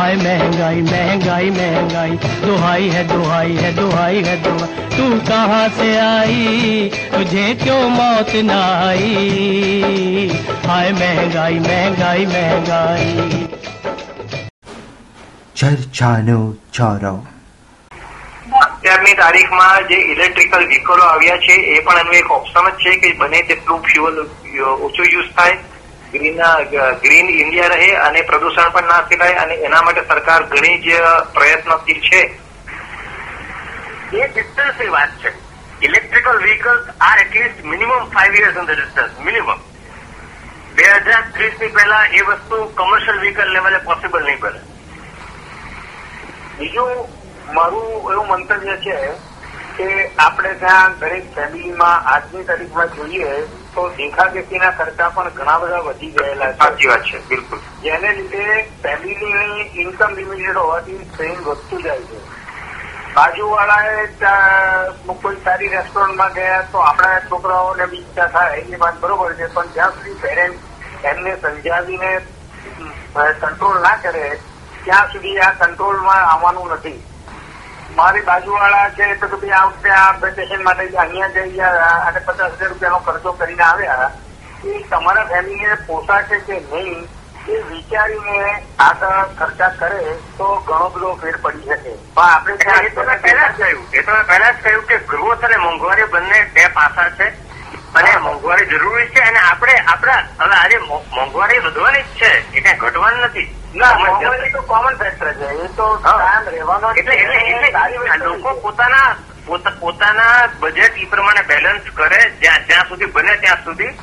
हाय 0.00 0.14
महंगाई 0.16 0.80
महंगाई 0.82 1.50
महंगाई 1.50 2.16
दुहाई 2.40 2.88
है 2.90 3.02
दुहाई 3.08 3.54
है 3.56 3.70
दुहाई 3.76 4.22
है 4.24 4.34
दुहाई 4.42 4.88
तू 4.94 5.04
कहाँ 5.28 5.68
से 5.76 5.86
आई 5.98 6.90
तुझे 7.12 7.44
क्यों 7.62 7.78
मौत 7.90 8.32
न 8.44 8.58
आई 8.80 10.28
हाय 10.66 10.92
महंगाई 10.94 11.58
महंगाई 11.60 12.26
महंगाई 12.26 13.46
ચર્ચાનો 15.56 16.36
ચોરો 16.72 17.14
અત્યારની 18.58 19.14
તારીખમાં 19.14 19.70
જે 19.86 19.98
ઇલેક્ટ્રિકલ 20.08 20.66
વ્હીકલો 20.66 21.00
આવ્યા 21.04 21.38
છે 21.46 21.56
એ 21.70 21.80
પણ 21.80 22.02
એનું 22.02 22.18
એક 22.18 22.28
ઓપ્શન 22.32 22.68
જ 22.68 22.76
છે 22.82 22.94
કે 23.00 23.14
બને 23.18 23.40
તેટલું 23.48 23.80
ફ્યુઅલ 23.84 24.20
ઓછું 24.82 25.08
યુઝ 25.08 25.32
થાય 25.34 25.56
ગ્રીન 26.11 26.41
ગ્રીન 26.93 27.29
ઇન્ડિયા 27.29 27.67
રહે 27.67 27.91
અને 27.91 28.21
પ્રદૂષણ 28.21 28.69
પણ 28.69 28.83
ના 28.83 29.01
ફેલાય 29.01 29.33
અને 29.33 29.53
એના 29.53 29.81
માટે 29.81 30.01
સરકાર 30.01 30.43
ઘણી 30.43 30.77
જ 30.77 31.01
પ્રયત્નશીલ 31.33 31.99
છે. 31.99 32.21
એ 34.17 34.27
ડિસ્ટન્સની 34.27 34.87
વાત 34.87 35.09
છે. 35.09 35.31
Electrical 35.85 36.37
vehicles 36.43 36.87
are 37.01 37.19
at least 37.19 37.65
minimum 37.65 38.09
five 38.09 38.35
years 38.35 38.57
in 38.57 38.65
the 38.65 38.71
distance 38.71 39.19
minimum 39.19 39.55
બે 40.75 40.83
હજાર 40.83 41.23
ત્રીસની 41.33 41.67
પહેલા 41.67 42.05
એ 42.13 42.21
વસ્તુ 42.21 42.65
કમર્શિયલ 42.65 43.19
વ્હીકલ 43.19 43.47
લેવલે 43.49 43.77
પોસિબલ 43.77 44.23
નહીં 44.23 44.39
બને. 44.39 44.59
બીજું 46.57 47.07
મારું 47.53 48.11
એવું 48.13 48.27
મંતવ્ય 48.27 48.77
છે 48.77 48.97
કે 49.77 50.09
આપણે 50.19 50.53
ત્યાં 50.53 50.99
દરેક 50.99 51.35
ફેમિલીમાં 51.35 52.01
આજની 52.01 52.43
તારીખમાં 52.43 52.87
જોઈએ 52.95 53.29
તો 53.75 53.81
દેખાદેખીના 53.97 54.71
ખર્ચા 54.71 55.09
પણ 55.15 55.29
ઘણા 55.29 55.57
બધા 55.59 55.79
વધી 55.79 56.11
ગયેલા 56.11 56.51
છે. 56.51 56.57
સાચી 56.57 56.87
વાત 56.87 57.03
છે 57.03 57.19
બિલકુલ. 57.29 57.59
જેને 57.83 58.09
લીધે 58.13 58.45
ફેમિલીની 58.83 59.61
ઇન્કમ 59.81 60.15
લિમિટેડ 60.15 60.57
હોવાથી 60.57 60.97
સ્ટ્રેન 61.03 61.35
વધતું 61.45 61.83
જાય 61.83 61.99
છે. 61.99 62.19
બાજુવાળાએ 63.13 64.03
કોઈ 65.21 65.39
સારી 65.45 65.67
રેસ્ટોરન્ટમાં 65.67 66.33
ગયા 66.33 66.61
તો 66.71 66.77
આપણા 66.79 67.19
છોકરાઓને 67.31 67.85
બી 67.85 67.97
ઈચ્છા 67.99 68.27
થાય 68.35 68.57
એની 68.57 68.79
વાત 68.83 68.99
બરોબર 68.99 69.33
છે 69.33 69.47
પણ 69.53 69.73
જ્યાં 69.73 69.91
સુધી 69.91 70.19
પેરેન્ટ 70.21 71.05
એમને 71.05 71.35
સમજાવીને 71.41 72.11
કંટ્રોલ 73.41 73.81
ના 73.81 73.97
કરે 74.03 74.25
ત્યાં 74.83 75.11
સુધી 75.13 75.39
આ 75.39 75.51
કંટ્રોલમાં 75.59 76.23
આવવાનું 76.25 76.71
નથી. 76.73 76.99
મારી 77.95 78.21
બાજુવાળા 78.21 78.89
છે 78.89 79.15
તો 79.19 79.27
કે 79.27 79.37
ભાઈ 79.37 79.55
આ 79.59 79.65
વખતે 79.67 79.89
આ 79.91 80.11
વેકેશન 80.21 80.61
માટે 80.63 80.83
અહીંયા 80.97 81.31
જઈ 81.35 81.55
ગયા 81.55 81.95
અને 82.07 82.19
પચાસ 82.27 82.53
હજાર 82.59 82.69
રૂપિયાનો 82.69 82.99
ખર્ચો 83.07 83.33
કરીને 83.33 83.63
આવ્યા 83.63 84.09
એ 84.65 84.83
તમારા 84.91 85.25
ફેમિલીને 85.25 85.77
પોસાશે 85.87 86.39
કે 86.47 86.59
નહીં 86.71 87.01
એ 87.47 87.59
વિચારીને 87.69 88.39
આગળ 88.79 89.35
ખર્ચા 89.39 89.69
કરે 89.79 90.15
તો 90.37 90.49
ઘણો 90.67 90.89
બધો 90.89 91.13
ફેર 91.21 91.37
પડી 91.37 91.69
શકે. 91.69 91.93
પણ 92.15 92.27
આપણે 92.27 92.87
એ 92.87 92.91
તો 92.95 93.03
મેં 93.03 93.21
પહેલા 93.21 93.49
જ 93.49 93.61
કહ્યું 93.61 93.85
એ 93.93 94.03
તો 94.03 94.11
મેં 94.11 94.25
પહેલા 94.25 94.51
જ 94.51 94.61
કહ્યું 94.63 94.85
કે 94.85 94.99
ગ્રોથ 95.05 95.43
અને 95.43 95.57
મોંઘવારી 95.57 96.11
બંને 96.13 96.43
બે 96.53 96.67
પાસા 96.73 97.09
છે 97.17 97.31
અને 97.93 98.11
મોંઘવારી 98.17 98.69
જરૂરી 98.73 99.09
છે 99.09 99.21
અને 99.21 99.39
આપણે 99.39 99.75
આપણા 99.85 100.21
હવે 100.39 100.55
આજે 100.55 100.77
મોંઘવારી 101.15 101.59
વધવાની 101.59 102.03
જ 102.03 102.19
છે 102.19 102.31
એ 102.53 102.61
કઈ 102.61 102.77
ઘટવાની 102.77 103.25
નથી. 103.25 103.49
ના 103.73 103.93
મોંઘવારી 103.95 104.51
તો 104.51 104.61
કોમન 104.63 104.95
ફેક્ટર 104.95 105.33
છે. 105.33 105.49
એ 105.57 105.67
તો 105.75 105.85
રહેવાનો 106.47 106.89
એટલે 106.93 108.17
લોકો 108.19 108.53
પોતાના 108.55 109.15
પોતાના 109.79 110.47
બજેટ 110.59 110.97
એ 110.97 111.05
પ્રમાણે 111.05 111.43
બેલેન્સ 111.43 111.83
કરે 111.93 112.19
જ્યાં 112.41 112.65
જ્યાં 112.67 112.87
સુધી 112.87 113.11
બને 113.11 113.37
ત્યાં 113.37 113.63
સુધી. 113.63 113.93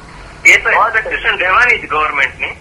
એ 0.47 0.57
તો 0.59 0.71
એક્સપેક્ટેશન 0.71 1.39
રહેવાની 1.39 1.79
જ 1.79 1.87
ગવર્મેન્ટની 1.87 2.55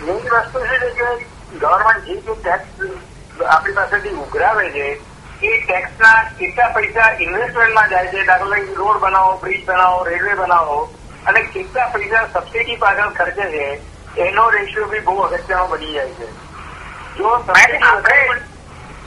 મેઇન 0.00 0.18
વસ્તુ 0.34 0.58
છે 0.70 0.90
કે 0.92 1.08
ગવર્મેન્ટ 1.58 2.06
જે 2.06 2.14
જે 2.16 2.34
ટેક્સ 2.36 3.46
આપણી 3.46 3.74
પાસેથી 3.74 4.14
ઉઘરાવે 4.16 4.66
છે 4.70 4.86
એ 5.42 5.52
ટેક્સના 5.60 6.16
કેટલા 6.38 6.68
પૈસા 6.70 7.10
ઇન્વેસ્ટમેન્ટમાં 7.18 7.88
જાય 7.88 8.10
છે? 8.10 8.24
દાખલા 8.24 8.50
તરીકે 8.50 8.74
રોડ 8.74 9.00
બનાવો 9.00 9.38
બ્રિજ 9.38 9.64
બનાવો 9.64 10.04
રેલવે 10.04 10.34
બનાવો 10.34 10.78
અને 11.26 11.40
કેટલા 11.48 11.88
પૈસા 11.88 12.26
સબસિડી 12.34 12.76
પાછળ 12.76 13.10
ખર્ચે 13.10 13.46
છે? 13.50 13.66
એનો 14.16 14.50
રેશિયો 14.50 14.86
બી 14.86 15.00
બહુ 15.00 15.18
અગત્યનો 15.20 15.66
બની 15.66 15.92
જાય 15.92 16.08
છે. 16.08 16.26
જો 17.16 17.28
વધારે 17.36 18.40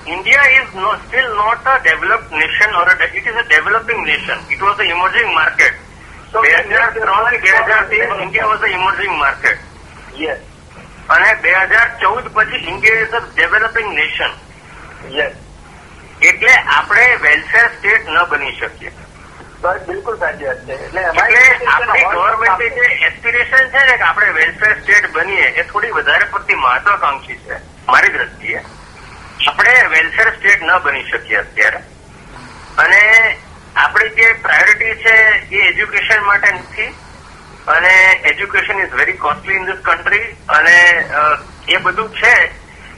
India 0.06 0.40
is 0.62 0.76
no, 0.76 0.96
still 1.08 1.36
not 1.36 1.66
a 1.66 1.82
developed 1.84 2.32
nation 2.32 2.70
or 2.76 2.88
a, 2.88 3.06
it 3.16 3.26
is 3.26 3.36
a 3.36 3.44
developing 3.50 4.04
nation. 4.06 4.38
It 4.52 4.62
was 4.62 4.78
an 4.80 4.86
emerging 4.86 5.34
market. 5.34 5.74
So, 6.32 6.42
બે 6.42 6.50
હજાર 6.50 6.92
ત્રણ 6.92 7.40
બે 7.42 7.50
હજાર 7.50 7.86
તેર 7.86 8.10
India 8.22 8.48
was 8.48 8.62
a 8.62 8.68
emerging 8.68 9.18
market 9.18 9.60
yes 10.20 10.40
અને 11.08 11.30
બે 11.42 11.50
હજાર 11.72 11.90
ચૌદ 12.04 12.30
પછી 12.36 12.62
India 12.68 13.02
is 13.02 13.14
a 13.14 13.20
developing 13.20 13.90
nation 13.94 14.32
yes 15.18 15.34
એટલે 16.22 16.54
આપણે 16.78 17.08
વેલફેર 17.26 17.68
સ્ટેટ 17.78 18.08
ન 18.08 18.18
બની 18.30 18.56
શકીએ. 18.60 18.92
બસ 19.66 19.86
બિલકુલ 19.90 20.18
સાચી 20.24 20.48
વાત 20.48 20.66
છે. 20.68 20.74
એટલે 20.86 21.02
એટલે 21.02 21.70
આપણી 21.74 22.06
ગવર્મેન્ટની 22.16 22.74
જે 22.80 22.86
એસ્પિરેશન 23.10 23.70
છે 23.76 23.86
ને 23.90 23.98
કે 23.98 24.04
આપણે 24.10 24.34
વેલફેર 24.40 24.74
સ્ટેટ 24.82 25.12
બનીએ 25.14 25.48
એ 25.62 25.64
થોડી 25.72 25.94
વધારે 25.98 26.26
પડતી 26.34 26.60
મહત્વાકાંક્ષી 26.66 27.40
છે 27.46 27.60
મારી 27.88 28.14
દ્રષ્ટિએ. 28.18 28.62
આપણે 29.48 29.74
વેલફેર 29.96 30.30
સ્ટેટ 30.38 30.62
ન 30.68 30.72
બની 30.84 31.08
શકીએ 31.10 31.40
અત્યારે. 31.40 31.82
અને 32.84 33.02
આપણી 33.76 34.16
જે 34.20 34.34
પ્રાયોરિટી 34.44 34.96
છે 35.04 35.16
એ 35.50 35.66
એજ્યુકેશન 35.70 36.22
માટે 36.26 36.52
નથી. 36.54 36.92
અને 37.68 37.94
education 38.30 38.84
is 38.84 38.94
very 39.00 39.18
costly 39.26 39.58
in 39.58 39.66
this 39.66 39.82
country 39.84 40.28
અને 40.48 40.78
એ 41.68 41.78
બધું 41.80 42.12
છે. 42.12 42.36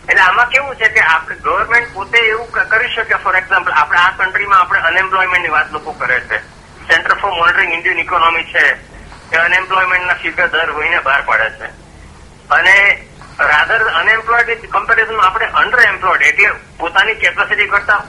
એટલે 0.08 0.22
આમાં 0.22 0.50
કેવું 0.50 0.76
છે 0.76 0.90
કે 0.90 1.02
આપણે 1.06 1.40
ગવર્મેન્ટ 1.42 1.94
પોતે 1.94 2.20
એવું 2.26 2.52
કરી 2.52 2.94
શકે 2.96 3.18
ફોર 3.24 3.36
એક્ઝામ્પલ 3.36 3.72
આપણે 3.72 4.00
આ 4.00 4.12
કન્ટ્રીમાં 4.20 4.60
આપણે 4.60 4.80
અનએમ્પ્લોયમેન્ટની 4.92 5.52
વાત 5.52 5.72
લોકો 5.72 5.94
કરે 5.94 6.20
છે. 6.30 6.42
Centre 6.88 7.16
for 7.22 7.32
monitoring 7.32 7.74
Indian 7.74 8.00
economy 8.00 8.48
છે, 8.54 8.66
એ 9.32 9.38
અનએમ્પ્લોયમેન્ટના 9.38 10.20
ફિગર 10.22 10.48
દર 10.48 10.72
મહિને 10.78 11.00
બહાર 11.00 11.22
પાડે 11.26 11.50
છે. 11.58 11.68
અને 12.50 12.76
રાધર 13.40 13.82
અનએમ્પ્લોયડ 14.02 14.70
કમ્પેરિઝન 14.76 15.20
આપણે 15.20 15.48
અંડર 15.62 15.82
એમ્પ્લોયડ 15.88 16.24
એટલે 16.30 16.54
પોતાની 16.80 17.16
કેપેસિટી 17.16 17.68
કરતા 17.68 18.02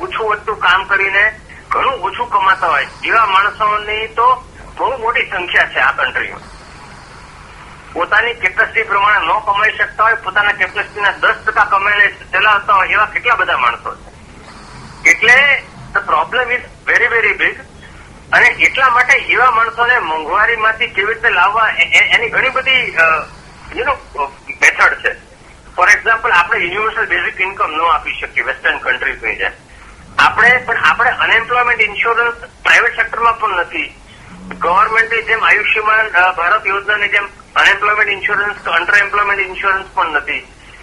ઓછું 0.00 0.28
વધતું 0.30 0.58
કામ 0.66 0.84
કરીને 0.84 1.24
ઘણું 1.70 2.00
ઓછું 2.00 2.30
કમાતા 2.30 2.68
હોય, 2.68 2.88
એવા 3.04 3.26
માણસોની 3.26 4.08
તો 4.18 4.28
બહુ 4.76 4.90
મોટી 4.98 5.30
સંખ્યા 5.30 5.72
છે 5.72 5.80
આ 5.80 5.92
કન્ટ્રીમાં 5.92 6.44
પોતાની 7.92 8.34
કેપેસિટી 8.34 8.88
પ્રમાણે 8.90 9.26
ન 9.26 9.40
કમાઈ 9.46 9.76
શકતા 9.78 10.04
હોય, 10.04 10.16
પોતાના 10.26 10.58
કેપેસિટીના 10.60 11.16
દસ 11.22 11.38
ટકા 11.46 11.64
કમાઈને 11.64 12.06
ચલાવતા 12.32 12.74
હોય, 12.74 12.92
એવા 12.92 13.10
કેટલા 13.14 13.40
બધા 13.40 13.56
માણસો 13.56 13.96
છે. 13.96 15.10
એટલે 15.10 15.36
the 15.94 16.06
problem 16.06 16.52
is 16.52 16.66
very 16.86 17.12
very 17.16 17.34
big 17.34 17.56
અને 18.32 18.48
એટલા 18.66 18.90
માટે 18.90 19.14
એવા 19.34 19.50
માણસોને 19.50 20.00
મોંઘવારીમાંથી 20.08 20.90
કેવી 20.96 21.14
રીતે 21.14 21.30
લાવવા 21.30 21.68
એની 22.14 22.30
ઘણી 22.34 22.56
બધી 22.56 22.84
યુ 23.76 23.84
નો 23.86 23.94
મેથડ 24.60 24.98
છે. 25.02 25.12
ફોર 25.76 25.88
એક્ઝામ્પલ 25.90 26.32
આપણે 26.32 26.58
યુનિવર્સલ 26.64 27.06
બેઝિક 27.12 27.40
ઇન્કમ 27.46 27.72
ન 27.76 27.80
આપી 27.92 28.18
શકીએ 28.20 28.44
વેસ્ટર્ન 28.48 28.78
કન્ટ્રીઝની 28.84 29.38
જેમ 29.40 29.54
આપણે, 30.18 30.58
પણ 30.66 30.84
આપણે 30.90 31.10
અનએમ્પ્લોયમેન્ટ 31.24 31.82
ઇન્સ્યોરન્સ 31.82 32.36
પ્રાઇવેટ 32.64 32.96
સેક્ટરમાં 32.96 33.38
પણ 33.40 33.60
નથી. 33.62 33.88
ગવર્મેન્ટની 34.62 35.26
જેમ 35.28 35.42
આયુષ્યમાન 35.44 36.06
ભારત 36.36 36.66
યોજનાની 36.66 37.10
જેમ 37.16 37.26
અનએમ્પ્લોયમેન્ટ 37.54 38.12
ઇન્સ્યોરન્સ 38.12 38.62
કે 38.64 38.70
અંડર 38.78 38.96
એમ્પ્લોયમેન્ટ 39.02 39.46
ઇન્સ્યોરન્સ 39.46 39.88
પણ 39.94 40.20
નથી. 40.20 40.42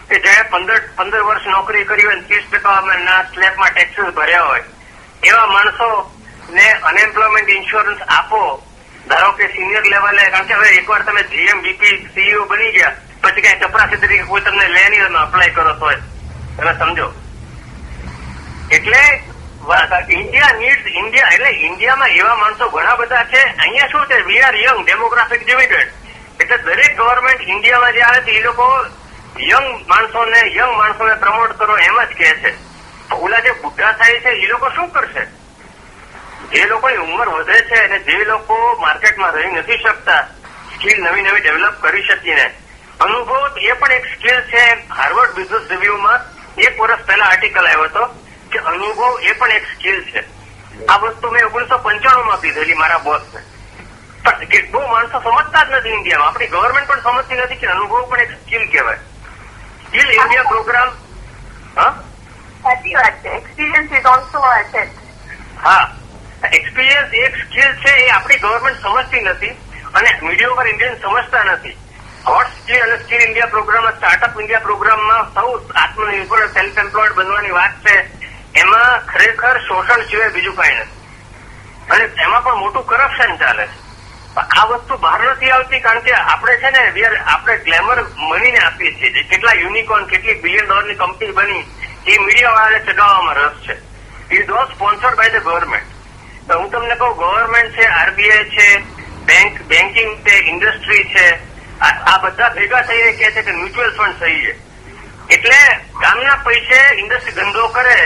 કે 0.10 0.20
જ્યારે 0.20 0.50
પંદર 0.50 0.82
પંદર 0.98 1.24
વર્ષ 1.30 1.48
નોકરી 1.48 1.86
કરી 1.86 2.06
હોય 2.06 2.22
ત્રીસ 2.28 2.52
ટકા 2.52 2.82
ના 2.82 3.22
સ્લેબમાં 3.34 3.72
ટેક્સીસ 3.74 4.14
ભર્યા 4.18 4.46
હોય, 4.50 4.64
એવા 5.24 5.48
માણસો 5.54 5.88
ને 6.50 6.66
અનએમ્પ્લોયમેન્ટ 6.84 7.50
ઇન્સ્યોરન્સ 7.50 8.02
આપો. 8.10 8.42
ધારો 9.08 9.32
કે 9.34 9.48
સિનિયર 9.48 9.86
લેવલે 9.86 10.24
કારણ 10.32 10.48
કે 10.48 10.54
હવે 10.54 10.70
એકવાર 10.78 11.04
તમે 11.04 11.24
જીએમ 11.32 11.62
બીપી 11.62 11.96
સીઈઓ 12.14 12.46
બની 12.46 12.72
ગયા, 12.72 12.96
પછી 13.24 13.42
કઈ 13.42 13.60
ચપરાસી 13.62 14.02
તરીકે 14.02 14.26
કોઈ 14.32 14.42
તમને 14.42 14.68
લે 14.68 14.90
નહીં 14.90 15.06
તમે 15.06 15.20
અપ્લાય 15.20 15.56
કરો 15.56 15.74
તો 15.74 15.88
તમે 16.58 16.74
સમજો. 16.80 17.08
એટલે 18.72 19.02
ઇન્ડિયા 20.10 20.58
નીડ્સ 20.60 20.86
ઇન્ડિયા 21.02 21.34
એટલે 21.36 21.52
ઇન્ડિયામાં 21.68 22.18
એવા 22.20 22.36
માણસો 22.36 22.70
ઘણા 22.70 22.96
બધા 22.98 23.26
છે. 23.32 23.42
અહીંયા 23.64 23.92
શું 23.92 24.06
છે? 24.08 24.18
We 24.28 24.42
are 24.42 24.56
young 24.56 24.84
demographic 24.86 25.46
dividend 25.46 25.90
એટલે 26.42 26.58
દરેક 26.66 26.98
ગવર્મેન્ટ 26.98 27.42
ઇન્ડિયામાં 27.54 27.94
જે 27.94 28.02
આવે 28.02 28.22
છે, 28.26 28.32
એ 28.32 28.44
લોકો 28.44 28.66
યંગ 29.52 29.68
માણસોને 29.88 30.40
યંગ 30.58 30.78
માણસોને 30.78 31.16
પ્રમોટ 31.24 31.58
કરો 31.58 31.78
એમ 31.88 31.98
જ 32.04 32.14
કહે 32.20 32.30
છે. 32.42 32.52
ઓલા 33.12 33.42
જે 33.42 33.52
બુઢા 33.62 33.92
થાય 33.94 34.20
છે, 34.20 34.32
એ 34.44 34.48
લોકો 34.48 34.70
શું 34.76 34.92
કરશે? 34.92 35.24
જે 36.54 36.66
લોકોની 36.66 36.98
ઉંમર 36.98 37.30
વધે 37.30 37.54
છે 37.54 37.76
અને 37.76 38.00
જે 38.00 38.24
લોકો 38.26 38.78
માર્કેટમાં 38.82 39.32
રહી 39.32 39.52
નથી 39.52 39.78
શકતા 39.78 40.22
સ્કિલ 40.76 41.04
નવી 41.04 41.22
નવી 41.22 41.42
ડેવલપ 41.42 41.82
કરી 41.82 42.08
શકીને. 42.08 42.46
અનુભવ 43.00 43.58
એ 43.58 43.72
પણ 43.72 43.92
એક 43.92 44.06
સ્કિલ 44.06 44.42
છે. 44.42 44.90
હાર્વર્ડ 44.90 45.32
બિઝનેસ 45.32 45.72
રિવ્યુમાં 45.72 46.20
એક 46.58 46.80
વર્ષ 46.80 47.06
પહેલા 47.06 47.26
આર્ટિકલ 47.26 47.68
આવ્યો 47.68 47.84
હતો 47.84 48.06
કે 48.52 48.60
અનુભવ 48.60 49.20
એ 49.22 49.32
પણ 49.32 49.52
એક 49.52 49.64
સ્કિલ 49.64 50.04
છે. 50.04 50.24
આ 50.88 50.98
વસ્તુ 50.98 51.32
મેં 51.32 51.46
ઓગણીસો 51.46 51.78
પંચાણું 51.78 52.26
માં 52.26 52.42
કીધેલી 52.42 52.74
મારા 52.74 52.98
બોસને 52.98 53.42
પણ 54.24 54.46
કે 54.46 54.70
માણસો 54.92 55.20
સમજતા 55.20 55.64
જ 55.64 55.72
નથી 55.72 55.90
ઇન્ડિયામાં. 55.90 56.28
આપણી 56.28 56.48
ગવર્મેન્ટ 56.48 56.88
પણ 56.88 57.02
સમજતી 57.02 57.36
નથી 57.36 57.56
કે 57.56 57.68
અનુભવ 57.68 58.06
પણ 58.10 58.20
એક 58.20 58.32
સ્કિલ 58.32 58.72
કહેવાય. 58.72 58.98
સ્કિલ 59.88 60.12
ઇન્ડિયા 60.12 60.44
પ્રોગ્રામ 60.44 60.90
હા? 61.78 61.90
સાચી 62.64 62.94
વાત 62.94 63.14
છે. 63.24 63.30
એક્સપિરિયન્સ 63.30 63.92
ઇઝ 63.92 64.06
ઓલ્સો 64.06 64.40
હા. 65.64 65.95
એક્સપિરિયન્સ 66.86 67.14
એક 67.14 67.36
સ્કિલ 67.36 67.72
છે 67.76 67.92
એ 67.92 68.10
આપણી 68.10 68.36
ગવર્મેન્ટ 68.36 68.82
સમજતી 68.82 69.22
નથી 69.22 69.48
અને 69.96 70.20
મીડિયા 70.24 70.54
પર 70.54 70.68
ઇન્ડિયન 70.68 70.96
સમજતા 71.02 71.44
નથી. 71.44 71.78
હોટ 72.28 72.48
સ્કિલ 72.48 72.82
અને 72.82 72.98
skill 72.98 73.22
India 73.22 73.46
programme 73.46 73.90
startup 73.90 74.40
India 74.40 74.60
પ્રોગ્રામમાં 74.60 75.34
સૌ 75.34 75.58
આત્મનિર્ભર 75.76 76.48
સેલ્ફ 76.48 76.78
એમ્પ્લોયડ 76.78 77.14
બનવાની 77.14 77.50
વાત 77.50 77.88
છે. 77.88 77.96
એમાં 78.60 79.06
ખરેખર 79.06 79.60
શોષણ 79.60 80.02
સિવાય 80.02 80.30
બીજું 80.30 80.56
કાંઈ 80.56 80.76
નથી. 80.76 81.00
અને 81.92 82.04
એમાં 82.04 82.44
પણ 82.44 82.56
મોટું 82.56 82.86
કરપ્શન 82.86 83.36
ચાલે 83.36 83.68
છે. 83.68 83.78
આ 84.38 84.66
વસ્તુ 84.66 84.98
બહાર 84.98 85.20
નથી 85.22 85.50
આવતી 85.50 85.80
કારણ 85.80 86.00
કે 86.00 86.14
આપણે 86.14 86.58
છે 86.58 86.70
ને 86.70 86.92
વીઆર 86.92 87.18
આપણે 87.18 87.58
ગ્લેમર 87.58 88.06
મનીને 88.18 88.60
આપીએ 88.60 88.94
છીએ. 88.94 89.24
કેટલા 89.24 89.52
યુનિકોર્ન 89.54 90.06
કેટલી 90.06 90.34
બિલિયન 90.34 90.66
ડોલરની 90.66 90.96
કંપની 90.96 91.32
બની, 91.32 91.64
એ 92.08 92.18
મીડિયા 92.18 92.52
વાળાને 92.52 92.80
ચગાવવામાં 92.80 93.36
રસ 93.36 93.58
છે. 93.68 93.76
It 94.36 94.52
was 94.52 94.68
sponsored 94.68 95.16
by 95.16 95.30
the 95.30 95.44
government 95.44 95.95
હું 96.50 96.70
તમને 96.72 96.96
કહું 96.96 97.16
ગવર્મેન્ટ 97.20 97.76
છે 97.76 97.86
આરબીઆઈ 98.00 98.50
છે 98.56 98.68
બેંક 99.30 99.62
બેન્કિંગ 99.70 100.12
છે 100.26 100.36
ઇન્ડસ્ટ્રી 100.52 101.06
છે 101.14 101.26
આ 101.82 102.18
બધા 102.24 102.50
ભેગા 102.58 102.82
થઈને 102.90 103.12
કહે 103.20 103.32
છે 103.32 103.42
કે 103.42 103.52
મ્યુચ્યુઅલ 103.52 103.92
ફંડ 103.98 104.20
થઈ 104.20 104.42
છે. 104.44 104.54
એટલે 105.36 105.60
ગામના 106.02 106.38
પૈસે 106.46 106.78
ઇન્ડસ્ટ્રી 107.02 107.36
ધંધો 107.40 107.68
કરે 107.78 107.98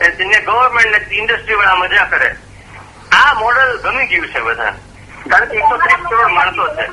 ને 0.00 0.40
ગવર્મેન્ટ 0.48 0.92
ને 0.92 1.16
ઇન્ડસ્ટ્રી 1.16 1.54
વાળા 1.54 1.80
મજા 1.84 2.04
કરે. 2.14 2.34
આ 3.12 3.34
મોડલ 3.34 3.78
ગમી 3.84 4.06
ગયું 4.06 4.28
છે 4.34 4.40
બધા 4.40 4.74
કારણ 5.30 5.48
કે 5.50 5.56
એકસો 5.56 5.76
ત્રીસ 5.82 6.06
કરોડ 6.10 6.32
માણસો 6.38 6.64
છે. 6.76 6.84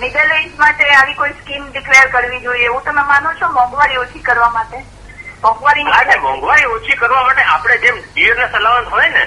મિડલ 0.00 0.30
એજ 0.38 0.48
માટે 0.58 0.94
આવી 0.94 1.14
કોઈ 1.14 1.36
સ્કીમ 1.40 1.70
ડિક્લેર 1.70 2.06
કરવી 2.12 2.40
જોઈએ 2.40 2.64
એવું 2.64 2.82
તમે 2.84 3.02
માનો 3.12 3.32
છો 3.40 3.48
મોંઘવારી 3.58 4.02
ઓછી 4.06 4.26
કરવા 4.30 4.50
માટે? 4.56 4.78
મોંઘવારી 5.44 6.18
મોંઘવારી 6.22 6.72
ઓછી 6.76 6.96
કરવા 7.02 7.22
માટે 7.22 7.42
આપણે 7.42 7.78
જેમ 7.84 8.00
ડીયર 8.14 8.48
અલાવન્સ 8.48 8.88
હોય 8.88 9.08
ને 9.08 9.24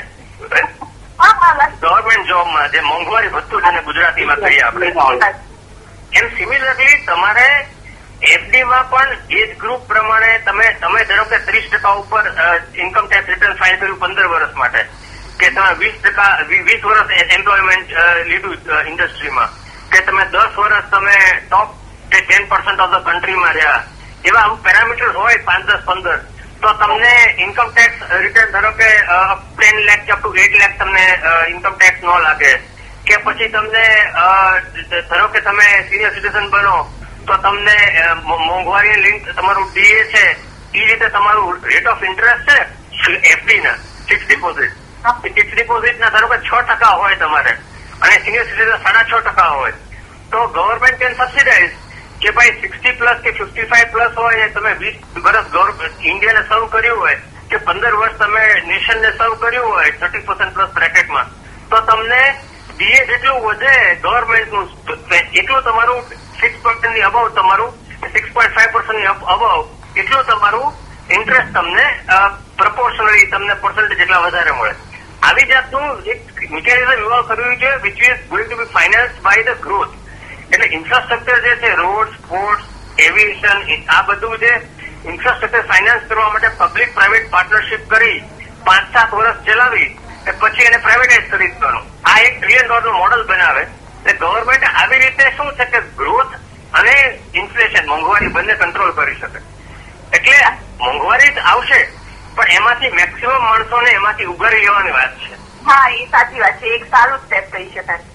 ગવર્મેન્ટ 1.81 2.27
જોબમાં 2.27 2.71
જે 2.71 2.81
મોંઘવારી 2.81 3.33
ભથ્થું 3.35 3.63
જેને 3.65 3.81
ગુજરાતીમાં 3.83 4.41
કહીએ 4.43 4.63
આપણે. 4.63 5.29
એમ 6.19 6.27
સિમિલરલી 6.37 6.95
તમારે 7.07 7.47
એફડીમાં 8.33 8.85
પણ 8.89 9.11
એજ 9.39 9.55
ગ્રુપ 9.61 9.87
પ્રમાણે 9.87 10.31
તમે 10.45 10.67
તમે 10.81 11.05
ધારો 11.07 11.25
કે 11.31 11.39
ત્રીસ 11.47 11.67
ટકા 11.71 11.95
ઉપર 12.01 12.25
ઇન્કમ 12.83 13.05
ટેક્સ 13.07 13.27
રિટર્ન 13.27 13.57
ફાઇલ 13.61 13.77
કર્યું 13.77 13.99
પંદર 13.99 14.27
વર્ષ 14.33 14.55
માટે, 14.55 14.81
કે 15.39 15.47
તમે 15.55 15.71
વીસ 15.79 15.95
ટકા 16.03 16.31
વીસ 16.49 16.83
વર્ષ 16.83 17.09
એમ્પ્લોયમેન્ટ 17.37 17.89
લીધું 18.27 18.57
ઇન્ડસ્ટ્રીમાં 18.91 19.49
કે 19.91 19.99
તમે 20.01 20.23
દસ 20.35 20.53
વર્ષ 20.57 20.87
તમે 20.91 21.17
top 21.47 21.69
ten 22.11 22.47
percent 22.51 22.79
of 22.79 22.91
the 22.93 23.03
કન્ટ્રીમાં 23.09 23.53
રહ્યા, 23.53 23.81
એવા 24.25 24.43
અમુક 24.43 24.61
પેરામીટર્સ 24.67 25.15
હોય 25.15 25.37
પાંચ, 25.47 25.65
દસ, 25.67 25.83
પંદર 25.85 26.19
તો 26.63 26.71
તમને 26.79 27.13
ઇન્કમ 27.43 27.71
ટેક્સ 27.75 27.97
રિટર્ન 28.23 28.51
ધારો 28.51 28.69
કે 28.79 28.89
ટેન 29.59 29.79
લેખ 29.87 30.11
અપ 30.13 30.21
ટુ 30.21 30.29
એટ 30.43 30.53
લેખ 30.59 30.75
તમને 30.79 31.05
ઇન્કમ 31.53 31.75
ટેક્સ 31.75 31.99
ન 32.03 32.07
લાગે, 32.25 32.51
કે 33.07 33.17
પછી 33.25 33.49
તમને 33.55 33.85
ધારો 35.09 35.27
કે 35.33 35.41
તમે 35.47 35.67
સિનિયર 35.89 36.13
સિટીઝન 36.15 36.47
બનો, 36.53 36.77
તો 37.27 37.37
તમને 37.45 37.77
મોંઘવારી 38.23 39.03
લિંક 39.03 39.27
તમારું 39.35 39.67
ડીએ 39.73 40.07
છે 40.13 40.23
એ 40.79 40.87
રીતે 40.87 41.09
તમારું 41.17 41.59
રેટ 41.73 41.91
ઓફ 41.91 42.07
ઇન્ટરેસ્ટ 42.11 42.49
છે 43.01 43.11
એફડી 43.33 43.61
ના 43.67 43.77
ફિક્સ 44.07 44.25
ડિપોઝિટ 44.27 44.73
ફિક્સ 45.21 45.53
ડિપોઝિટ 45.53 45.99
ના 45.99 46.13
ધારો 46.15 46.31
કે 46.31 46.41
છ 46.47 46.51
ટકા 46.71 46.95
હોય 47.03 47.17
તમારે, 47.19 47.57
અને 48.01 48.15
સિનિયર 48.23 48.45
સિટીઝન 48.47 48.83
સાડા 48.83 49.03
છ 49.11 49.13
ટકા 49.27 49.51
હોય, 49.59 49.75
તો 50.31 50.47
ગવર્મેન્ટ 50.55 50.99
કેન 50.99 51.13
સબસિડાઇઝ 51.19 51.71
કે 52.23 52.31
ભાઈ 52.31 52.51
સિક્સટી 52.61 52.91
પ્લસ 52.99 53.21
કે 53.23 53.31
ફિફ્ટી 53.37 53.69
ફાઈવ 53.71 53.89
પ્લસ 53.93 54.17
હોય 54.17 54.47
તમે 54.55 54.73
વીસ 54.81 54.97
વર્ષ 55.23 56.05
ઇન્ડિયાને 56.11 56.43
સર્વ 56.49 56.65
કર્યું 56.73 56.99
હોય 56.99 57.17
કે 57.49 57.57
પંદર 57.67 57.95
વર્ષ 58.01 58.19
તમે 58.19 58.43
નેશનને 58.67 59.09
સર્વ 59.17 59.33
કર્યું 59.41 59.71
હોય 59.71 59.91
થર્ટી 60.01 60.25
પર્સન્ટ 60.27 60.53
પ્લસ 60.53 60.69
બ્રેકેટમાં, 60.77 61.33
તો 61.69 61.81
તમને 61.89 62.21
બીએ 62.77 63.01
જેટલું 63.09 63.41
વધે 63.45 63.73
ગવર્મેન્ટનું 64.03 64.67
એટલું 65.33 65.63
તમારું 65.63 66.01
સિક્સ 66.39 66.61
પર્સન્ટની 66.63 67.03
અબાવ 67.09 67.27
તમારું 67.39 67.71
સિક્સ 68.13 68.31
પોઈન્ટ 68.33 68.55
ફાઈવ 68.55 68.71
પર્સન્ટની 68.77 69.11
અબાવ 69.35 69.61
એટલું 69.97 70.23
તમારું 70.25 70.69
ઇન્ટરેસ્ટ 71.17 71.53
તમને 71.53 71.85
પ્રપોર્શનલી 72.57 73.27
તમને 73.33 73.55
પર્સન્ટેજ 73.65 73.97
જેટલા 73.97 74.21
વધારે 74.27 74.51
મળે. 74.51 74.75
આવી 75.23 75.49
જાતનું 75.51 75.89
એક 76.13 76.21
મિકેનિઝમ 76.51 77.03
એવા 77.05 77.21
કર્યું 77.27 77.59
છે 77.65 77.75
which 77.83 78.01
is 78.07 78.23
going 78.29 78.47
to 78.49 78.61
be 78.61 78.71
finance 78.77 79.21
by 79.27 79.43
the 79.43 79.61
growth 79.67 79.93
એટલે 80.51 80.67
ઇન્ફ્રાસ્ટ્રક્ચર 80.77 81.39
જે 81.47 81.55
છે 81.63 81.73
રોડ 81.81 82.13
સ્પોર્ટ્સ 82.19 82.65
એવિએશન 83.07 83.59
આ 83.95 84.01
બધું 84.09 84.37
જે 84.45 84.53
ઇન્ફ્રાસ્ટ્રક્ચર 85.11 85.67
ફાઇનાન્સ 85.71 86.07
કરવા 86.09 86.29
માટે 86.33 86.49
પબ્લિક 86.61 86.93
પ્રાઇવેટ 86.97 87.29
પાર્ટનરશિપ 87.35 87.87
કરી 87.93 88.19
પાંચ 88.65 88.93
સાત 88.93 89.13
વર્ષ 89.13 89.45
ચલાવી 89.47 89.89
પછી 90.41 90.67
એને 90.67 90.77
પ્રાઇવેટાઇઝ 90.83 91.31
કરી 91.31 91.51
દેવાનું 91.53 91.85
આ 92.11 92.19
એક 92.27 92.37
ટ્રિલિયન 92.37 92.67
ડોલરનું 92.67 92.99
મોડલ 92.99 93.25
બનાવે. 93.31 93.63
એટલે 93.63 94.13
ગવર્મેન્ટ 94.21 94.69
આવી 94.69 95.01
રીતે 95.03 95.25
શું 95.37 95.51
છે 95.57 95.65
કે 95.73 95.81
ગ્રોથ 95.97 96.33
અને 96.79 96.95
ઇન્ફ્લેશન 97.41 97.89
મોંઘવારી 97.89 98.31
બંને 98.37 98.55
કંટ્રોલ 98.61 98.95
કરી 98.99 99.19
શકે. 99.19 99.39
એટલે 100.13 100.37
મોંઘવારી 100.79 101.33
આવશે, 101.51 101.79
પણ 102.35 102.51
એમાંથી 102.57 102.95
મેક્સિમમ 103.01 103.43
માણસોને 103.47 103.91
એમાંથી 103.91 104.31
ઉગારી 104.33 104.65
લેવાની 104.65 104.95
વાત 104.97 105.19
છે. 105.19 105.35
હા, 105.65 105.85
એ 105.89 106.07
સાચી 106.15 106.39
વાત 106.39 106.61
છે. 106.61 106.73
એક 106.75 106.85
સારું 106.95 107.19
સ્ટેપ 107.25 107.51
કહી 107.53 107.69
શકાય. 107.75 108.12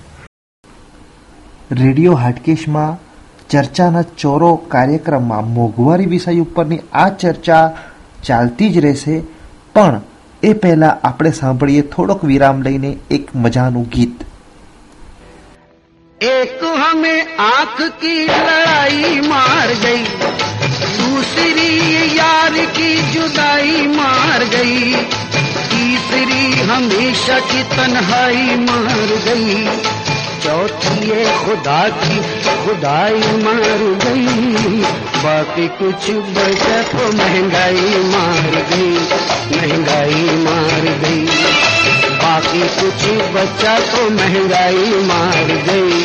રેડિયો 1.72 2.16
હાટકેશમાં 2.18 3.00
ચર્ચાના 3.50 4.04
ચોરો 4.18 4.52
કાર્યક્રમમાં 4.72 5.54
મોંઘવારી 5.54 6.10
વિષય 6.10 6.36
ઉપરની 6.42 6.82
આ 6.98 7.08
ચર્ચા 7.18 7.64
ચાલતી 8.24 8.70
જ 8.70 8.84
રહેશે 8.86 9.16
પણ 9.76 10.02
એ 10.44 10.54
પહેલા 10.62 10.94
આપણે 11.04 11.32
સાંભળીએ 11.40 11.84
થોડોક 11.92 12.24
વિરામ 12.26 12.62
લઈને 12.62 12.92
એક 13.12 13.34
મજાનું 13.38 13.90
ગીત 13.90 14.30
एक 16.22 16.62
हमें 16.76 17.38
आंख 17.40 17.80
की 18.02 18.12
लड़ाई 18.28 19.20
मार 19.24 19.72
गई 19.80 20.04
दूसरी 20.98 21.66
यार 22.18 22.56
की 22.78 22.92
जुदाई 23.14 23.82
मार 23.98 24.46
गई 24.54 24.94
तीसरी 25.66 26.46
हमेशा 26.70 27.40
की 27.50 27.64
तन्हाई 27.74 28.56
मार 28.62 29.12
गई 29.28 29.58
चौथी 30.45 31.09
है 31.11 31.25
खुदा 31.45 31.89
की, 31.89 32.19
खुदाई 32.65 33.21
मार 33.45 33.83
गई। 34.05 34.83
बाकी 35.23 35.69
कुछ 35.69 36.11
बचा 36.11 36.83
तो 36.83 37.13
महँगाई 37.17 37.95
मार 38.05 38.51
गई, 38.71 38.93
महँगाई 39.57 40.37
मार 40.45 40.87
गई। 41.03 41.27
बाकी 42.23 42.61
कुछ 42.61 43.07
बचा 43.35 43.79
तो 43.79 44.11
महँगाई 44.11 44.91
मार 45.05 45.45
गई, 45.69 46.05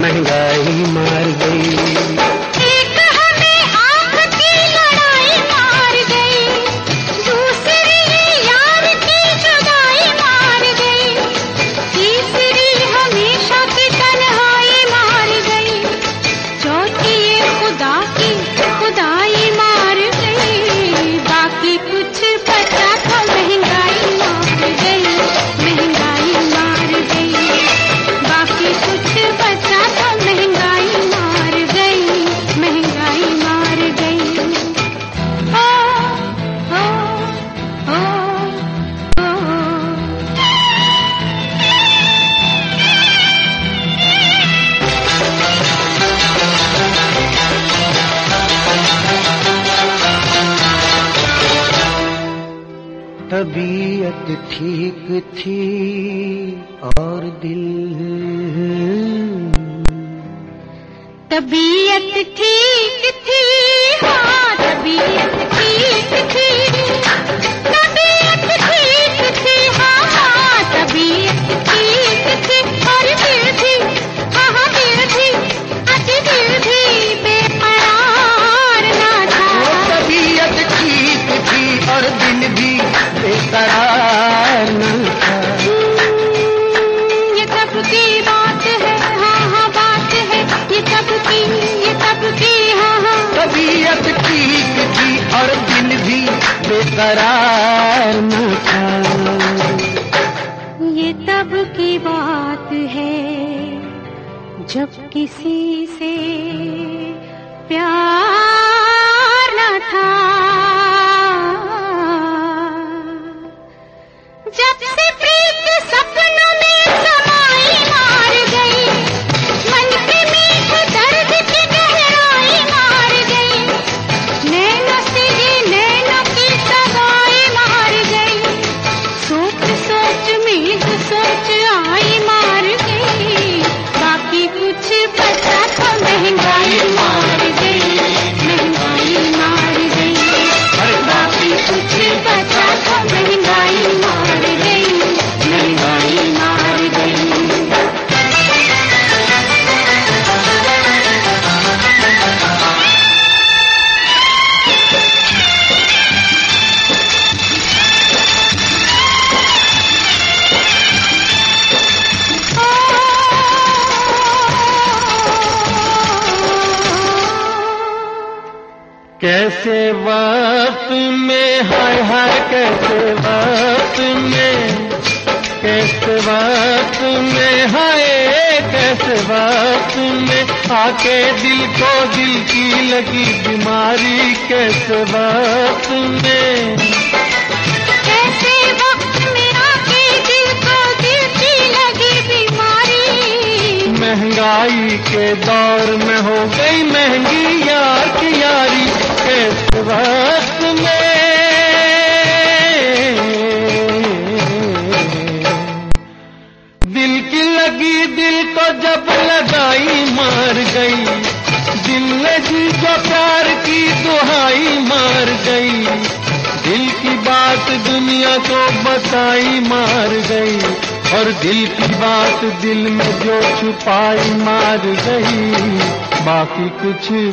महँगाई 0.00 0.84
मार 0.88 1.28
गई। 1.42 2.41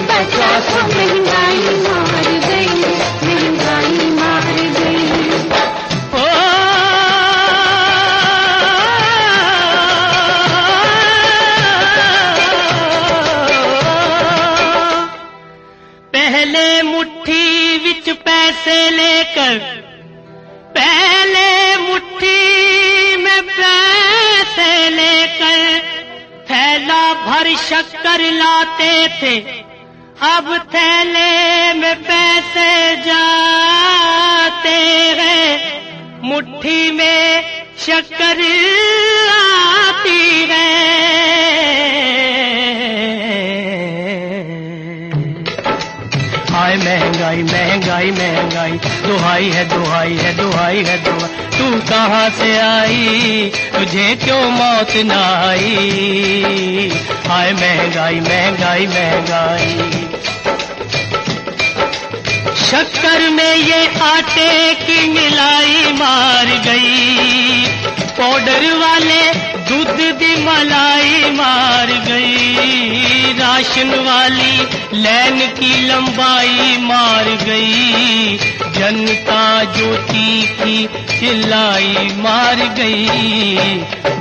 बचा 0.00 0.60
तो 0.60 0.82
महँगाई 0.86 1.58
मार 1.86 2.28
गई 2.46 2.66
महँगाई 3.24 4.10
मार 4.10 4.52
गई 4.78 5.30
ओ 6.14 6.28
पहले 16.14 16.82
मुट्ठी 16.82 17.78
विच 17.78 18.08
पैसे 18.10 18.90
लेकर 18.90 19.79
भर 27.40 27.56
शक्कर 27.56 28.20
लाते 28.20 29.08
थे। 29.08 29.36
अब 30.22 30.68
थैले 30.74 31.72
में 31.74 32.02
पैसे 32.02 32.96
जाते 32.96 34.76
हैं। 35.22 35.80
मुट्ठी 36.22 36.90
में 36.90 37.42
शक्कर 37.78 38.40
आती 39.30 40.46
है। 40.50 40.90
हाय 46.52 46.76
महँगाई 46.76 47.42
महँगाई 47.42 48.10
महँगाई। 48.10 48.72
दुहाई 48.72 49.50
है 49.50 49.68
दुहाई 49.68 50.14
है 50.14 50.36
दुहाई 50.36 50.84
है, 50.84 51.04
दुहाई। 51.04 51.29
कहाँ 51.78 52.30
से 52.30 52.58
आई? 52.58 53.52
तुझे 53.78 54.16
क्यों 54.24 54.50
मौत 54.50 54.96
न 54.96 55.10
आई? 55.10 56.92
हाय 57.28 57.52
महँगाई 57.52 58.20
महँगाई 58.20 58.86
महँगाई। 58.86 59.90
शक्कर 62.70 63.30
में 63.30 63.56
ये 63.56 63.86
आटे 64.02 64.74
की 64.74 65.08
मिलाई 65.08 65.92
मार 65.92 66.46
गई। 66.46 67.66
पाउडर 68.18 68.74
वाले 68.74 69.50
दूध 69.68 69.96
की 70.00 70.44
मलाई 70.44 71.30
मार 71.30 71.86
गई। 71.86 72.56
राशन 73.32 73.94
वाली 73.94 74.68
लैन 75.02 75.38
की 75.38 75.88
लंबाई 75.88 76.76
मार 76.80 77.24
गई। 77.24 78.38
जनता 78.78 79.64
जो 79.64 79.96
चीखी 79.96 80.99
चिल्लाई 81.19 82.07
मार 82.23 82.59
गई 82.79 83.05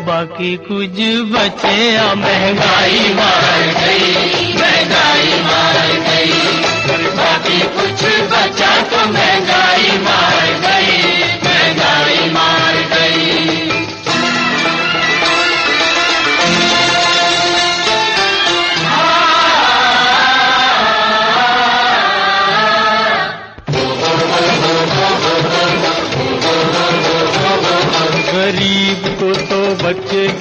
बाकी 0.07 0.57
कुछ 0.69 0.99
बचे 1.35 1.77
आ 1.97 2.15
महंगाई 2.23 2.99
मार 3.19 3.63
गई 3.81 4.53
महंगाई 4.61 5.33
मार 5.49 5.79
गई 6.09 6.33
बाकी 7.19 7.61
कुछ 7.77 8.03
बचा 8.33 8.73
तो 8.93 9.07
महंगाई 9.13 9.68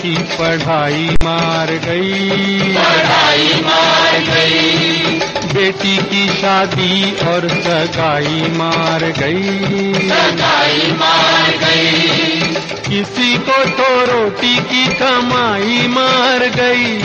की 0.09 0.15
पढ़ाई 0.15 1.09
मार 1.25 1.67
गई। 1.67 2.75
पढ़ाई 2.75 3.49
मार 3.49 4.19
गई। 4.19 4.69
बेटी 5.55 5.97
की 5.97 6.29
शादी 6.29 7.13
और 7.13 7.49
सगाई 7.49 8.43
मार 8.57 9.01
गई। 9.01 9.95
सगाई 10.09 10.93
मार 10.93 11.51
गई। 11.51 11.99
किसी 12.91 13.37
को 13.37 13.65
तो 13.65 14.05
रोटी 14.13 14.57
की 14.57 14.87
कमाई 14.87 15.87
मार 15.89 16.39
गई। 16.39 16.99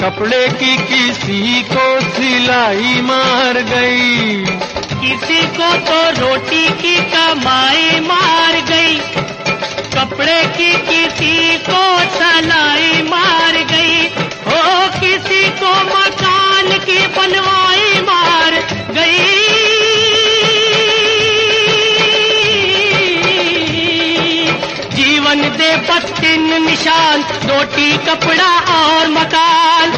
कपड़े 0.00 0.48
की 0.48 0.76
किसी 0.76 1.62
को 1.62 2.00
सिलाई 2.00 3.00
मार 3.00 3.54
गई। 3.54 4.44
किसी 5.00 5.42
को 5.42 5.74
तो 5.74 6.10
रोटी 6.20 6.68
की 6.68 6.96
कमाई 6.96 8.00
मार 8.00 8.52
गई। 8.52 9.00
कपड़े 9.95 10.41
की 10.57 10.71
किसी 10.89 11.57
को 11.67 11.81
सलाई 12.17 13.01
मार 13.09 13.57
गई 13.71 13.99
हो 14.47 14.61
किसी 14.99 15.43
को 15.61 15.73
मकान 15.91 16.77
की 16.87 16.99
बनवाई 17.17 18.01
मार 18.09 18.59
गई 18.97 19.23
जीवन 24.97 25.41
दे 25.59 25.71
बस 25.89 26.11
तीन 26.19 26.47
निशान 26.65 27.23
रोटी 27.49 27.89
कपड़ा 28.07 28.51
और 28.77 29.07
मकान 29.17 29.97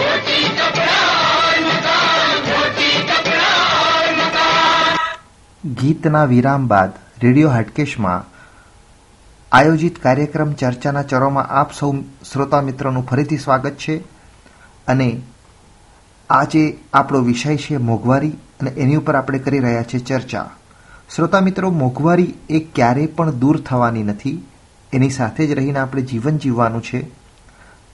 ગીતના 5.64 6.26
વિરામ 6.32 6.68
બાદ 6.68 6.92
રેડિયો 7.24 7.50
હાટકેશમાં 7.50 8.18
આયોજિત 9.53 9.99
કાર્યક્રમ 9.99 10.53
ચર્ચાના 10.53 11.03
ચરોમાં 11.03 11.47
આપ 11.51 11.73
સૌ 11.73 11.93
શ્રોતા 12.33 12.61
મિત્રોનું 12.61 13.07
ફરીથી 13.07 13.37
સ્વાગત 13.37 13.75
છે 13.77 13.97
અને 14.87 15.23
આજે 16.31 16.79
આપણો 16.93 17.21
વિષય 17.21 17.57
છે 17.57 17.77
મોંઘવારી 17.77 18.31
અને 18.61 18.71
એની 18.71 18.97
ઉપર 18.97 19.15
આપણે 19.15 19.39
કરી 19.39 19.59
રહ્યા 19.59 19.83
છીએ 19.83 20.01
ચર્ચા. 20.01 20.51
શ્રોતા 21.15 21.41
મિત્રો, 21.41 21.71
મોંઘવારી 21.71 22.35
એ 22.51 22.61
ક્યારેય 22.61 23.07
પણ 23.07 23.31
દૂર 23.31 23.61
થવાની 23.61 24.03
નથી. 24.03 24.43
એની 24.93 25.11
સાથે 25.11 25.47
જ 25.47 25.53
રહીને 25.53 25.79
આપણે 25.79 26.03
જીવન 26.03 26.39
જીવવાનું 26.39 26.83
છે 26.83 27.01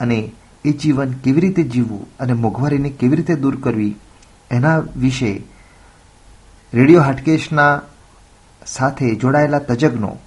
અને 0.00 0.32
એ 0.64 0.72
જીવન 0.72 1.10
કેવી 1.12 1.40
રીતે 1.40 1.62
જીવવું 1.62 2.06
અને 2.20 2.32
મોંઘવારીને 2.32 2.90
કેવી 2.90 3.16
રીતે 3.16 3.34
દૂર 3.34 3.60
કરવી 3.60 3.96
એના 4.50 4.78
વિશે 4.78 5.44
રેડિયો 6.74 7.02
હાટકેશના 7.02 7.82
સાથે 8.66 9.14
જોડાયેલા 9.14 9.58
તજજ્ઞો 9.58 10.18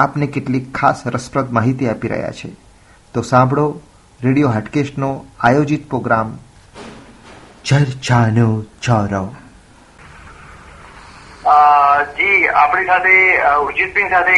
આપને 0.00 0.26
કેટલીક 0.36 0.72
ખાસ 0.74 1.06
રસપ્રદ 1.06 1.52
માહિતી 1.58 1.88
આપી 1.88 2.12
રહ્યા 2.14 2.38
છે. 2.40 2.50
તો 3.14 3.22
સાંભળો 3.22 3.66
રેડિયો 4.20 4.48
હાટકેશનો 4.48 5.10
આયોજિત 5.40 5.88
પ્રોગ્રામ. 5.88 6.38
ચર્ચાનો 7.64 8.48
ચોરો 8.82 9.24
જી 12.16 12.48
આપણી 12.60 12.86
સાથે 12.86 13.14
ઉર્જિતભાઈ 13.66 14.10
સાથે 14.10 14.32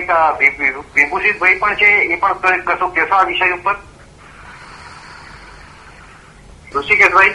એક 0.46 0.58
વિભૂષિતભાઈ 0.94 1.58
પણ 1.62 1.74
છે 1.80 1.90
એ 2.12 2.16
પણ 2.16 2.62
કશું 2.68 2.94
કહેશો 2.94 3.14
આ 3.14 3.24
વિષય 3.30 3.56
ઉપર? 3.56 3.76
ઋષિકેશભાઈ? 6.74 7.34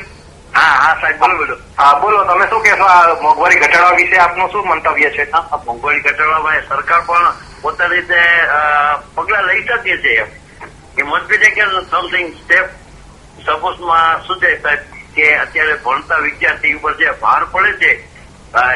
હા 0.55 0.75
હા 0.83 0.93
સાહેબ 1.01 1.19
બોલો 1.19 1.35
બોલો. 1.37 1.55
હા 1.79 1.99
બોલો 1.99 2.23
તમે 2.23 2.45
શું 2.49 2.63
કહેશો 2.63 2.85
આ 2.85 3.21
મોંઘવારી 3.21 3.59
ઘટાડવા 3.59 3.99
વિશે 3.99 4.17
આપનું 4.17 4.49
શું 4.51 4.67
મંતવ્ય 4.69 5.09
છે? 5.17 5.29
આ 5.31 5.59
મોંઘવારી 5.65 5.99
ઘટાડવા 5.99 6.59
સરકાર 6.69 7.01
પણ 7.07 7.25
પોતાની 7.61 7.95
રીતે 7.95 8.19
પગલા 9.15 9.45
લઈ 9.47 9.63
શકીએ 9.67 9.97
છીએ 10.03 10.25
એ 10.97 11.03
must 11.03 11.27
be 11.29 11.37
taken 11.37 11.71
something 11.91 12.29
step 12.41 12.67
સપોઝમાં 13.45 14.23
શું 14.25 14.39
છે 14.41 14.49
સાહેબ, 14.61 14.81
કે 15.15 15.25
અત્યારે 15.43 15.75
ભણતા 15.85 16.23
વિદ્યાર્થી 16.25 16.75
ઉપર 16.75 16.93
જે 16.99 17.11
ભાર 17.21 17.43
પડે 17.51 17.73
છે 17.81 17.91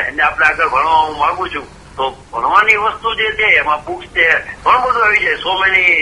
એને 0.07 0.23
આપણે 0.23 0.45
આગળ 0.45 0.69
ભણવા 0.73 1.01
હું 1.05 1.17
માંગુ 1.17 1.45
છું, 1.49 1.67
તો 1.97 2.03
ભણવાની 2.31 2.79
વસ્તુ 2.85 3.09
જે 3.19 3.27
છે, 3.39 3.47
એમાં 3.59 3.83
બુક્સ 3.85 4.07
છે, 4.15 4.25
ઘણું 4.63 4.81
બધું 4.83 5.03
આવી 5.05 5.23
જાય 5.25 5.37
સો 5.43 5.51
મેની 5.59 5.93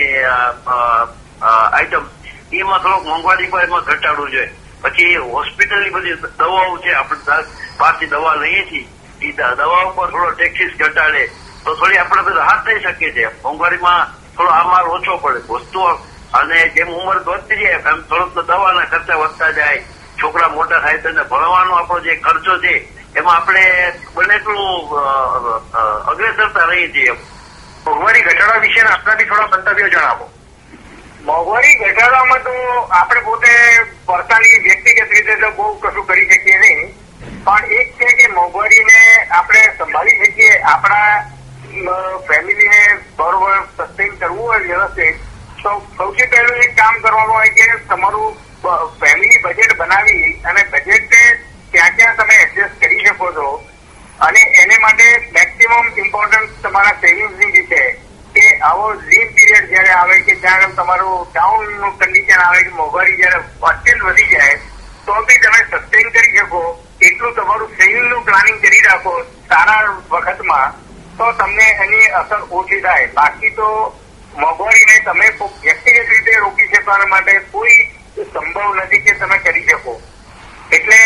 આઈટમ 1.42 2.04
એમાં 2.52 2.80
થોડોક 2.82 3.04
મોંઘવારી 3.04 3.50
પર 3.52 3.64
એમાં 3.64 3.84
ઘટાડવું 3.84 4.30
જોઈએ. 4.30 4.52
પછી 4.82 5.16
હોસ્પિટલની 5.34 5.94
બધી 5.94 6.16
દવાઓ 6.38 6.78
છે, 6.78 6.92
આપણે 6.94 7.36
બહારથી 7.78 8.10
દવા 8.12 8.36
લઈએ 8.42 8.62
છીએ 8.70 8.86
એ 9.20 9.32
દવા 9.32 9.84
ઉપર 9.90 10.08
થોડો 10.10 10.30
ટેક્સીસ 10.32 10.72
ઘટાડે 10.78 11.22
તો 11.64 11.74
થોડી 11.74 11.98
આપણે 11.98 12.34
રાહત 12.36 12.64
થઈ 12.66 12.80
શકીએ 12.80 13.12
છીએ. 13.12 13.28
મોંઘવારીમાં 13.44 14.02
થોડો 14.36 14.50
આમાર 14.50 14.86
ઓછો 14.88 15.16
પડે. 15.18 15.40
વસ્તુ 15.50 15.80
અને 16.34 16.58
જેમ 16.74 16.88
ઉંમર 16.90 17.18
વધતી 17.20 17.60
જાય 17.62 17.82
એમ 17.92 18.02
થોડોક 18.10 18.46
દવાના 18.46 18.90
ખર્ચા 18.92 19.20
વધતા 19.22 19.50
જાય. 19.52 19.82
છોકરા 20.20 20.48
મોટા 20.50 20.80
થાય 20.80 20.98
તો 20.98 21.10
ભણવાનો 21.30 21.72
આપણો 21.74 22.00
જે 22.00 22.14
ખર્ચો 22.24 22.54
છે, 22.62 22.72
એમાં 23.16 23.36
આપણે 23.36 23.62
બને 24.14 24.34
એટલું 24.34 24.60
અગ્રેસરતા 26.10 26.66
રહીએ 26.70 26.88
છીએ 26.94 27.12
મોંઘવારી 27.86 28.22
ઘટાડા 28.22 28.60
વિશેના 28.64 28.92
આપના 28.94 29.16
થોડા 29.20 29.48
મંતવ્યો 29.52 29.88
જણાવો. 29.88 30.26
મોંઘવારી 31.26 31.78
ઘટાડામાં 31.80 32.42
તો 32.42 32.54
આપણે 32.98 33.20
પોતે 33.28 33.52
પોતાની 34.06 34.60
વ્યક્તિગત 34.66 35.10
રીતે 35.14 35.34
તો 35.42 35.50
બહુ 35.56 35.66
કશું 35.82 36.06
કરી 36.06 36.28
શકીએ 36.30 36.58
નહીં. 36.58 36.80
પણ 37.44 37.64
એક 37.78 37.88
છે 37.98 38.08
કે 38.18 38.26
મોંઘવારીને 38.34 38.98
આપણે 39.38 39.62
સંભાળી 39.78 40.18
શકીએ. 40.20 40.54
આપણા 40.64 41.10
ફેમિલીને 42.28 42.80
બરોબર 43.16 43.58
સસ્ટેન 43.76 44.16
કરવું 44.18 44.46
હોય 44.46 44.58
વ્યવસ્થિત, 44.58 45.16
તો 45.62 45.70
સૌથી 45.96 46.26
પહેલું 46.26 46.62
એક 46.64 46.72
કામ 46.76 46.96
કરવાનું 47.02 47.34
હોય 47.34 47.52
કે 47.58 47.66
તમારું 47.88 48.36
ફેમિલી 49.00 49.42
બજેટ 49.44 49.76
બનાવી 49.78 50.32
અને 50.44 50.62
બજેટને 50.72 51.22
ક્યાં 51.72 51.96
ક્યાં 51.96 52.16
તમે 52.16 52.34
એડજસ્ટ 52.44 52.80
કરી 52.80 53.04
શકો 53.06 53.32
છો. 53.36 53.46
અને 54.20 54.40
એને 54.62 54.78
માટે 54.78 55.06
મેક્સિમમ 55.38 56.02
ઇમ્પોર્ટન્સ 56.04 56.50
તમારા 56.62 56.98
સેવિંગ્સની 57.00 57.52
જે 57.52 57.62
છે 57.70 57.82
કે 58.34 58.44
આવો 58.70 58.90
લીન 59.06 59.32
પીરિયડ 59.36 59.70
જયારે 59.70 59.94
આવે 60.00 60.20
કે 60.26 60.36
જ્યાં 60.42 60.76
તમારું 60.76 61.24
ડાઉનનું 61.32 61.96
કન્ડિશન 61.98 62.44
આવે 62.48 62.60
કે 62.66 62.76
મોંઘવારી 62.82 63.16
જયારે 63.22 63.40
અત્યંત 63.70 64.06
વધી 64.08 64.30
જાય, 64.34 64.60
તો 65.06 65.12
બી 65.26 65.40
તમે 65.46 65.64
સસ્ટેન 65.64 66.14
કરી 66.14 66.36
શકો. 66.36 66.62
એટલું 67.08 67.34
તમારું 67.34 67.74
સેવિંગનું 67.80 68.24
પ્લાનિંગ 68.24 68.62
કરી 68.62 68.86
રાખો 68.86 69.12
સારા 69.48 69.98
વખતમાં. 70.12 70.74
તો 71.20 71.26
તમને 71.38 71.64
એની 71.84 72.12
અસર 72.18 72.44
ઓછી 72.58 72.80
થાય. 72.84 73.08
બાકી 73.16 73.50
તો 73.56 73.66
મોંઘવારીને 74.42 74.94
તમે 75.06 75.26
વ્યક્તિગત 75.64 76.08
રીતે 76.12 76.38
રોકી 76.44 76.68
શકવા 76.68 77.06
માટે 77.10 77.34
કોઈ 77.52 77.76
સંભવ 78.14 78.70
નથી 78.76 79.00
કે 79.08 79.14
તમે 79.20 79.38
કરી 79.38 79.66
શકો. 79.66 80.00
એટલે 80.72 81.00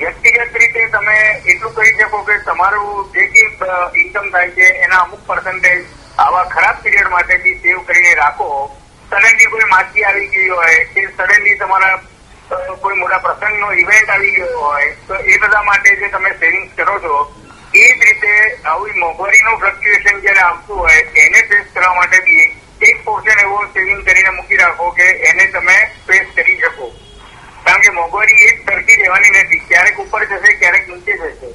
વ્યક્તિગત 0.00 0.56
રીતે 0.62 0.88
તમે 0.96 1.14
એટલું 1.52 1.74
કરી 1.76 1.94
શકો 2.00 2.22
કે 2.24 2.38
તમારું 2.48 3.06
જે 3.12 3.28
કઈ 3.36 3.46
ઇન્કમ 4.02 4.26
થાય 4.32 4.50
છે, 4.50 4.66
એના 4.84 5.00
અમુક 5.04 5.22
પર્સન્ટેજ 5.30 5.86
આવા 6.18 6.44
ખરાબ 6.56 6.82
પીરિયડ 6.82 7.14
માટે 7.14 7.38
બી 7.46 7.56
સેવ 7.62 7.78
કરીને 7.86 8.14
રાખો. 8.14 8.50
સડનલી 9.10 9.50
કોઈ 9.54 9.70
માછી 9.76 10.04
આવી 10.04 10.28
ગઈ 10.34 10.48
હોય 10.48 10.84
કે 10.92 11.08
સડનલી 11.16 11.58
તમારા 11.58 11.96
કોઈ 12.82 13.00
મોટા 13.00 13.24
પ્રસંગનો 13.24 13.72
ઇવેન્ટ 13.72 14.10
આવી 14.10 14.36
ગયો 14.36 14.60
હોય, 14.60 14.94
તો 15.08 15.14
એ 15.14 15.38
બધા 15.38 15.62
માટે 15.62 15.96
જે 15.96 16.08
તમે 16.08 16.38
સેવિંગ્સ 16.40 16.70
કરો 16.76 16.98
છો 17.06 17.14
રીતે 18.26 18.68
આવી 18.68 18.92
મોંઘવારીનું 18.92 19.58
ફ્લક્ચ્યુએશન 19.58 20.20
જયારે 20.20 20.40
આવતું 20.40 20.78
હોય, 20.78 21.02
એને 21.24 21.42
ફેસ 21.42 21.66
કરવા 21.74 21.94
માટે 21.94 22.20
બી 22.20 22.46
એક 22.82 23.04
પોર્શન 23.04 23.38
એવો 23.38 23.66
સેવિંગ 23.74 24.04
કરીને 24.04 24.30
મૂકી 24.30 24.56
રાખો 24.56 24.90
કે 24.90 25.06
એને 25.30 25.46
તમે 25.46 25.76
ફેસ 26.06 26.26
કરી 26.34 26.58
શકો. 26.58 26.92
કારણ 27.64 27.80
કે 27.80 27.90
મોંઘવારી 27.90 28.44
એક 28.48 28.60
સરખી 28.70 28.96
રહેવાની 28.96 29.30
નથી. 29.30 29.58
ક્યારેક 29.68 29.98
ઉપર 29.98 30.24
જશે, 30.24 30.52
ક્યારેક 30.52 30.88
નીચે 30.88 31.12
જશે. 31.12 31.48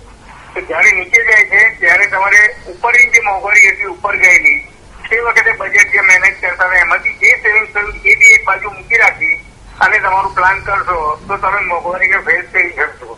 તો 0.53 0.61
જયારે 0.61 0.91
નીચે 0.91 1.23
જાય 1.23 1.45
છે, 1.45 1.61
ત્યારે 1.79 2.05
તમારે 2.05 2.41
ઉપરની 2.67 3.09
જે 3.09 3.19
મોંઘવારી 3.19 3.67
હતી, 3.67 3.85
ઉપર 3.85 4.17
ગયેલી, 4.17 4.67
તે 5.09 5.21
વખતે 5.21 5.51
બજેટ 5.51 5.91
જે 5.91 6.01
મેનેજ 6.01 6.41
કરતા 6.41 6.67
હતા, 6.67 6.81
એમાંથી 6.81 7.17
જે 7.19 7.37
સેવિંગ 7.41 7.67
થયું, 7.73 7.95
એ 8.05 8.15
બી 8.15 8.33
એક 8.33 8.45
બાજુ 8.45 8.69
મૂકી 8.69 8.97
રાખી 8.97 9.41
અને 9.79 9.99
તમારું 9.99 10.35
પ્લાન 10.35 10.59
કરશો, 10.59 11.19
તો 11.27 11.37
તમે 11.37 11.61
મોંઘવારીને 11.61 12.17
ફેસ 12.17 12.45
કરી 12.51 12.73
શકશો. 12.73 13.10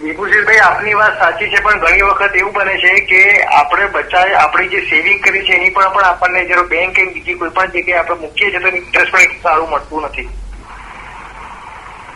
વિભૂષણભાઈ 0.00 0.58
આપની 0.58 0.94
વાત 0.94 1.18
સાચી 1.18 1.48
છે 1.50 1.60
પણ 1.62 1.78
ઘણી 1.78 2.02
વખત 2.02 2.36
એવું 2.36 2.52
બને 2.52 2.76
છે 2.78 3.00
કે 3.00 3.42
આપણે 3.44 3.86
બચાવે 3.86 4.34
આપણી 4.34 4.68
જે 4.68 4.80
સેવિંગ 4.80 5.20
કરી 5.20 5.42
છે 5.42 5.52
એની 5.52 5.70
પર 5.70 5.88
પણ 5.88 6.04
આપણને 6.04 6.44
જયારે 6.44 6.62
બેંક 6.62 6.94
કે 6.94 7.04
બીજી 7.04 7.34
કોઈ 7.34 7.48
પણ 7.48 7.66
જગ્યાએ 7.66 7.98
આપણે 7.98 8.14
મૂકીએ 8.14 8.50
છીએ 8.50 8.58
તો 8.58 8.68
ઇન્ટરેસ્ટ 8.68 9.12
પણ 9.12 9.42
સારું 9.42 9.70
મળતું 9.70 10.02
નથી. 10.02 10.28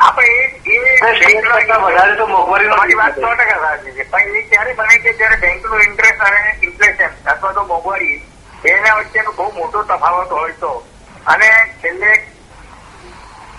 આપણે 0.00 0.26
એ 0.66 0.78
એ 1.08 1.14
શેર 1.14 1.40
કરતા 1.40 1.76
વધારે 1.76 2.16
તો 2.16 2.26
મોંઘવારીનો 2.26 2.76
વાત 2.76 3.14
સો 3.14 3.34
ટકા 3.34 3.60
સાચી 3.60 3.90
છે. 3.90 4.10
પણ 4.10 4.20
એ 4.20 4.42
ક્યારે 4.42 4.72
બને 4.72 4.98
કે 4.98 5.12
જયારે 5.12 5.36
બેંકનું 5.36 5.82
ઇન્ટરેસ્ટ 5.82 6.20
અને 6.20 6.58
ઇન્ફ્લેશન 6.62 7.30
અથવા 7.30 7.52
તો 7.52 7.64
મોંઘવારી 7.64 8.20
એના 8.64 8.94
વચ્ચેનો 8.94 9.32
બહુ 9.32 9.52
મોટો 9.52 9.82
તફાવત 9.82 10.32
હોય 10.32 10.52
તો. 10.52 10.86
અને 11.26 11.50
છેલ્લે 11.84 12.15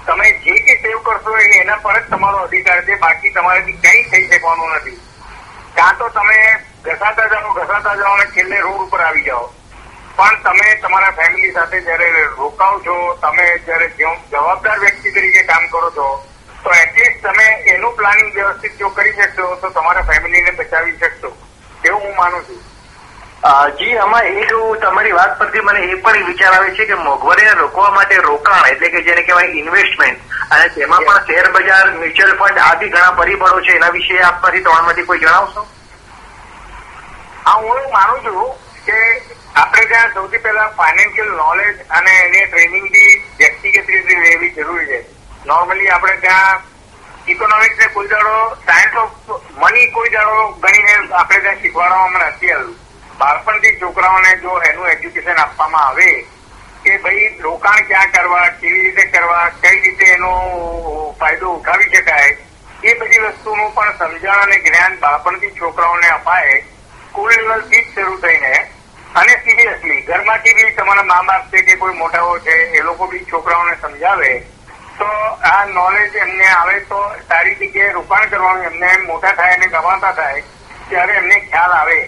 તમે 0.08 0.32
જે 0.46 0.56
કે 0.66 0.74
સેવ 0.82 1.00
કરશો 1.06 1.36
એના 1.38 1.76
પર 1.76 2.00
જ 2.00 2.10
તમારો 2.10 2.38
અધિકાર 2.38 2.82
છે, 2.86 2.96
બાકી 2.96 3.32
તમારાથી 3.32 3.78
ક્યાંય 3.84 4.10
થઈ 4.12 4.28
શકવાનું 4.28 4.74
નથી. 4.76 5.00
કાં 5.76 5.98
તો 5.98 6.10
તમે 6.10 6.38
ઘસાતા 6.86 7.28
જાઓ 7.28 7.54
ઘસાતા 7.54 7.96
જાઓ 7.96 8.14
અને 8.14 8.26
છેલ્લે 8.26 8.60
રોડ 8.60 8.82
ઉપર 8.82 9.02
આવી 9.02 9.24
જાઓ. 9.24 9.46
પણ 10.16 10.40
તમે 10.44 10.76
તમારા 10.76 11.12
ફેમિલી 11.12 11.52
સાથે 11.52 11.82
જયારે 11.82 12.24
રોકાવ 12.38 12.80
છો, 12.86 12.96
તમે 13.22 13.46
જયારે 13.66 13.88
જવાબદાર 14.32 14.80
વ્યક્તિ 14.80 15.12
તરીકે 15.12 15.44
કામ 15.44 15.68
કરો 15.68 15.92
છો, 15.92 16.08
તો 16.64 16.70
એટલીસ્ટ 16.74 17.28
તમે 17.28 17.46
એનું 17.74 17.98
પ્લાનિંગ 17.98 18.34
વ્યવસ્થિત 18.34 18.80
જો 18.80 18.90
કરી 18.90 19.12
શકશો, 19.12 19.56
તો 19.56 19.70
તમારા 19.70 20.02
ફેમિલીને 20.02 20.52
બચાવી 20.52 20.98
શકશો. 20.98 21.38
એવું 21.86 22.02
હું 22.02 22.16
માનું 22.16 22.48
છું. 22.48 22.64
જી, 23.46 23.98
આમાં 23.98 24.24
એક 24.24 24.52
તમારી 24.82 25.12
વાત 25.12 25.40
પરથી 25.40 25.60
મને 25.60 25.80
એ 25.80 25.96
પણ 25.96 26.26
વિચાર 26.26 26.54
આવે 26.54 26.70
છે 26.76 26.86
કે 26.86 26.94
મોંઘવારીને 26.94 27.52
રોકવા 27.52 27.90
માટે 27.90 28.16
રોકાણ 28.16 28.70
એટલે 28.70 28.90
કે 28.90 29.02
જેને 29.02 29.22
કહેવાય 29.22 29.46
ઇન્વેસ્ટમેન્ટ 29.46 30.20
અને 30.52 30.70
તેમાં 30.70 31.00
પણ 31.00 31.26
શેર 31.28 31.52
બજાર, 31.52 31.92
મ્યુચ્યુઅલ 31.92 32.38
ફંડ 32.38 32.58
આદિ 32.58 32.90
ઘણા 32.90 33.12
પરિબળો 33.12 33.62
છે. 33.62 33.76
એના 33.76 33.90
વિશે 33.90 34.22
આપમાંથી 34.22 34.60
ત્રણમાંથી 34.60 35.04
કોઈ 35.04 35.20
જણાવશો? 35.20 35.68
હા, 37.46 37.54
હું 37.54 37.78
એવું 37.80 37.92
માનું 37.92 38.24
છું 38.24 38.56
કે 38.86 38.98
આપણે 39.56 39.86
ત્યાં 39.86 40.14
સૌથી 40.14 40.38
પહેલા 40.38 40.68
ફાઇનાન્શિયલ 40.68 41.30
નોલેજ 41.30 41.86
અને 41.90 42.12
એની 42.12 42.46
ટ્રેનિંગ 42.46 42.90
બી 42.92 43.14
વ્યક્તિગત 43.38 43.88
રીતે 43.88 44.20
લેવી 44.20 44.50
જરૂરી 44.50 44.88
છે. 44.88 45.00
નોર્મલી 45.46 45.88
આપણે 45.88 46.18
ત્યાં 46.18 46.60
ઇકોનોમિક્સ 47.28 47.78
ને 47.80 47.88
કોઈ 47.94 48.08
દાડો 48.08 48.36
સાયન્સ 48.66 48.96
ઓફ 48.96 49.32
મની 49.64 49.88
કોઈ 49.92 50.10
દાડો 50.10 50.52
ગણીને 50.52 51.14
આપણે 51.14 51.40
ત્યાં 51.40 51.62
શીખવાડવામાં 51.62 52.28
નથી 52.28 52.52
આવ્યું. 52.52 52.87
બાળપણથી 53.20 53.78
છોકરાઓને 53.80 54.32
જો 54.42 54.58
એનું 54.70 54.90
એજ્યુકેશન 54.90 55.40
આપવામાં 55.40 55.86
આવે 55.86 56.10
કે 56.84 56.98
ભાઈ 57.04 57.30
રોકાણ 57.42 57.86
ક્યાં 57.86 58.12
કરવા, 58.12 58.50
કેવી 58.62 58.82
રીતે 58.82 59.06
કરવા, 59.14 59.46
કઈ 59.62 59.80
રીતે 59.84 60.06
એનો 60.16 60.32
ફાયદો 61.20 61.54
ઉઠાવી 61.54 61.92
શકાય, 61.94 62.36
એ 62.84 62.96
બધી 62.96 63.22
વસ્તુનું 63.24 63.72
પણ 63.76 63.96
સમજણ 64.00 64.42
અને 64.42 64.58
જ્ઞાન 64.66 64.98
બાળપણથી 65.00 65.56
છોકરાઓને 65.60 66.10
અપાય 66.10 66.58
સ્કૂલ 67.10 67.32
લેવલથી 67.32 67.84
જ 67.84 67.94
શરૂ 67.94 68.18
થઈને 68.18 68.52
અને 69.16 69.34
સિરિયસલી 69.46 70.02
ઘરમાંથી 70.02 70.54
બી 70.60 70.76
તમારા 70.76 71.08
મા 71.12 71.24
બાપ 71.24 71.50
છે 71.52 71.64
કે 71.64 71.78
કોઈ 71.78 71.98
મોટાઓ 72.02 72.38
છે, 72.40 72.56
એ 72.74 72.84
લોકો 72.84 73.08
બી 73.08 73.26
છોકરાઓને 73.26 73.74
સમજાવે, 73.82 74.32
તો 75.00 75.10
આ 75.52 75.66
નોલેજ 75.66 76.16
એમને 76.16 76.48
આવે 76.50 76.80
તો 76.92 77.02
સારી 77.30 77.56
જગ્યાએ 77.56 77.98
રોકાણ 77.98 78.30
કરવાનું 78.30 78.66
એમને 78.66 78.94
મોટા 79.08 79.34
થાય 79.42 79.56
અને 79.56 79.68
કમાતા 79.68 80.14
થાય, 80.14 80.44
ત્યારે 80.90 81.18
એમને 81.24 81.40
ખ્યાલ 81.50 81.72
આવે. 81.72 82.00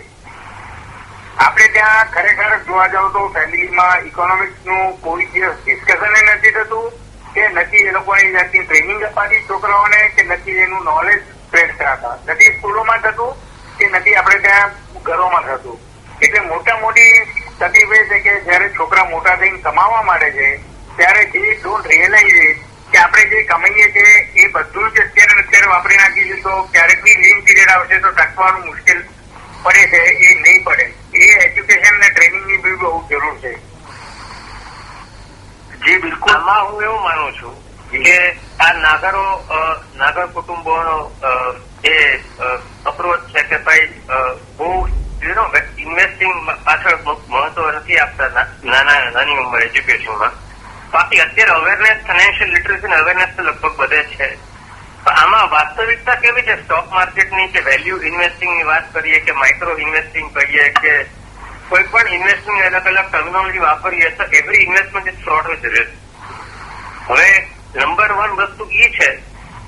આપણે 1.40 1.68
ત્યાં 1.74 2.10
ખરેખર 2.14 2.54
જોવા 2.68 2.88
જાવ 2.94 3.12
તો 3.14 3.22
ફેમિલીમાં 3.36 4.08
ઇકોનોમિક્સનું 4.08 4.98
કોઈ 5.04 5.28
ડિસ્કશન 5.34 6.18
નથી 6.22 6.52
થતું 6.56 6.88
કે 7.34 7.44
નથી 7.50 7.84
એ 7.90 7.92
લોકોની 7.98 8.32
જાતની 8.34 8.64
ટ્રેનિંગ 8.64 9.04
અપાતી 9.10 9.44
છોકરાઓને 9.50 10.00
કે 10.16 10.24
નથી 10.24 10.58
એનું 10.64 10.84
નોલેજ 10.90 11.22
સ્પ્રેડ 11.28 11.72
કરાતા. 11.78 12.16
નથી 12.28 12.56
સ્કૂલોમાં 12.56 13.02
થતું 13.06 13.32
કે 13.78 13.88
નથી 13.90 14.16
આપણે 14.16 14.40
ત્યાં 14.46 14.72
ઘરોમાં 15.04 15.46
થતું. 15.50 15.78
એટલે 16.22 16.42
મોટા 16.48 16.80
મોટી 16.82 17.14
તકલીફ 17.60 17.94
એ 18.00 18.02
છે 18.10 18.20
કે 18.26 18.34
જયારે 18.48 18.68
છોકરા 18.80 19.06
મોટા 19.14 19.38
થઈને 19.38 19.62
કમાવા 19.68 20.04
માંડે 20.10 20.32
છે, 20.32 20.50
ત્યારે 20.98 21.24
જે 21.34 21.56
ડોન્ટ 21.62 21.88
રિયલાઇઝ 21.94 22.58
કે 22.92 22.98
આપણે 23.04 23.24
જે 23.32 23.46
કમાઈએ 23.54 23.88
છીએ 23.96 24.14
એ 24.44 24.52
બધું 24.58 24.92
જ 24.94 25.06
અત્યારે 25.06 25.42
અત્યારે 25.46 25.72
વાપરી 25.76 26.02
નાખીશું 26.02 26.44
તો 26.44 26.52
ક્યારેક 26.76 27.04
બી 27.08 27.18
લીન 27.24 27.44
પીરિયડ 27.48 27.74
આવશે 27.76 28.00
તો 28.00 28.12
ટકવાનું 28.12 28.66
મુશ્કેલ 28.66 29.02
પડે 29.64 29.84
છે, 29.92 30.02
એ 30.28 30.34
નહીં 30.44 30.64
પડે. 30.64 30.86
એ 31.24 31.26
એજ્યુકેશન 31.45 31.95
ને 31.99 32.09
ટ્રેનિંગની 32.09 32.61
બી 32.63 32.78
બહુ 32.82 33.07
જરૂર 33.09 33.36
છે. 33.41 33.51
જી 35.84 35.97
બિલકુલ. 36.03 36.34
આમાં 36.34 36.67
હું 36.67 36.84
એવું 36.84 37.01
માનું 37.03 37.34
છું 37.39 37.55
કે 37.91 38.15
આ 38.59 38.74
નાગરો 38.84 39.26
નાગર 39.97 40.28
કુટુંબોનો 40.34 40.97
જે 41.84 41.95
અપ્રોચ 42.86 43.22
છે 43.34 43.41
કે 43.49 43.57
ભાઈ 43.65 43.88
બહુ 44.57 44.67
યુ 45.22 45.45
ઇન્વેસ્ટિંગ 45.78 46.36
પાછળ 46.65 46.97
મહત્વ 47.05 47.72
નથી 47.72 47.99
આપતા 47.99 48.30
નાના 48.63 48.99
નાની 49.15 49.39
ઉંમર 49.43 49.61
એજ્યુકેશનમાં 49.63 50.34
બાકી 50.93 51.22
અત્યારે 51.26 51.53
અવેરનેસ 51.55 52.05
ફાઇનાન્શિયલ 52.07 52.53
લિટરેસી 52.53 52.99
અવેરનેસ 53.01 53.36
તો 53.38 53.43
લગભગ 53.43 53.76
બધે 53.82 54.03
છે. 54.13 54.30
આમાં 55.06 55.50
વાસ્તવિકતા 55.52 56.16
કેવી 56.16 56.43
છે? 56.43 56.56
સ્ટોક 56.64 56.91
માર્કેટની 56.91 57.47
કે 57.47 57.66
વેલ્યુ 57.66 57.97
ઇન્વેસ્ટિંગની 58.02 58.66
વાત 58.66 58.93
કરીએ 58.93 59.20
કે 59.20 59.34
માઇક્રો 59.34 59.78
ઇન્વેસ્ટિંગ 59.78 60.34
કહીએ 60.34 60.70
કે 60.82 60.93
કોઈ 61.70 61.84
પણ 61.84 62.14
ઇન્વેસ્ટિંગ 62.14 62.62
અલગ 62.62 62.88
અલગ 62.88 63.08
ટર્મિનોલોજી 63.12 63.62
વાપરીએ 63.62 64.12
તો 64.12 64.24
every 64.32 64.64
investment 64.64 65.08
is 65.08 65.22
fraud 65.24 65.50
with 65.52 65.64
risk 65.64 65.93
હવે 67.10 67.30
નંબર 67.76 68.14
વન 68.14 68.36
વસ્તુ 68.39 68.68
એ 68.72 68.89
છે 68.89 69.10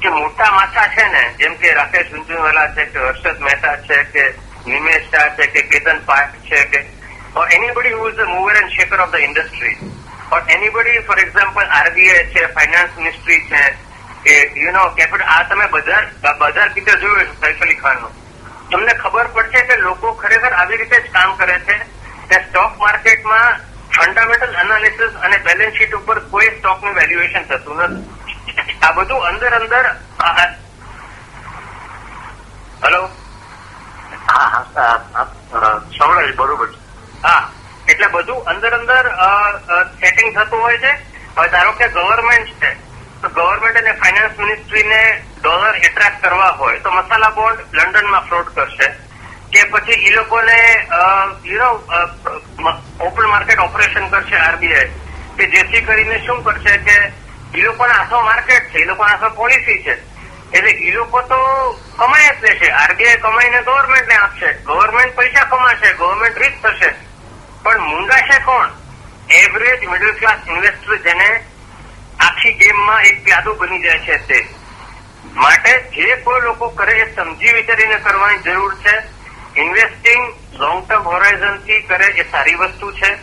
કે 0.02 0.10
મોટા 0.10 0.52
માથા 0.52 0.88
છે 0.88 1.08
ને, 1.08 1.24
જેમ 1.38 1.56
કે 1.58 1.74
રાકેશ 1.74 2.10
ઝુંઝુનવાલા 2.10 2.68
છે 2.76 2.86
કે 2.86 3.00
હર્ષદ 3.00 3.40
મહેતા 3.40 3.78
છે 3.78 4.04
કે 4.14 4.24
નિમેશ 4.66 5.10
શાહ 5.12 5.30
છે 5.36 5.48
કે 5.48 5.62
કેતન 5.62 6.00
પાઠ 6.06 6.36
છે 6.50 6.66
કે, 6.66 6.86
or 7.36 7.46
anybody 7.50 7.90
who 7.90 8.08
is 8.08 8.16
the 8.16 8.26
mover 8.26 8.56
and 8.62 8.72
shaker 8.72 9.00
of 9.00 9.12
the 9.12 9.24
industry. 9.24 9.78
Or 10.32 10.40
anybody, 10.50 11.00
for 11.06 11.18
example 11.20 11.64
RBI 11.80 12.26
છે 12.26 12.46
ફાઇનાન્સ 12.46 12.98
મિનિસ્ટ્રી 12.98 13.40
છે 13.40 13.64
યુ 14.26 14.72
નો 14.74 14.82
કેપિટલ 14.98 15.26
આ 15.36 15.44
તમે 15.50 15.66
બજાર 15.74 16.04
બજાર 16.40 16.70
પિક્ચર 16.74 16.98
જોયું 17.00 17.20
છે 17.20 17.36
સૈફ 17.42 17.62
અલી 17.62 17.80
ખાનનું. 17.84 18.14
તમને 18.72 18.94
ખબર 19.04 19.28
પડશે 19.36 19.62
કે 19.70 19.76
લોકો 19.82 20.08
ખરેખર 20.22 20.54
આવી 20.54 20.78
રીતે 20.82 20.98
જ 20.98 21.12
કામ 21.14 21.32
કરે 21.40 21.56
છે 21.68 21.76
કે 22.30 22.38
સ્ટોક 22.44 22.72
માર્કેટમાં 22.84 23.50
ફંડામેન્ટલ 23.96 24.54
એનાલિસિસ 24.64 25.14
અને 25.28 25.38
બેલેન્સ 25.48 25.74
શીટ 25.78 25.96
ઉપર 26.00 26.18
કોઈ 26.34 26.52
સ્ટોકનું 26.58 26.94
વેલ્યુએશન 27.00 27.44
થતું 27.50 27.82
નથી. 27.88 28.06
આ 28.82 28.92
બધું 29.00 29.22
અંદર 29.30 29.52
અંદર 29.60 29.86
હેલો 32.84 33.02
સંભળાય 35.98 36.34
બરોબર 36.38 36.70
છે. 36.70 36.80
હા 37.24 37.42
એટલે 37.90 38.08
બધું 38.14 38.40
અંદર 38.54 38.72
અંદર 38.80 39.04
સેટિંગ 40.00 40.30
થતું 40.38 40.60
હોય 40.62 40.80
છે. 40.86 40.94
હવે 41.36 41.48
ધારો 41.50 41.72
કે 41.82 41.88
ગવર્મેન્ટ 41.98 42.50
છે 42.62 42.70
તો 43.22 43.30
ગવર્મેન્ટ 43.30 43.78
અને 43.78 43.92
ફાઇનાન્સ 43.92 44.40
મિનિસ્ટ્રીને 44.40 45.22
ડોલર 45.44 45.76
એટ્રેક્ટ 45.76 46.22
કરવા 46.22 46.50
હોય 46.60 46.80
તો 46.80 46.92
મસાલા 46.92 47.30
બોન્ડ 47.30 47.60
લંડનમાં 47.74 48.22
ફ્લોટ 48.22 48.56
કરશે. 48.56 48.88
કે 49.52 49.64
પછી 49.64 49.92
એ 49.92 50.16
લોકોને 50.16 50.58
you 51.46 51.58
know 51.58 51.70
open 53.00 53.26
market 53.26 53.60
operation 53.60 54.08
કરશે 54.08 54.36
આરબીઆઈ. 54.36 54.92
કે 55.38 55.46
જેથી 55.46 55.82
કરીને 55.82 56.18
શું 56.26 56.44
કરશે 56.44 56.78
કે 56.78 56.96
એ 57.56 57.62
લોકોના 57.62 57.94
આખો 57.94 58.22
માર્કેટ 58.22 58.70
છે 58.70 58.80
એ 58.80 58.86
લોકોના 58.86 59.14
આખો 59.14 59.30
પોલિસી 59.36 59.84
છે. 59.84 59.96
એટલે 60.58 60.72
એ 60.72 60.92
લોકો 60.92 61.22
તો 61.22 61.38
કમાઈ 61.98 62.30
જ 62.30 62.44
લેશે. 62.44 62.72
આરબીઆઈ 62.72 63.16
કમાઈને 63.18 63.62
ગવર્મેન્ટને 63.62 64.16
આપશે. 64.16 64.54
ગવર્મેન્ટ 64.54 65.16
પૈસા 65.16 65.44
કમાશે 65.44 65.94
ગવર્મેન્ટ 65.94 66.38
રીચ 66.38 66.62
થશે. 66.64 66.94
પણ 67.64 67.80
મૂંગાશે 67.80 68.40
કોણ? 68.40 68.70
એવરેજ 69.30 69.88
મિડલ 69.88 70.12
ક્લાસ 70.12 70.48
ઇન્વેસ્ટર 70.48 70.96
જેને 70.98 71.30
આખી 72.22 72.54
ગેમમાં 72.54 73.02
એક 73.02 73.24
પ્યાદો 73.24 73.54
બની 73.54 73.80
જાય 73.80 74.00
છે 74.00 74.18
તે. 74.18 74.48
માટે 75.34 75.82
જે 75.96 76.16
કોઈ 76.16 76.42
લોકો 76.42 76.70
કરે 76.70 76.92
એ 76.92 77.16
સમજી 77.16 77.54
વિચારીને 77.54 77.96
કરવાની 77.96 78.38
જરૂર 78.38 78.76
છે. 78.76 78.98
ઇન્વેસ્ટિંગ 79.60 80.34
લોંગ 80.54 80.88
ટર્મ 80.88 81.04
હોરાઇઝનથી 81.04 81.82
કરે 81.82 82.06
એ 82.06 82.32
સારી 82.32 82.54
વસ્તુ 82.54 82.92
છે 82.92 83.18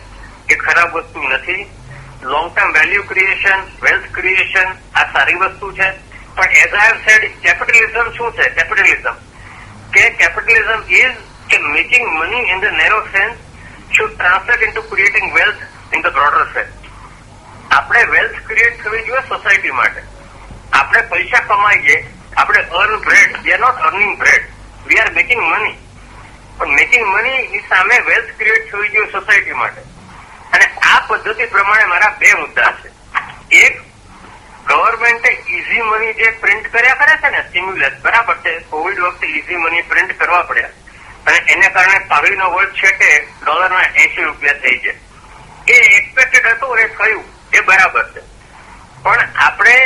એ 0.48 0.54
ખરાબ 0.54 0.92
વસ્તુ 0.92 1.22
નથી. 1.22 1.70
Long 2.22 2.54
term 2.54 2.72
value 2.72 3.02
creation 3.02 3.60
wealth 3.82 4.14
creation 4.14 4.66
આ 4.94 5.04
સારી 5.12 5.34
વસ્તુ 5.34 5.72
છે. 5.72 5.90
પણ 6.34 6.44
as 6.44 6.74
I 6.74 6.88
have 6.88 6.96
said 6.96 7.40
capitalism 7.40 8.10
શું 8.10 8.32
છે? 8.32 8.48
કેપિટલિઝમ 8.48 9.12
કે 9.92 10.10
કેપિટલિઝમ 10.10 10.82
ઇઝ 10.90 11.16
કે 11.50 11.58
making 11.58 12.08
money 12.08 12.50
in 12.50 12.60
the 12.60 12.64
narrow 12.64 13.00
sense 13.00 13.36
should 13.92 14.10
translate 14.10 14.62
into 14.62 14.82
creating 14.82 15.34
wealth 15.34 15.56
in 15.94 16.00
the 16.00 16.06
broader 16.06 16.46
sense. 16.56 16.87
આપણે 17.70 18.04
વેલ્થ 18.04 18.46
ક્રિએટ 18.46 18.84
થવી 18.84 19.04
જોઈએ 19.04 19.20
સોસાયટી 19.20 19.70
માટે. 19.70 20.02
આપણે 20.72 21.00
પૈસા 21.00 21.38
કમાઈએ 21.38 22.06
આપણે 22.36 22.58
earn 22.58 22.96
bread 22.96 23.36
we 23.42 23.52
are 23.52 23.58
not 23.58 23.76
earning 23.76 24.18
bread 24.18 24.46
we 24.86 24.98
are 24.98 25.12
making 25.12 25.42
money 25.42 25.76
પણ 26.58 26.68
મેકિંગ 26.68 27.06
મની 27.06 27.58
સામે 27.68 27.98
વેલ્થ 27.98 28.38
ક્રિએટ 28.38 28.72
થવી 28.72 28.88
જોઈએ 28.88 29.12
સોસાયટી 29.12 29.52
માટે. 29.52 29.80
અને 30.52 30.64
આ 30.64 31.00
પદ્ધતિ 31.00 31.46
પ્રમાણે 31.46 31.84
મારા 31.84 32.16
બે 32.18 32.34
મુદ્દા 32.34 32.72
છે. 32.72 32.90
એક 33.56 33.80
ગવર્મેન્ટે 34.66 35.28
ઇઝી 35.28 35.82
મની 35.82 36.12
જે 36.12 36.30
પ્રિન્ટ 36.30 36.72
કર્યા 36.72 36.94
કરે 36.94 37.16
છે 37.16 37.30
ને 37.30 37.42
સ્ટિમ્યુલસ 37.42 37.92
બરાબર 38.02 38.36
છે? 38.36 38.58
કોવિડ 38.58 39.00
વખતે 39.00 39.26
ઇઝી 39.26 39.56
મની 39.56 39.82
પ્રિન્ટ 39.82 40.18
કરવા 40.18 40.42
પડ્યા. 40.42 40.68
અને 41.26 41.36
એને 41.36 41.68
કારણે 41.68 41.98
પાઘડીનો 41.98 42.50
વર્ડ 42.50 42.70
છે 42.70 42.92
કે 42.92 43.26
ડોલરના 43.44 43.82
એસી 43.82 44.22
રૂપિયા 44.22 44.52
થઈ 44.52 44.78
જાય. 44.78 44.94
એ 45.68 45.72
એક્સપેક્ટેડ 45.72 46.46
હતું 46.46 46.78
એ 46.78 46.88
થયું. 46.88 47.37
એ 47.52 47.60
બરાબર 47.60 48.06
છે. 48.12 48.22
પણ 49.02 49.28
આપણે 49.46 49.76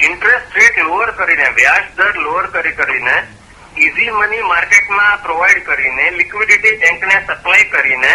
ઇન્ટરેસ્ટ 0.00 0.56
રેટ 0.56 0.76
લોઅર 0.78 1.10
કરીને, 1.10 1.46
વ્યાજ 1.58 1.84
દર 1.96 2.16
લોઅર 2.18 2.46
કરી 2.46 2.72
કરીને 2.72 3.16
ઇઝી 3.78 4.10
મની 4.10 4.42
માર્કેટમાં 4.42 5.22
પ્રોવાઈડ 5.22 5.64
કરીને 5.64 6.10
લિક્વિડિટી 6.10 6.76
બેંકને 6.76 7.16
સપ્લાય 7.26 7.64
કરીને 7.64 8.12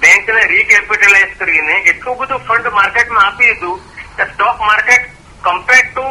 બેંકને 0.00 0.42
રીકેપિટલાઇઝ 0.52 1.34
કરીને, 1.38 1.74
એટલું 1.90 2.18
બધું 2.18 2.44
ફંડ 2.46 2.72
માર્કેટમાં 2.72 3.26
આપી 3.26 3.50
દીધું 3.50 3.80
કે 4.16 4.24
stock 4.32 4.60
market 4.60 5.10
compare 5.44 5.82
to 5.86 6.04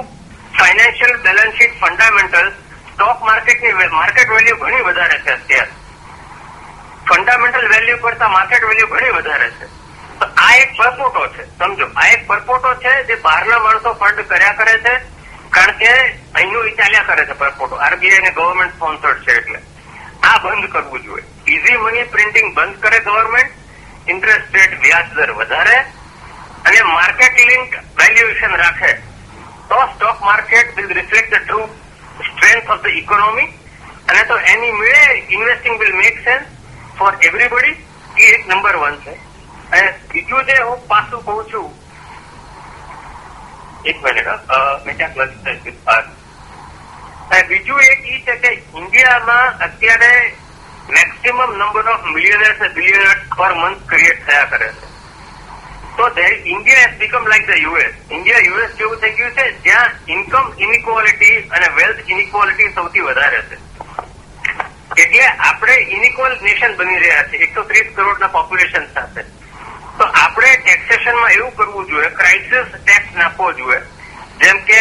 financial 0.58 1.16
balance 1.28 1.56
sheet 1.58 1.80
fundamental 1.82 2.50
stock 2.94 3.24
માર્કેટની 3.30 3.90
માર્કેટ 4.00 4.30
વેલ્યુ 4.30 4.58
ઘણી 4.58 4.84
વધારે 4.90 5.22
છે 5.22 5.32
અત્યારે. 5.32 5.72
ફંડામેન્ટલ 7.08 7.68
વેલ્યુ 7.76 7.98
કરતા 7.98 8.36
માર્કેટ 8.38 8.68
વેલ્યુ 8.72 8.88
ઘણી 8.88 9.16
વધારે 9.20 9.50
છે. 9.58 9.66
આ 10.22 10.56
એક 10.56 10.78
પરપોટો 10.78 11.28
છે, 11.28 11.44
સમજો. 11.58 11.88
આ 11.96 12.08
એક 12.08 12.28
પરપોટો 12.28 12.74
છે 12.74 13.04
જે 13.04 13.16
બહારના 13.16 13.60
માણસો 13.60 13.94
ફંડ 13.94 14.28
કર્યા 14.28 14.54
કરે 14.54 14.80
છે, 14.80 14.94
કારણ 15.50 15.78
કે 15.78 16.20
અહીંનું 16.34 16.76
ચાલ્યા 16.76 17.04
કરે 17.04 17.26
છે 17.26 17.34
પરપોટો. 17.34 17.76
આરબીઆઈ 17.76 18.18
અને 18.18 18.32
ગવર્મેન્ટ 18.32 18.76
સ્પોન્સર્ડ 18.76 19.24
છે 19.24 19.38
એટલે. 19.38 19.60
આ 20.24 20.38
બંધ 20.38 20.70
કરવું 20.70 21.04
જોઈએ. 21.04 21.24
ઇઝી 21.48 21.78
મની 21.78 22.04
પ્રિન્ટિંગ 22.04 22.56
બંધ 22.56 22.80
કરે 22.80 23.00
ગવર્મેન્ટ 23.00 23.52
ઇન્ટરેસ્ટ 24.08 24.56
રેટ 24.56 24.80
વ્યાજ 24.80 25.08
દર 25.14 25.32
વધારે, 25.32 25.86
અને 26.66 26.82
માર્કેટ 26.82 27.38
લિંક 27.46 27.76
વેલ્યુએશન 27.98 28.56
રાખે. 28.56 29.02
તો 29.70 29.88
stock 29.96 30.22
market 30.22 30.76
will 30.76 30.88
reflect 30.88 31.34
the 31.34 31.44
true 31.44 31.70
strength 32.32 32.70
of 32.70 32.82
the 32.82 32.86
economy 32.86 33.54
અને 34.10 34.24
તો 34.24 34.38
એની 34.38 34.72
મેળે 34.72 35.26
investing 35.30 35.80
will 35.80 35.94
make 35.96 36.24
sense 36.24 36.44
for 36.98 37.14
everybody 37.22 37.86
એ 38.18 38.34
એક 38.34 38.48
નંબર 38.48 38.76
વન 38.78 38.98
છે. 39.04 39.33
બીજું 40.12 40.46
જે 40.48 40.56
હું 40.62 40.80
પાછું 40.88 41.22
કહું 41.26 41.42
છું, 41.52 41.70
એક 43.86 43.98
મિનિટ. 44.04 44.28
મેં 44.86 44.96
ક્યાંક 44.98 45.16
બીજું 47.50 47.80
એક 47.92 48.02
ઈ 48.14 48.22
છે 48.26 48.36
કે 48.44 48.52
ઇન્ડિયામાં 48.80 49.52
અત્યારે 49.68 50.14
maximum 50.96 51.40
number 51.58 51.88
of 51.94 52.06
millionaires 52.14 52.62
billionaires 52.76 53.22
per 53.38 53.54
month 53.56 53.84
create 53.92 54.20
થયા 54.26 54.50
કરે 54.54 54.70
છે. 54.80 54.88
તો 55.98 56.04
India 56.54 56.86
has 56.86 56.98
become 57.00 57.24
like 57.34 57.46
the 57.48 57.62
US 57.66 57.94
India 58.10 58.48
US 58.48 58.72
જેવું 58.78 58.98
થઈ 59.02 59.16
ગયું 59.18 59.34
છે, 59.38 59.46
જ્યાં 59.66 59.92
ઇન્કમ 60.08 60.46
ઇનઇક્વાલિટી 60.66 61.38
અને 61.50 61.68
વેલ્થ 61.78 62.02
ઇનઇક્વાલિટી 62.10 62.74
સૌથી 62.74 63.06
વધારે 63.10 63.40
છે. 63.50 63.58
એટલે 65.04 65.26
આપણે 65.50 65.76
ઇનઇક્વલ 65.98 66.34
નેશન 66.42 66.74
બની 66.82 67.00
રહ્યા 67.06 67.30
છે 67.30 67.36
એકસો 67.46 67.62
ત્રીસ 67.72 67.88
કરોડના 67.96 68.36
પોપ્યુલેશન 68.36 68.86
સાથે. 68.94 69.22
ટેક્સેશનમાં 70.74 71.32
એવું 71.32 71.56
કરવું 71.56 71.88
જોઈએ 71.88 72.10
ક્રાઇસિસ 72.20 72.70
ટેક્સ 72.76 73.10
નાખવો 73.16 73.52
જોઈએ. 73.54 73.80
જેમ 74.42 74.58
કે 74.70 74.80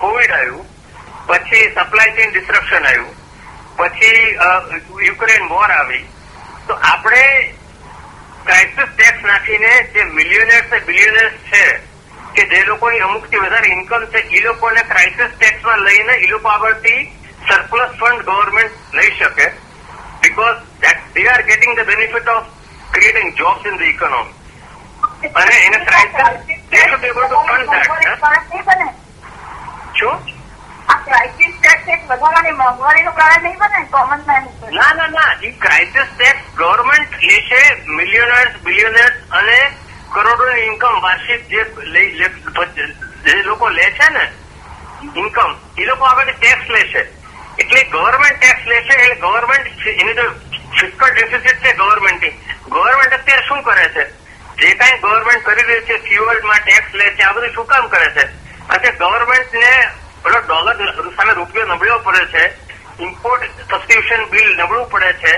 કોવિડ 0.00 0.32
આવ્યું, 0.32 0.66
પછી 1.28 1.70
સપ્લાય 1.70 2.16
ચેઇન 2.16 2.32
ડિસ્ટ્રક્શન 2.32 2.88
આવ્યું, 2.90 3.14
પછી 3.78 4.20
યુક્રેન 5.06 5.48
વોર 5.48 5.70
આવી. 5.70 6.04
તો 6.66 6.78
આપણે 6.90 7.24
ક્રાઇસિસ 8.44 8.92
ટેક્સ 8.92 9.24
નાખીને 9.24 9.72
જે 9.94 10.04
મિલિયનર્સ 10.12 10.86
બિલિયનર્સ 10.86 11.40
છે, 11.48 11.64
કે 12.34 12.46
જે 12.52 12.62
લોકોની 12.66 13.02
અમુકથી 13.08 13.42
વધારે 13.46 13.74
ઇન્કમ 13.78 14.06
છે 14.12 14.24
એ 14.36 14.44
લોકોને 14.48 14.86
ક્રાઇસિસ 14.92 15.34
ટેક્સમાં 15.34 15.84
લઈને 15.88 16.14
એ 16.14 16.26
લોકો 16.26 16.48
આગળથી 16.48 17.02
સરપ્લસ 17.48 17.98
ફંડ 18.00 18.24
ગવર્મેન્ટ 18.30 18.94
લઈ 18.94 19.16
શકે. 19.18 19.50
Because 20.20 20.62
that 20.80 21.12
they 21.14 21.28
are 21.28 21.42
getting 21.50 21.76
the 21.76 21.92
benefit 21.92 22.32
of 22.38 22.48
creating 22.92 23.36
jobs 23.36 23.66
in 23.66 23.78
the 23.78 23.92
economy 23.96 24.42
અને 25.34 25.56
એને 25.58 25.78
crisis 25.78 26.60
they 26.70 26.76
should 26.80 27.00
be 27.00 27.08
able 27.08 27.24
to 27.24 27.40
fund 27.42 27.70
that 27.70 28.94
શું? 29.94 30.18
આ 30.88 30.94
ક્રાઇસિસ 30.98 31.54
ટેક્સ 31.60 31.88
એક 31.88 32.02
વધારાની 32.08 32.52
મોંઘવારીનું 32.52 33.14
કારણ 33.14 33.42
નહીં 33.42 33.58
બને 33.58 33.86
કોમન 33.90 34.22
મેન 34.26 34.48
ના 34.70 34.92
ના 34.94 35.06
ના. 35.08 35.32
એ 35.42 35.50
ક્રાઇસિસ 35.50 36.08
ટેક્સ 36.16 36.54
ગવર્મેન્ટ 36.54 37.22
લેશે 37.22 37.60
મિલિયનર્સ 37.86 38.62
બિલિયનર્સ 38.64 39.16
અને 39.32 39.58
કરોડોની 40.10 40.66
ઇન્કમ 40.66 41.00
વાર્ષિક 41.00 41.48
જે 41.48 41.62
લઈ- 41.84 42.14
જે 43.24 43.42
લોકો 43.42 43.68
લે 43.68 43.90
છે 43.90 44.10
ને 44.10 44.24
ઇન્કમ 45.14 45.50
એ 45.78 45.84
લોકો 45.84 46.04
આગળ 46.04 46.32
ટેક્સ 46.32 46.68
લેશે. 46.68 47.02
એટલે 47.58 47.82
ગવર્મેન્ટ 47.84 48.38
ટેક્સ 48.38 48.66
લેશે 48.66 48.92
એટલે 48.92 49.14
ગવર્મેન્ટ 49.14 49.66
એની 49.86 50.14
તો 50.14 50.24
ફિસ્કલ 50.72 51.10
ડેફિસિટ 51.10 51.62
છે 51.62 51.72
ગવર્મેન્ટની 51.72 52.32
ગવર્મેન્ટ 52.68 53.12
અત્યારે 53.12 53.42
શું 53.42 53.62
કરે 53.62 53.88
છે? 53.88 54.04
જે 54.58 54.74
કાંઈ 54.74 55.00
ગવર્મેન્ટ 55.02 55.44
કરી 55.44 55.62
રહી 55.62 55.84
છે 55.88 55.96
ફ્યુઅલમાં 56.08 56.60
ટેક્સ 56.64 56.94
લે 56.94 57.06
છે, 57.14 57.22
આ 57.22 57.32
બધું 57.32 57.54
શું 57.54 57.66
કામ 57.66 57.88
કરે 57.88 58.08
છે? 58.16 58.24
અને 58.68 58.90
ગવર્મેન્ટને 59.00 59.72
પેલો 60.24 60.38
ડોલર 60.40 61.10
સામે 61.16 61.32
રૂપિયો 61.32 61.66
નબળ્યો 61.66 61.98
પડે 61.98 62.24
છે 62.26 62.44
ઇમ્પોર્ટ 62.98 63.44
સબસ્ક્રિપ્શન 63.60 64.22
બિલ 64.30 64.50
નબળું 64.56 64.90
પડે 64.90 65.12
છે, 65.22 65.32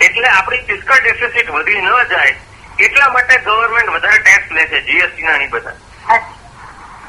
એટલે 0.00 0.28
આપણી 0.28 0.66
ફિસ્કલ 0.68 1.00
ડેફિસિટ 1.02 1.50
વધી 1.50 1.80
ન 1.80 1.88
જાય, 2.10 2.34
એટલા 2.78 3.10
માટે 3.12 3.38
ગવર્મેન્ટ 3.46 3.90
વધારે 3.90 4.18
ટેક્સ 4.18 4.50
લે 4.50 4.66
છે 4.66 4.80
જીએસટી 4.82 5.22
ના 5.22 5.38
ની 5.38 5.46
બધા. 5.46 5.76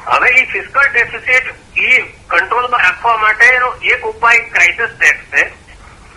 હવે 0.06 0.28
એ 0.28 0.46
ફિસ્કલ 0.52 0.86
ડેફિસિટ 0.92 1.46
એ 1.76 2.00
કંટ્રોલમાં 2.28 2.80
રાખવા 2.80 3.16
માટેનો 3.16 3.68
એક 3.82 4.06
ઉપાય 4.06 4.48
ક્રાઇસિસ 4.54 4.96
ટેક્સ 4.96 5.22
છે. 5.32 5.42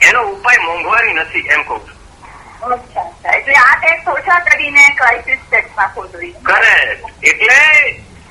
એનો 0.07 0.23
ઉપાય 0.23 0.57
મોંઘવારી 0.57 1.13
નથી, 1.13 1.47
એમ 1.47 1.63
કહું 1.63 1.81
છું. 1.87 1.97
એટલે 2.63 4.11
ઓછા 4.11 4.39
કરીને 4.39 4.83
ક્રાઇસિસ 4.97 5.41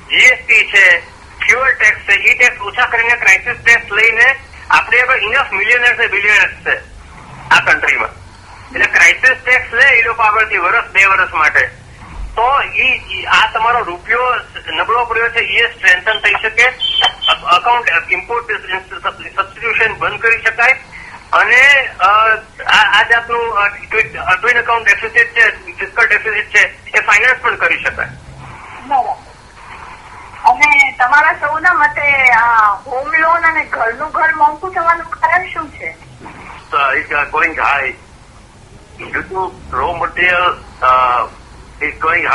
જીએસટી 0.09 0.63
છે 0.71 0.83
ફ્યુઅલ 1.43 1.73
ટેક્સ 1.73 2.01
છે 2.07 2.13
ઈ 2.13 2.35
ટેક્સ 2.37 2.61
ઓછા 2.61 2.85
કરીને 2.85 3.15
ક્રાઇસિસ 3.15 3.57
ટેક્સ 3.61 3.91
લઈને 3.91 4.27
આપણે 4.69 4.97
હવે 5.01 5.15
ઇનફ 5.27 5.51
મિલિયનર્સ 5.51 5.97
છે 5.99 6.07
બિલિયનર્સ 6.07 6.57
છે 6.65 6.75
આ 7.51 7.59
કન્ટ્રીમાં 7.59 8.13
એટલે 8.75 8.85
ક્રાઇસિસ 8.85 9.37
ટેક્સ 9.45 9.73
લે 9.73 9.85
એ 9.85 10.01
લોકો 10.01 10.21
આગળથી 10.23 10.57
વર્ષ 10.57 10.91
બે 10.91 11.05
વર્ષ 11.05 11.33
માટે. 11.33 11.63
તો 12.35 12.47
ઈ 12.63 13.25
આ 13.25 13.47
તમારો 13.53 13.83
રૂપિયો 13.83 14.27
નબળો 14.73 15.05
પડ્યો 15.05 15.29
છે 15.29 15.39
એ 15.39 15.67
સ્ટ્રેન્થન 15.73 16.19
થઈ 16.23 16.37
શકે. 16.41 16.67
અકાઉન્ટ 17.57 17.87
ઇમ્પોર્ટ 18.11 18.51
સબસ્ટિટ્યુશન 18.51 19.93
બંધ 19.93 20.21
કરી 20.21 20.41
શકાય. 20.41 20.75
અને 21.33 21.87
આ 22.67 23.03
જાતનું 23.03 23.45
ટ્વિન 24.41 24.59
અકાઉન્ટ 24.59 24.87
ડેફિસિટ 24.87 25.35
છે 25.37 25.45
ફિસ્કલ 25.79 26.07
ડેફિસિટ 26.07 26.55
છે 26.55 26.63
એ 26.97 26.99
ફાઇનાન્સ 26.99 27.41
પણ 27.41 27.55
કરી 27.55 27.83
શકાય. 27.83 28.09
અને 30.49 30.91
તમારા 30.99 31.33
સૌના 31.33 31.73
મતે 31.73 32.07
આ 32.31 32.71
હોમ 32.87 33.11
લોન 33.17 33.45
અને 33.51 33.65
ઘરનું 33.65 34.11
ઘર 34.11 34.35
મોંઘું 34.35 34.73
થવાનું 34.73 35.09
કારણ 35.09 35.45
શું 35.53 35.69
છે? 35.69 35.95
uh, 36.73 36.99
is 36.99 37.11
uh, 37.11 37.25
going 37.31 37.55
high. 37.55 37.93
Due 38.97 39.23
to 39.29 39.41
raw 39.71 39.93
material 39.93 40.51
uh, 40.81 41.21
is 41.81 41.95
going 41.99 42.25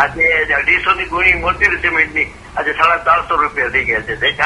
આજે 0.00 0.54
અઢીસો 0.54 0.94
ની 0.94 1.04
ગોળી 1.04 1.34
મોટી 1.34 1.64
સિમેન્ટની 1.64 2.24
આજે 2.56 2.72
સાડા 2.72 2.96
ચારસો 2.96 3.36
રૂપિયા 3.36 3.68
થઈ 3.68 3.84
ગયા 3.84 4.00
છે. 4.00 4.16
દેખ 4.16 4.40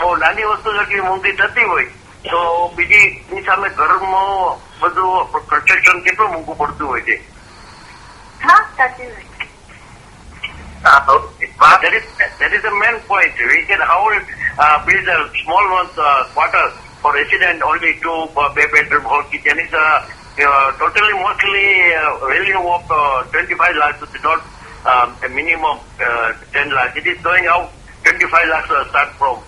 બહુ 0.00 0.16
નાની 0.16 0.42
વસ્તુ 0.42 0.72
જેટલી 0.72 1.00
મોંઘી 1.00 1.32
થતી 1.32 1.64
હોય 1.64 1.86
તો 2.23 2.41
બીજી 2.75 3.07
ની 3.31 3.43
સામે 3.45 3.69
ઘરમાં 3.69 4.59
બધું 4.81 5.27
કન્સ્ટ્રક્શન 5.49 6.03
કેટલું 6.07 6.31
મોંઘું 6.31 6.57
પડતું 6.57 6.87
હોય 6.87 7.03
છે 7.03 7.15
હા 8.45 8.61
સાચી 8.77 9.11
વાત 9.15 9.27
Uh, 10.81 11.77
that 11.83 11.93
is 11.93 12.05
that 12.39 12.53
is 12.53 12.61
the 12.63 12.71
main 12.81 12.97
point. 13.07 13.33
We 13.47 13.57
can 13.69 13.81
how 13.81 14.03
uh, 14.09 14.85
build 14.85 15.07
a 15.15 15.17
small 15.43 15.65
one 15.71 15.89
uh, 15.97 16.23
quarter 16.33 16.67
for 17.01 17.11
resident 17.13 17.61
only 17.61 17.99
two 17.99 18.19
uh, 18.35 18.53
bedroom 18.53 19.03
whole 19.03 19.23
kitchen 19.23 19.59
is 19.59 19.73
uh, 19.73 20.07
uh, 20.39 20.71
totally 20.79 21.13
mostly 21.19 21.67
uh, 21.95 22.17
value 22.23 22.63
of 22.63 22.83
uh, 22.91 23.23
25 23.31 23.75
lakhs, 23.75 24.01
it's 24.03 24.23
not 24.23 24.41
um, 24.85 25.15
a 25.23 25.29
minimum 25.29 25.79
uh, 25.99 26.33
10 26.53 26.71
lakhs. 26.71 26.95
It 26.97 27.07
is 27.07 27.21
going 27.21 27.45
out 27.47 27.71
25 28.03 28.47
lakhs 28.49 28.71
uh, 28.71 28.87
start 28.89 29.09
from. 29.19 29.43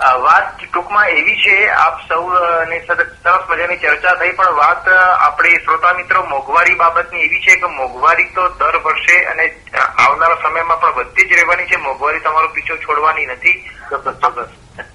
વાત 0.00 0.64
ટૂંકમાં 0.72 1.08
એવી 1.08 1.36
છે 1.36 1.68
આપ 1.68 2.00
સૌ 2.08 2.28
અ, 2.28 2.64
સરસ 2.86 3.50
મજાની 3.50 3.76
ચર્ચા 3.76 4.14
થઈ 4.14 4.32
પણ 4.32 4.52
વાત 4.52 4.88
આપણે 4.88 4.96
આપણી 5.18 5.56
શ્રોતા 5.56 5.92
મિત્રો 5.92 6.24
મોંઘવારી 6.24 6.74
બાબતની 6.74 7.20
એવી 7.20 7.40
છે 7.40 7.56
કે 7.56 7.66
મોંઘવારી 7.66 8.24
તો 8.24 8.48
દર 8.48 8.76
વર્ષે 8.76 9.24
અને 9.24 9.54
આવનારા 9.98 10.38
સમયમાં 10.42 10.80
પણ 10.80 10.94
વધતી 10.94 11.28
જ 11.28 11.32
રહેવાની 11.32 11.66
છે. 11.66 11.76
મોંઘવારી 11.76 12.20
તમારો 12.20 12.48
પીછો 12.48 12.76
છોડવાની 12.76 13.26
નથી. 13.26 13.70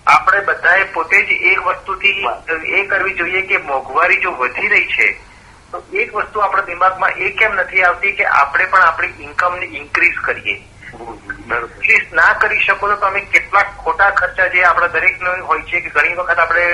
આપણે 0.08 0.40
બધાએ 0.40 0.84
પોતે 0.84 1.22
જ 1.22 1.32
એક 1.32 1.62
વસ્તુથી 1.62 2.26
એ 2.66 2.86
કરવી 2.86 3.14
જોઈએ 3.14 3.42
કે 3.42 3.58
મોંઘવારી 3.58 4.18
જો 4.18 4.32
વધી 4.32 4.68
રહી 4.68 4.86
છે 4.86 5.08
તો 5.72 5.84
એક 5.94 6.16
વસ્તુ 6.16 6.40
આપણા 6.40 6.62
દિમાગમાં 6.64 7.10
એ 7.10 7.30
કેમ 7.30 7.54
નથી 7.54 7.84
આવતી 7.84 8.12
કે 8.12 8.26
આપણે 8.26 8.66
પણ 8.66 8.82
આપણી 8.82 9.14
ઇન્કમને 9.20 9.66
ઇન્ક્રીઝ 9.66 10.20
કરીએ. 10.26 10.62
ઇન્ક્રીઝ 10.96 12.14
ના 12.14 12.34
કરી 12.34 12.62
શકો 12.62 12.88
તો 12.88 12.96
તમે 12.96 13.22
કેટલાક 13.34 13.70
ખોટા 13.78 14.12
ખર્ચા 14.12 14.48
જે 14.48 14.64
આપણા 14.64 14.88
દરેક 14.88 15.16
હોય 15.48 15.62
છે 15.62 15.82
કે 15.82 15.90
ઘણી 15.90 16.16
વખત 16.16 16.40
આપણે 16.40 16.66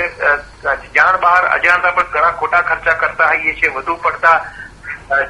જાણ 0.95 1.19
બહાર 1.19 1.43
અજાણતા 1.55 1.91
પણ 1.91 2.11
ઘણા 2.13 2.31
ખોટા 2.31 2.61
ખર્ચા 2.61 2.93
કરતા 2.93 3.27
હોઈએ 3.27 3.53
છીએ, 3.55 3.69
વધુ 3.69 3.95
પડતા 3.97 4.37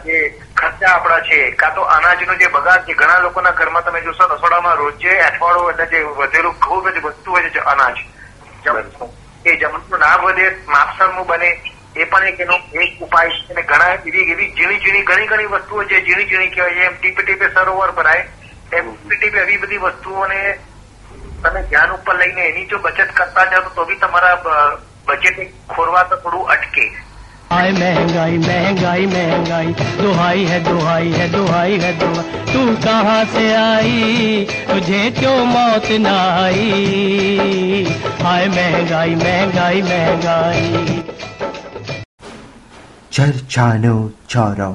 જે 0.05 0.17
ખર્ચા 0.55 0.93
આપણા 0.95 1.21
છે, 1.21 1.39
કાં 1.51 1.73
તો 1.75 1.81
અનાજનો 1.81 2.33
જે 2.35 2.47
બગાડ 2.47 2.85
છે, 2.85 2.93
ઘણા 2.93 3.19
લોકોના 3.19 3.51
ઘરમાં 3.51 3.83
તમે 3.83 4.01
જોશો 4.01 4.27
રસોડામાં 4.27 4.77
રોજે 4.77 5.19
અઠવાડો 5.19 5.69
એટલે 5.71 5.85
જે 5.91 6.03
વધેલું 6.19 6.59
ખૂબ 6.59 6.89
જ 6.89 6.97
વધતું 6.99 7.33
હોય 7.33 7.49
છે 7.49 7.59
અનાજ. 7.59 7.97
એ 9.45 9.55
જમવાનું 9.57 9.99
ના 9.99 10.17
વધે, 10.17 10.45
માપસરનું 10.67 11.25
બને, 11.27 11.49
એ 11.95 12.05
પણ 12.05 12.27
એક 12.27 12.39
એનો 12.39 12.55
એક 12.73 13.01
ઉપાય 13.01 13.29
છે 13.29 13.53
અને 13.53 13.63
ઘણા 13.63 13.93
એવી 13.95 14.31
એવી 14.31 14.53
ઝીણી 14.55 14.79
ઝીણી 14.79 15.03
ઘણી 15.03 15.27
ઘણી 15.27 15.45
વસ્તુઓ 15.45 15.83
જે 15.83 15.97
ઝીણી 16.01 16.29
ઝીણી 16.29 16.49
કહેવાય 16.49 16.73
છે, 16.73 16.85
એમ 16.85 16.95
ટીપે 16.99 17.23
ટીપે 17.23 17.49
સરોવર 17.53 17.91
ભરાય 17.91 18.23
એમ 18.72 18.86
ટીપે 18.92 19.16
ટીપે 19.16 19.40
એવી 19.40 19.58
બધી 19.58 19.80
વસ્તુઓને 19.80 20.40
તમે 21.42 21.62
ધ્યાન 21.64 21.90
ઉપર 21.92 22.16
લઈને 22.16 22.44
એની 22.44 22.68
જો 22.68 22.78
બચત 22.80 23.10
કરતા 23.14 23.46
જાઓ 23.50 23.74
તો 23.74 23.84
બી 23.86 23.98
તમારા 23.98 24.62
બજેટ 25.08 25.42
ખોરવા 25.68 26.04
તો 26.04 26.16
થોડું 26.18 26.54
અટકે 26.54 26.86
हाय 27.48 27.70
महंगाई 27.72 28.38
महंगाई 28.38 29.04
महंगाई 29.08 29.74
दुहाई 29.98 30.46
है 30.46 30.58
दुहाई 30.64 31.12
है 31.12 31.26
दुहाई 31.30 31.76
है 31.78 31.92
दुहाई 32.00 32.32
तू 32.46 32.62
कहाँ 32.84 33.20
से 33.34 33.44
आई 33.56 34.46
तुझे 34.70 35.02
क्यों 35.18 35.36
मौत 35.46 35.90
न 36.00 36.14
आई 36.40 37.84
हाय 38.22 38.48
महंगाई 38.50 39.14
महंगाई 39.16 39.82
महंगाई 39.84 41.04
ચર્ચાનો 43.12 43.94
ચોરો 44.28 44.70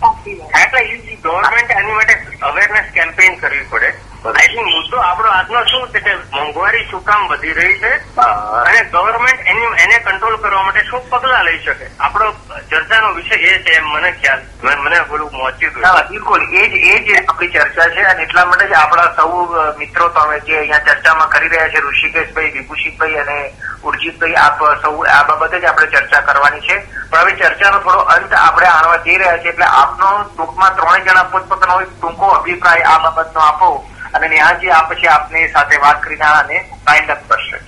સાચી 0.00 0.34
વાત 0.40 0.56
એટલે 0.56 0.82
ગવર્મેન્ટ 1.27 1.71
એની 1.71 1.93
માટે 1.93 2.15
અવેરનેસ 2.41 2.93
કેમ્પેઇન 2.93 3.39
કરવી 3.39 3.65
પડે. 3.69 3.89
થિંક 4.23 4.65
મુદ્દો 4.65 4.97
આપણો 4.97 5.29
આજનો 5.29 5.63
શું 5.63 5.89
છે 5.89 5.99
કે 5.99 6.15
મોંઘવારી 6.15 6.85
શું 6.91 7.03
કામ 7.05 7.27
વધી 7.27 7.53
રહી 7.53 7.77
છે? 7.79 7.91
અને 8.65 8.83
ગવર્મેન્ટ 8.83 9.41
એની 9.45 9.67
એને 9.83 9.99
કંટ્રોલ 9.99 10.37
કરવા 10.37 10.63
માટે 10.63 10.81
શું 10.83 11.09
પગલા 11.09 11.41
લઈ 11.41 11.59
શકે? 11.65 11.85
આપણો 11.99 12.31
ચર્ચાનો 12.69 13.13
વિષય 13.13 13.35
એ 13.35 13.63
છે 13.63 13.79
મને 13.79 14.11
ખ્યાલ 14.11 14.41
મને- 14.63 15.07
બોલું 15.09 15.29
હા 15.41 15.47
હતું 15.47 16.09
બિલકુલ. 16.09 16.41
એ 16.53 16.67
જ 16.67 16.73
એ 16.73 16.99
જ 16.99 17.25
આપણી 17.27 17.47
ચર્ચા 17.47 17.89
છે 17.89 18.03
અને 18.03 18.23
એટલા 18.23 18.45
માટે 18.45 18.67
જ 18.67 18.73
આપણા 18.73 19.15
સૌ 19.15 19.45
મિત્રો 19.77 20.07
તમે 20.09 20.39
જે 20.39 20.57
અહીંયા 20.57 20.79
ચર્ચામાં 20.79 21.29
કરી 21.29 21.47
રહ્યા 21.47 21.69
છે 21.69 21.79
ઋષિકેશભાઈ 21.79 22.51
વિભૂષિતભાઈ 22.51 23.15
અને 23.15 23.53
ઉર્જિતભાઈ 23.83 24.33
આપ 24.33 24.59
સૌ 24.81 25.03
આ 25.03 25.23
બાબતે 25.23 25.59
જ 25.59 25.65
આપણે 25.65 25.87
ચર્ચા 25.87 26.21
કરવાની 26.21 26.59
છે. 26.59 26.77
પણ 27.09 27.19
હવે 27.19 27.31
ચર્ચાનો 27.31 27.79
થોડો 27.79 27.99
અંત 27.99 28.33
આપણે 28.33 28.67
આણવા 28.67 28.97
જઈ 28.97 29.17
રહ્યા 29.17 29.37
છે 29.37 29.49
એટલે 29.49 29.65
આપનો 29.65 30.23
ટૂંકમાં 30.23 30.75
ત્રણેય 30.75 31.05
જણા 31.05 31.23
પોતપોતાનો 31.23 31.81
ટૂંકો 31.81 32.25
અભિપ્રાય 32.25 32.81
આ 32.81 32.99
બાબતનો 32.99 33.41
આપો. 33.41 33.89
અને 34.17 34.27
નેહાજી, 34.27 34.69
આ 34.69 34.85
પછી 34.91 35.07
આપની 35.07 35.47
સાથે 35.55 35.81
વાત 35.81 36.03
કરીને 36.03 36.25
આને 36.25 36.61
ફાઇન્ડ 36.85 37.11
અપ 37.11 37.27
કરશે. 37.29 37.59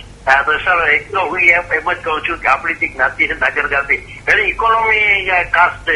સર, 0.64 0.80
એક 0.92 1.12
તો 1.12 1.22
હું 1.22 1.40
એમ 1.40 1.72
એમ 1.74 1.92
જ 1.92 2.02
કહું 2.04 2.22
છું 2.28 2.40
કે 2.42 2.48
આપણી 2.48 2.90
જ્ઞાતિ 2.94 3.28
છે 3.28 3.36
નાગર 3.40 3.68
જાતિ 3.68 3.96
એટલે 3.96 4.44
ઇકોનોમી 4.44 5.30
કાસ્ટ 5.54 5.88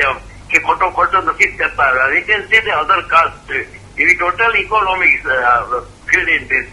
કે 0.50 0.60
ખોટો 0.60 0.90
ખર્ચો 0.90 1.22
નથી 1.22 1.50
જ 1.52 1.58
કરતા. 1.58 1.90
વી 2.12 2.22
કેન 2.22 2.72
અધર 2.78 3.02
કાસ્ટ 3.14 3.52
એવી 3.98 4.16
total 4.16 4.56
economic 4.58 5.28
field 6.08 6.30
in 6.30 6.48
this 6.48 6.70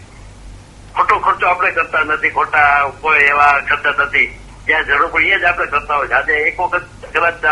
ખોટો 0.95 1.19
ખર્ચો 1.19 1.47
આપણે 1.47 1.71
કરતા 1.71 2.03
નથી, 2.03 2.29
ખોટા 2.29 2.89
કોઈ 3.01 3.23
એવા 3.25 3.59
કરતા 3.69 3.93
નથી. 4.03 4.27
જ્યાં 4.65 4.85
જરૂર 4.85 5.07
પડી 5.13 5.31
એ 5.31 5.39
જ 5.39 5.43
આપણે 5.43 5.67
કરતા 5.67 5.95
હોય 5.95 6.17
આજે 6.17 6.33
એક 6.47 6.59
વખત 6.59 6.85
કદાચ 7.13 7.45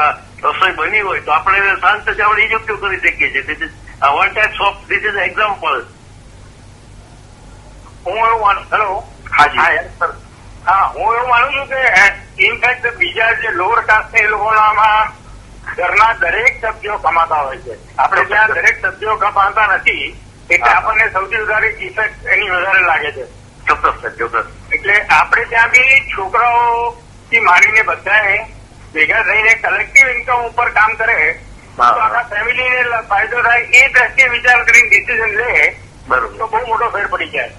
રસોઈ 0.46 0.76
બની 0.80 1.06
હોય 1.10 1.22
તો 1.22 1.32
આપણે 1.32 1.76
શાંત 1.82 2.10
જ 2.10 2.22
આપણે 2.22 2.56
ઉપયોગ 2.56 2.82
કરી 2.82 3.00
શકીએ 3.06 3.30
છીએ. 3.34 3.70
One 4.18 4.34
type 4.34 4.62
of 4.62 4.84
this 4.90 5.06
is 5.06 5.18
example 5.28 5.80
હું 8.06 8.18
એવું 8.18 8.42
માનું 8.42 8.66
હેલો 8.72 8.90
હા 9.32 9.48
સર 10.00 10.12
હા 10.66 10.86
હું 10.88 11.16
એવું 11.16 11.30
માનું 11.30 11.54
છું 11.54 11.68
કે 11.68 11.80
ઇનફેક્ટ 12.42 12.86
બીજા 12.98 13.32
જે 13.42 13.52
લોઅર 13.54 13.82
કાસ્ટ 13.84 14.16
એ 14.16 14.28
લોકોનામાં 14.28 15.12
ઘરના 15.72 16.14
દરેક 16.22 16.54
સભ્યો 16.64 16.98
કમાતા 17.00 17.42
હોય 17.42 17.60
છે. 17.60 17.74
આપણે 17.98 18.26
ત્યાં 18.26 18.52
દરેક 18.52 18.78
સભ્યો 18.84 19.18
કમાતા 19.18 19.68
નથી 19.76 20.06
એટલે 20.50 20.72
આપણને 20.72 21.10
સૌથી 21.14 21.44
વધારે 21.44 21.70
ઇફેક્ટ 21.82 22.26
એની 22.28 22.50
વધારે 22.50 22.82
લાગે 22.82 23.12
છે. 23.12 23.26
ચોક્કસ 23.68 24.02
સર 24.02 24.12
ચોક્કસ. 24.20 24.48
એટલે 24.72 24.96
આપણે 25.10 25.46
ત્યાં 25.46 25.72
બી 25.72 26.00
છોકરાઓ 26.16 26.96
થી 27.32 27.40
માંડીને 27.42 27.84
બધાએ 27.84 28.38
ભેગા 28.94 29.24
થઈને 29.24 29.54
કલેક્ટિવ 29.58 30.08
ઇન્કમ 30.10 30.46
ઉપર 30.46 30.70
કામ 30.72 30.96
કરે 30.96 31.18
તો. 31.78 31.84
આખા 31.84 32.24
ફેમિલીને 32.32 33.02
ફાયદો 33.10 33.44
થાય 33.44 33.66
એ 33.74 33.88
દ્રષ્ટિએ 33.90 34.30
વિચાર 34.30 34.60
કરીને 34.66 34.90
ડિસિઝન 34.90 35.36
લે 35.38 35.50
બરોબર. 36.08 36.38
તો 36.38 36.48
બહુ 36.48 36.66
મોટો 36.68 36.90
ફેર 36.90 37.08
પડી 37.08 37.30
જાય. 37.30 37.52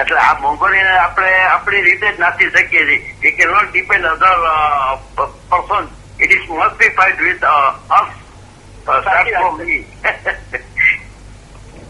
એટલે 0.00 0.18
આ 0.18 0.34
મોંઘવારી 0.40 0.80
આપણે 0.80 1.30
આપણી 1.44 1.82
રીતે 1.82 2.12
જ 2.12 2.20
નાખી 2.20 2.50
શકીએ 2.50 2.84
છીએ. 2.86 3.30
કે 3.30 3.44
not 3.44 3.72
depend 3.72 4.06
other 4.06 4.38
person 5.16 5.88
it 6.22 6.32
is 6.32 6.48
મોસ્ટિફાઈડ 6.50 7.20
with 7.22 7.44
અસ 7.44 8.08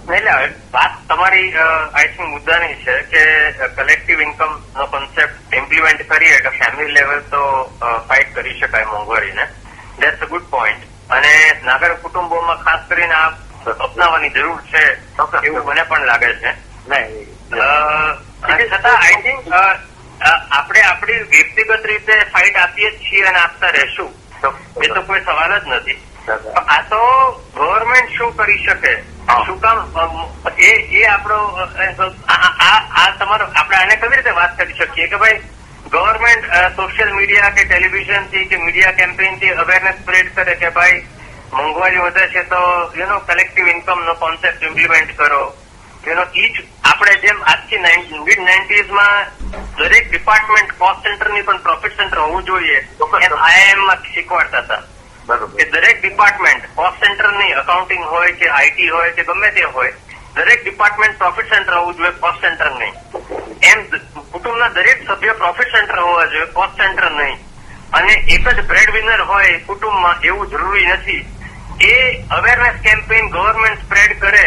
એટલે 0.08 0.32
વાત 0.72 0.94
તમારી 1.08 1.48
આઈ 1.94 2.08
થિંક 2.08 2.28
મુદ્દાની 2.28 2.74
છે 2.74 2.94
કે 3.12 3.22
કલેક્ટિવ 3.68 4.22
ઇન્કમ 4.22 4.52
નો 4.76 4.86
કોન્સેપ્ટ 4.86 5.54
ઇમ્પ્લિમેન્ટ 5.54 6.08
કરીએ 6.08 6.38
તો 6.40 6.50
ફેમિલી 6.50 6.92
લેવલ 6.92 7.20
તો 7.20 7.40
ફાઇટ 8.08 8.34
કરી 8.34 8.60
શકાય 8.60 8.84
મોંઘવારીને. 8.84 9.44
દેટ્સ 9.98 10.22
અ 10.22 10.26
ગુડ 10.26 10.46
પોઈન્ટ 10.50 10.82
અને 11.10 11.32
નાગર 11.64 11.92
કુટુંબોમાં 11.94 12.62
ખાસ 12.64 12.80
કરીને 12.88 13.14
આ 13.14 13.28
અપનાવવાની 13.66 14.28
જરૂર 14.28 14.60
છે 14.72 14.82
એવું 15.46 15.64
મને 15.64 15.82
પણ 15.82 16.06
લાગે 16.06 16.32
છે. 16.34 16.67
નહીં. 16.88 17.26
છતાં 18.70 18.96
આઈ 18.96 19.22
થિંક 19.24 19.52
આપણે 19.52 20.80
આપણી 20.82 21.20
વ્યક્તિગત 21.34 21.84
રીતે 21.90 22.14
ફાઇટ 22.32 22.56
આપીએ 22.64 22.90
જ 22.90 22.92
છીએ 23.04 23.24
અને 23.32 23.38
આપતા 23.38 23.70
રહેશું. 23.78 24.10
એ 24.84 24.88
તો 24.94 25.02
કોઈ 25.02 25.20
સવાલ 25.20 25.58
જ 25.58 25.60
નથી. 25.66 25.98
આ 26.56 26.80
તો 26.90 27.00
ગવર્મેન્ટ 27.56 28.16
શું 28.18 28.30
કરી 28.36 28.64
શકે? 28.64 28.92
શું 29.46 29.60
કામ 29.60 29.78
એ 30.58 30.70
એ 30.98 31.04
આપણો 31.12 31.38
આ 32.28 33.06
તમારો 33.18 33.46
આપણે 33.46 33.76
આને 33.76 33.96
કેવી 33.96 34.16
રીતે 34.16 34.30
વાત 34.40 34.58
કરી 34.58 34.78
શકીએ 34.80 35.06
કે 35.06 35.16
ભાઈ 35.22 35.40
ગવર્મેન્ટ 35.92 36.44
સોશિયલ 36.76 37.10
મીડિયા 37.14 37.54
કે 37.58 37.64
ટેલિવિઝનથી 37.64 38.44
કે 38.50 38.56
મીડિયા 38.64 38.98
કેમ્પેનથી 39.00 39.54
અવેરનેસ 39.64 39.96
સ્પ્રેડ 40.00 40.28
કરે 40.34 40.54
કે 40.64 40.68
ભાઈ 40.80 40.98
મોંઘવારી 41.52 42.04
વધે 42.06 42.24
છે 42.34 42.42
તો 42.52 42.60
યુ 42.96 43.08
નો 43.08 43.18
કલેક્ટિવ 43.30 43.66
ઇન્કમ 43.74 44.04
નો 44.10 44.14
કોન્સેપ્ટ 44.24 44.62
ઇમ્પ્લિમેન્ટ 44.70 45.16
કરો. 45.16 45.42
યુ 46.08 46.24
ઈચ 46.34 46.58
આપણે 46.84 47.14
જેમ 47.22 47.42
આજથી 47.42 47.78
મિડ 48.18 48.40
નાઇન્ટીઝમાં 48.40 49.26
દરેક 49.78 50.10
ડિપાર્ટમેન્ટ 50.10 50.70
કોસ્ટ 50.78 51.00
સેન્ટરની 51.06 51.42
પણ 51.42 51.56
પ્રોફિટ 51.56 51.96
સેન્ટર 51.96 52.18
હોવું 52.18 52.44
જોઈએ 52.44 52.76
એમ 53.22 53.34
આઈઆઈએમ 53.34 53.90
શીખવાડતા 54.14 54.58
હતા. 54.58 54.80
કે 55.56 55.64
દરેક 55.70 56.00
ડિપાર્ટમેન્ટ 56.02 56.68
કોસ્ટ 56.74 57.04
સેન્ટરની 57.04 57.52
અકાઉન્ટિંગ 57.52 58.04
હોય 58.04 58.30
કે 58.32 58.48
આઈટી 58.48 58.88
હોય 58.88 59.10
કે 59.10 59.24
ગમે 59.24 59.50
તે 59.50 59.64
હોય 59.64 59.92
દરેક 60.36 60.64
ડિપાર્ટમેન્ટ 60.64 61.18
પ્રોફિટ 61.18 61.52
સેન્ટર 61.54 61.74
હોવું 61.74 61.96
જોઈએ 61.96 62.10
કોસ્ટ 62.10 62.40
સેન્ટર 62.40 62.70
નહીં. 62.70 62.94
એમ 63.62 63.82
કુટુંબના 64.32 64.68
દરેક 64.68 65.04
સભ્ય 65.06 65.32
પ્રોફિટ 65.32 65.66
સેન્ટર 65.66 65.98
હોવા 65.98 66.24
જોઈએ 66.26 66.44
કોસ્ટ 66.44 66.80
સેન્ટર 66.82 67.10
નહીં. 67.10 67.36
અને 67.92 68.12
એક 68.12 68.48
જ 68.48 68.64
બ્રેડ 68.66 68.90
વિનર 68.90 69.20
હોય 69.20 69.58
કુટુંબમાં 69.58 70.20
એવું 70.20 70.50
જરૂરી 70.50 70.86
નથી. 70.86 71.20
એ 71.80 72.22
અવેરનેસ 72.30 72.80
કેમ્પેઇન 72.82 73.30
ગવર્મેન્ટ 73.30 73.84
સ્પ્રેડ 73.84 74.20
કરે 74.20 74.46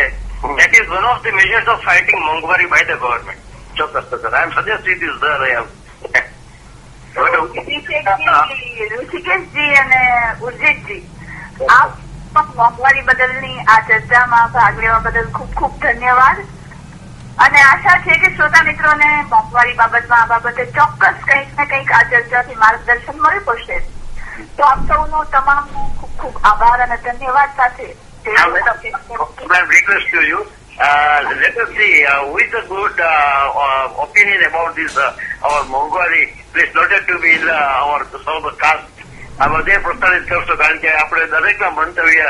that 0.91 1.03
of 1.03 1.23
the 1.23 1.31
measures 1.31 1.67
of 1.67 1.79
fighting 1.83 2.19
મોંઘવારી 2.19 2.65
બાય 2.65 2.83
ધ 2.83 2.99
ગવર્મેન્ટ 2.99 3.41
ચોક્કસ 3.77 4.09
ચોક્કસ 4.09 4.33
I 4.33 4.43
am 4.43 4.49
suggest 4.49 4.87
it 4.87 5.03
is 5.03 5.09
there 5.09 5.43
I 5.43 5.55
Rishikesh ji 7.35 8.87
ઋષિકેશજી 8.87 9.73
અને 9.73 9.99
ઉર્જિતજી 10.41 11.09
આપ 11.69 11.89
મોંઘવારી 12.55 13.01
બદલની 13.01 13.59
આ 13.59 13.79
ચર્ચામાં 13.87 14.51
ભાગ 14.51 14.79
લેવા 14.79 14.99
બદલ 14.99 15.29
ખૂબ 15.29 15.53
ખૂબ 15.53 15.79
ધન્યવાદ. 15.79 16.37
અને 17.37 17.61
આશા 17.61 17.97
છે 17.97 18.19
કે 18.19 18.35
શ્રોતા 18.35 18.63
મિત્રોને 18.63 19.23
મોંઘવારી 19.23 19.73
બાબતમાં 19.73 20.21
આ 20.21 20.25
બાબતે 20.25 20.65
ચોક્કસ 20.65 21.13
કંઈક 21.25 21.59
ને 21.59 21.65
કંઈક 21.65 21.91
આ 21.91 22.03
ચર્ચાથી 22.03 22.55
માર્ગદર્શન 22.55 23.21
મળ્યું 23.21 23.45
પડશે. 23.45 23.79
તો 24.57 24.63
આપ 24.63 24.79
સૌનો 24.87 25.23
તમામ 25.23 25.65
ખૂબ 25.65 26.19
ખૂબ 26.19 26.37
આભાર 26.43 26.81
અને 26.81 26.97
ધન્યવાદ 26.97 27.49
સાથે. 27.57 27.95
To 28.21 28.31
you, 30.21 30.37
uh, 30.37 30.60
let 30.81 31.57
us 31.57 31.69
see 31.77 32.05
uh, 32.05 32.25
who 32.25 32.37
is 32.37 32.53
a 32.53 32.65
good 32.67 32.99
uh, 32.99 33.05
uh, 33.05 34.03
opinion 34.03 34.41
about 34.43 34.75
this, 34.75 34.97
uh, 34.97 35.15
our 35.43 35.63
Mongoli. 35.65 36.33
Please 36.51 36.73
noted 36.73 37.05
to 37.05 37.19
be 37.21 37.33
in 37.33 37.43
uh, 37.43 37.85
our 37.85 38.05
some 38.17 38.49
cast. 38.57 38.87
આ 39.39 39.47
બધે 39.49 39.75
પ્રસ્તાવિત 39.79 40.25
કરશો 40.29 40.55
કારણ 40.57 40.79
કે 40.79 40.89
આપણે 40.93 41.25
દરેકના 41.27 41.69
મંતવ્ય 41.71 42.27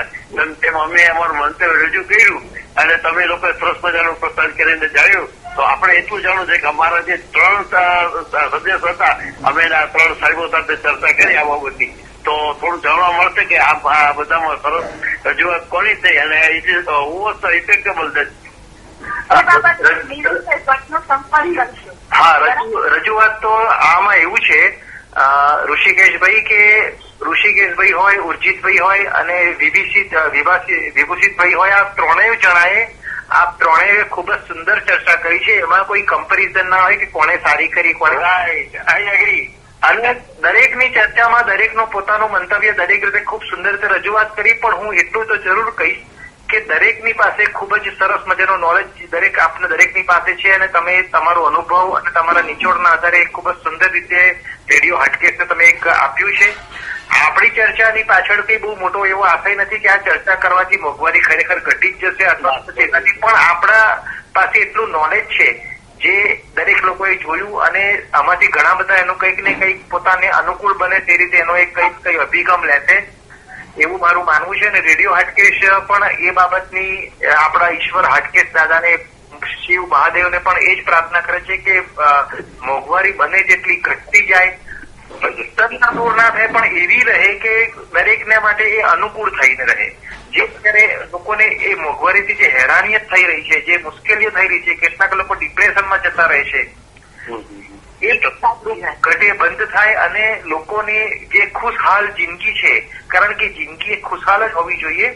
તેમ 0.62 0.76
અમે 0.76 1.02
અમારું 1.06 1.40
મંતવ્ય 1.40 1.72
રજૂ 1.80 2.04
કર્યું 2.04 2.44
અને 2.76 2.94
તમે 2.98 3.26
લોકો 3.26 3.48
સરસ 3.54 3.82
મજાનું 3.84 4.16
પ્રસ્તાવિત 4.16 4.56
કરીને 4.56 4.88
જાણ્યું 4.96 5.28
તો 5.56 5.62
આપણે 5.64 5.98
એટલું 5.98 6.22
જાણવું 6.22 6.48
છે 6.48 6.60
કે 6.60 6.68
અમારા 6.68 7.02
જે 7.02 7.18
ત્રણ 7.34 7.66
સદસ્ય 8.52 8.78
હતા 8.86 9.16
અમે 9.44 9.66
એના 9.66 9.88
ત્રણ 9.88 10.16
સાહેબો 10.22 10.48
સાથે 10.48 10.78
ચર્ચા 10.78 11.14
કરી 11.14 11.38
આ 11.38 11.46
બાબતની 11.46 11.92
તો 12.24 12.34
થોડું 12.60 12.82
જાણવા 12.84 13.12
મળશે 13.14 13.46
કે 13.46 13.58
આ 13.60 14.14
બધામાં 14.14 14.60
સરસ 14.60 14.86
રજૂઆત 15.26 15.66
કોની 15.70 15.96
થઈ 15.96 16.18
અને 16.20 16.40
ઇટ 16.58 16.70
ઇઝ 16.70 16.90
ઓવર 16.90 17.56
ઇફેક્ટેબલ 17.56 18.10
એ 18.16 18.26
હા 22.12 22.38
રજૂઆત 22.90 23.42
તો 23.42 23.54
આમાં 23.82 24.18
એવું 24.18 24.40
છે 24.40 24.60
ઋષિકેશભાઈ 25.66 26.42
કે 26.42 26.60
ઋષિકેશભાઈ 27.22 27.92
હોય 27.94 28.22
ઉર્જિતભાઈ 28.24 28.78
હોય 28.80 29.12
અને 29.14 29.38
વિભીષિત 29.56 30.14
વિભૂષિતભાઈ 30.96 31.54
હોય 31.54 31.78
આ 31.78 31.90
ત્રણેય 31.96 32.36
જણાએ 32.38 32.84
આ 33.32 33.46
ત્રણેય 33.58 34.04
ખૂબ 34.06 34.32
જ 34.32 34.38
સુંદર 34.48 34.80
ચર્ચા 34.82 35.16
કરી 35.18 35.40
છે. 35.40 35.56
એમાં 35.60 35.86
કોઈ 35.86 36.04
કમ્પેરિઝન 36.04 36.70
ના 36.70 36.82
હોય 36.82 36.98
કે 36.98 37.06
કોણે 37.08 37.40
સારી 37.40 37.68
કરી 37.70 37.94
કોને 37.96 38.16
રાઈટ 38.18 38.76
આઈ 38.86 39.10
એગ્રી 39.10 39.44
અને 39.82 40.10
દરેકની 40.42 40.90
ચર્ચામાં 40.92 41.46
દરેકનો 41.46 41.86
પોતાનું 41.88 42.32
મંતવ્ય 42.32 42.72
દરેક 42.74 43.04
રીતે 43.04 43.24
ખૂબ 43.24 43.44
સુંદર 43.44 43.72
રીતે 43.72 43.88
રજૂઆત 43.88 44.36
કરી 44.36 44.54
પણ 44.56 44.74
હું 44.76 44.96
એટલું 44.96 45.28
તો 45.28 45.38
જરૂર 45.40 45.72
કહીશ 45.78 46.02
કે 46.52 46.60
દરેકની 46.62 47.14
પાસે 47.14 47.46
ખૂબ 47.46 47.76
જ 47.78 47.94
સરસ 48.00 48.28
મજાનો 48.28 48.58
નોલેજ 48.58 49.10
દરેક 49.12 49.40
આપને 49.40 49.68
દરેકની 49.68 50.04
પાસે 50.04 50.36
છે 50.36 50.54
અને 50.54 50.68
તમે 50.68 51.02
તમારો 51.02 51.44
અનુભવ 51.44 51.94
અને 51.98 52.12
તમારા 52.12 52.42
નિચોડના 52.42 52.90
આધારે 52.90 53.26
ખૂબ 53.26 53.52
જ 53.52 53.64
સુંદર 53.64 53.92
રીતે 53.92 54.22
રેડિયો 54.70 54.98
હાટકેસને 54.98 55.46
તમે 55.46 55.66
એક 55.66 55.88
આપ્યું 55.88 56.34
છે. 56.34 56.50
આપણી 57.22 57.50
ચર્ચાની 57.50 58.04
પાછળ 58.04 58.42
કઈ 58.42 58.58
બહુ 58.58 58.76
મોટો 58.80 59.06
એવો 59.06 59.22
આશય 59.22 59.56
નથી 59.56 59.80
કે 59.80 59.88
આ 59.88 59.98
ચર્ચા 59.98 60.36
કરવાથી 60.36 60.78
મોંઘવારી 60.78 61.22
ખરેખર 61.22 61.60
ઘટી 61.60 61.94
જ 61.94 62.06
જશે 62.06 62.26
અથવા 62.26 62.60
તેનાથી 62.78 63.20
પણ 63.22 63.36
આપણા 63.36 63.88
પાસે 64.34 64.60
એટલું 64.60 64.90
નોલેજ 64.90 65.26
છે 65.26 65.48
જે 66.02 66.16
દરેક 66.56 66.84
લોકોએ 66.86 67.16
જોયું 67.16 67.64
અને 67.64 68.04
આમાંથી 68.14 68.48
ઘણા 68.48 68.74
બધા 68.74 68.96
એનું 68.96 69.18
કંઈક 69.18 69.44
ને 69.44 69.54
કંઈક 69.54 69.90
પોતાને 69.90 70.30
અનુકૂળ 70.30 70.74
બને 70.74 71.00
તે 71.00 71.18
રીતે 71.18 71.38
એનો 71.38 71.58
એક 71.58 71.76
કંઈક 71.76 72.04
કંઈ 72.04 72.16
અભિગમ 72.16 72.64
લેશે. 72.64 73.21
એવું 73.78 74.00
મારું 74.00 74.26
માનવું 74.26 74.58
છે 74.58 74.70
ને, 74.70 74.80
રેડિયો 74.82 75.14
હાટકેશ 75.14 75.62
પણ 75.88 76.04
એ 76.20 76.32
બાબતની 76.32 77.12
આપણા 77.38 77.70
ઈશ્વર 77.70 78.06
હાટકેશ 78.06 78.54
દાદાને, 78.54 78.92
શિવ 79.66 79.82
મહાદેવને 79.88 80.40
પણ 80.40 80.62
એ 80.62 80.76
જ 80.76 80.84
પ્રાર્થના 80.86 81.22
કરે 81.22 81.40
છે 81.42 81.58
કે 81.58 81.76
મોંઘવારી 82.66 83.14
બને 83.14 83.44
તેટલી 83.44 83.80
ઘટતી 83.80 84.28
જાય 84.28 84.52
સત્તા 85.22 85.92
દૂર 85.96 86.18
થાય, 86.18 86.48
પણ 86.48 86.78
એવી 86.84 87.04
રહે 87.04 87.34
કે 87.40 87.54
દરેકને 87.94 88.40
માટે 88.40 88.64
એ 88.64 88.82
અનુકૂળ 88.92 89.32
થઈને 89.40 89.66
રહે. 89.66 89.88
જે 90.34 90.42
અત્યારે 90.42 90.84
લોકોને 91.12 91.44
એ 91.44 91.76
મોંઘવારીથી 91.76 92.36
જે 92.36 92.54
હેરાનિયત 92.58 93.10
થઈ 93.10 93.24
રહી 93.24 93.50
છે, 93.50 93.66
જે 93.66 93.78
મુશ્કેલીઓ 93.84 94.30
થઈ 94.30 94.48
રહી 94.48 94.64
છે, 94.64 94.76
કેટલાક 94.76 95.14
લોકો 95.16 95.36
ડિપ્રેશનમાં 95.36 96.02
જતા 96.04 96.28
રહે 96.28 96.44
છે. 96.44 96.62
એ 98.04 98.18
ઘટે 99.02 99.32
બંધ 99.32 99.64
થાય 99.74 99.94
અને 99.96 100.42
લોકોની 100.46 101.04
જે 101.28 101.46
ખુશહાલ 101.46 102.08
જિંદગી 102.12 102.54
છે 102.54 102.80
કારણ 103.08 103.34
કે 103.34 103.50
જિંદગી 103.50 103.96
ખુશહાલ 104.02 104.48
જ 104.48 104.54
હોવી 104.54 104.78
જોઈએ. 104.78 105.10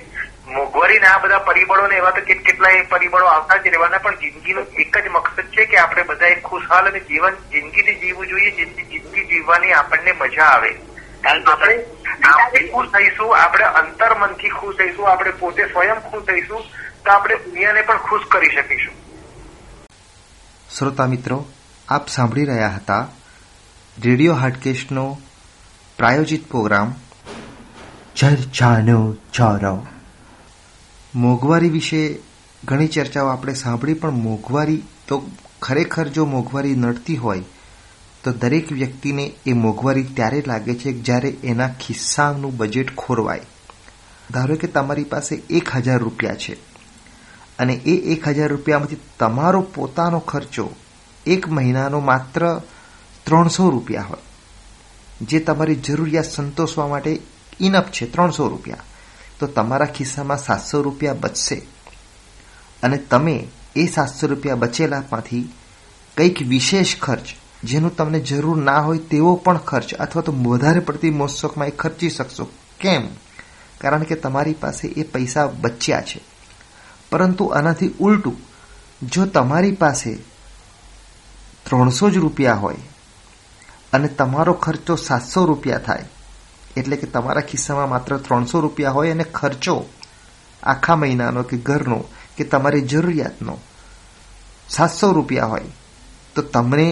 મોંઘવારીના 0.48 1.14
આ 1.14 1.18
બધા 1.18 1.40
પરિબળોને 1.40 1.96
એવા 1.96 2.12
તો 2.12 2.22
કેટલાય 2.22 2.82
પરિબળો 2.82 3.26
આવતા 3.26 3.58
જ 3.58 3.68
રહેવાના 3.68 3.98
પણ 3.98 4.16
જિંદગીનો 4.16 4.62
એક 4.80 4.98
જ 4.98 5.08
મકસદ 5.08 5.44
છે 5.44 5.66
કે 5.66 5.78
આપણે 5.78 6.04
બધા 6.04 6.28
એક 6.28 6.44
ખુશહાલ 6.44 6.90
અને 6.90 7.00
જીવન 7.00 7.36
જિંદગીથી 7.52 7.96
જીવવું 7.96 8.28
જોઈએ 8.28 8.52
જેથી 8.52 8.84
જિંદગી 8.84 9.26
જીવવાની 9.26 9.74
આપણને 9.74 10.12
મજા 10.12 10.44
આવે. 10.44 10.72
આપણે 11.28 11.76
આપણે 12.24 12.68
ખુશ 12.68 12.90
થઈશું 12.94 13.38
આપણે 13.38 13.66
અંતરમનથી 13.66 14.50
ખુશ 14.50 14.76
થઈશું 14.76 15.12
આપણે 15.12 15.32
પોતે 15.32 15.66
સ્વયં 15.66 16.00
ખુશ 16.00 16.24
થઈશું 16.24 16.62
તો 17.06 17.12
આપણે 17.12 17.36
દુનિયાને 17.36 17.82
પણ 17.82 17.98
ખુશ 17.98 18.28
કરી 18.28 18.56
શકીશું. 18.56 18.94
શ્રોતા 20.78 21.06
મિત્રો 21.06 21.46
આપ 21.90 22.08
સાંભળી 22.08 22.46
રહ્યા 22.46 22.68
હતા 22.68 23.08
રેડિયો 24.04 24.36
હાટકેશનો 24.36 25.18
પ્રાયોજિત 25.98 26.48
પ્રોગ્રામ 26.48 26.94
ચર્ચાનો 28.16 29.14
ચોરો 29.34 29.88
મોંઘવારી 31.16 31.70
વિશે 31.70 32.20
ઘણી 32.66 32.88
ચર્ચાઓ 32.88 33.28
આપણે 33.28 33.54
સાંભળી, 33.54 33.94
પણ 33.94 34.10
મોંઘવારી 34.12 34.84
તો 35.08 35.32
ખરેખર 35.62 36.08
જો 36.08 36.26
મોંઘવારી 36.26 36.76
નડતી 36.76 37.16
હોય, 37.16 37.40
તો 38.24 38.32
દરેક 38.32 38.72
વ્યક્તિને 38.74 39.32
એ 39.46 39.54
મોંઘવારી 39.54 40.04
ત્યારે 40.04 40.44
લાગે 40.48 40.76
છે 40.76 40.94
જ્યારે 40.94 41.30
એના 41.44 41.68
ખિસ્સાનું 41.68 42.58
બજેટ 42.58 42.96
ખોરવાય. 42.96 43.40
ધારો 44.34 44.56
કે 44.56 44.68
તમારી 44.68 45.04
પાસે 45.04 45.36
એક 45.50 45.70
હજાર 45.76 46.00
રૂપિયા 46.00 46.36
છે 46.36 46.58
અને 47.60 47.74
એ 47.74 47.96
એક 48.14 48.28
હજાર 48.28 48.50
રૂપિયામાંથી 48.50 48.96
તમારો 49.20 49.62
પોતાનો 49.62 50.20
ખર્ચો 50.20 50.70
એક 51.26 51.50
મહિનાનો 51.50 52.00
માત્ર 52.00 52.62
ત્રણસો 53.24 53.70
રૂપિયા 53.70 54.02
હોય. 54.02 54.20
જે 55.22 55.40
તમારી 55.40 55.76
જરૂરિયાત 55.76 56.26
સંતોષવા 56.26 56.88
માટે 56.88 57.20
ઇનફ 57.60 57.84
છે, 57.84 58.12
ત્રણસો 58.12 58.48
રૂપિયા. 58.48 58.78
તો 59.40 59.48
તમારા 59.48 59.86
ખિસ્સામાં 59.86 60.38
સાતસો 60.38 60.82
રૂપિયા 60.82 61.14
બચશે. 61.14 61.56
અને 62.84 62.98
તમે 62.98 63.48
એ 63.76 63.88
સાતસો 63.88 64.28
રૂપિયા 64.28 64.56
બચેલામાંથી 64.56 65.54
કંઈક 66.18 66.42
વિશેષ 66.42 66.96
ખર્ચ, 67.00 67.26
જેનું 67.64 67.96
તમને 67.96 68.20
જરૂર 68.20 68.64
ના 68.64 68.80
હોય 68.80 68.98
તેવો 68.98 69.36
પણ 69.36 69.58
ખર્ચ, 69.58 69.94
અથવા 69.94 70.22
તો 70.22 70.32
વધારે 70.32 70.80
પડતી 70.80 71.10
મોસોકમાં 71.10 71.68
એ 71.68 71.72
ખર્ચી 71.72 72.10
શકશો. 72.10 72.50
કેમ? 72.80 73.08
કારણ 73.82 74.04
કે 74.04 74.16
તમારી 74.16 74.54
પાસે 74.54 74.88
એ 74.88 75.04
પૈસા 75.04 75.48
બચ્યા 75.48 76.02
છે. 76.02 76.22
પરંતુ 77.12 77.46
આનાથી 77.46 77.92
ઉલટું, 78.00 78.38
જો 79.08 79.26
તમારી 79.26 79.72
પાસે 79.72 80.35
ત્રણસો 81.66 82.10
જ 82.10 82.18
રૂપિયા 82.18 82.56
હોય 82.56 82.84
અને 83.94 84.08
તમારો 84.08 84.54
ખર્ચો 84.54 84.96
સાતસો 84.96 85.46
રૂપિયા 85.46 85.86
થાય, 85.88 86.06
એટલે 86.78 86.96
કે 86.98 87.08
તમારા 87.08 87.42
ખિસ્સામાં 87.42 87.90
માત્ર 87.90 88.18
ત્રણસો 88.18 88.62
રૂપિયા 88.62 88.92
હોય 88.92 89.12
અને 89.12 89.24
ખર્ચો 89.24 89.76
આખા 90.64 90.96
મહિનાનો 90.96 91.44
કે 91.44 91.58
ઘરનો 91.58 92.00
કે 92.38 92.44
તમારી 92.44 92.82
જરૂરિયાતનો 92.82 93.58
સાતસો 94.70 95.12
રૂપિયા 95.14 95.46
હોય, 95.46 95.72
તો 96.36 96.42
તમને 96.42 96.88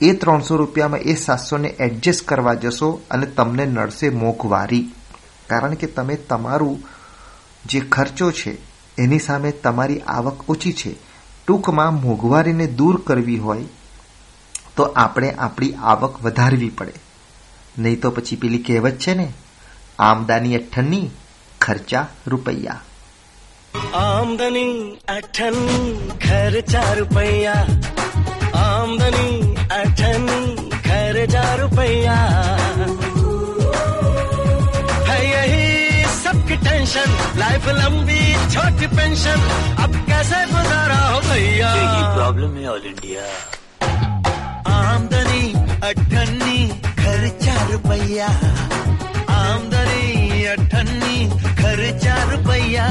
એ 0.00 0.12
ત્રણસો 0.14 0.56
રૂપિયામાં 0.56 1.04
એ 1.04 1.14
સાતસોને 1.16 1.68
એડજસ્ટ 1.78 2.26
કરવા 2.26 2.54
જશો 2.54 2.88
અને 3.10 3.26
તમને 3.26 3.66
નડશે 3.66 4.10
મોંઘવારી. 4.10 4.84
કારણ 5.48 5.74
કે 5.74 5.86
તમે 5.86 6.16
તમારું 6.16 6.82
જે 7.64 7.80
ખર્ચો 7.80 8.30
છે, 8.30 8.58
એની 8.98 9.18
સામે 9.18 9.50
તમારી 9.52 10.02
આવક 10.06 10.50
ઓછી 10.50 10.72
છે. 10.72 10.92
ટૂંકમાં 11.46 12.02
મોંઘવારીને 12.02 12.66
દૂર 12.66 12.96
કરવી 13.06 13.38
હોય 13.38 13.70
તો 14.77 14.89
આપણે 14.97 15.29
આપણી 15.39 15.73
આવક 15.91 16.19
વધારવી 16.23 16.73
પડે 16.77 16.95
નહીં 17.77 18.01
તો 18.01 18.11
પછી 18.11 18.41
પેલી 18.41 18.63
કહેવત 18.65 18.99
છે 18.99 19.15
ને 19.15 19.27
આમદાની 20.01 20.55
અઠ્ઠની 20.59 21.05
ખર્ચા 21.61 22.05
રૂપિયા 22.27 22.83
आमदनी 23.97 24.67
अठन्नी 25.09 25.79
खर्चा 26.21 26.81
रुपया 26.99 27.53
आमदनी 28.59 29.27
अठन्नी 29.73 30.39
खर्चा 30.87 31.43
रुपया 31.55 32.15
है 35.09 35.19
यही 35.25 35.61
सबकी 36.15 36.55
टेंशन 36.67 37.09
लाइफ 37.39 37.67
लंबी 37.81 38.23
छोटी 38.55 38.87
पेंशन 38.95 39.45
अब 39.85 39.99
कैसे 40.09 40.41
गुजारा 40.53 40.99
हो 41.05 41.19
भैया 41.29 41.71
यही 41.75 42.03
प्रॉब्लम 42.17 42.57
है 42.57 42.67
ऑल 42.69 42.85
इंडिया 42.93 43.27
आमदनी 44.91 45.43
अठन्नी 45.89 46.59
खर्चा 47.01 47.55
रुपया 47.71 48.27
आमदनी 49.39 50.43
अठन्नी 50.55 51.17
खर्चा 51.61 52.15
रुपया 52.31 52.87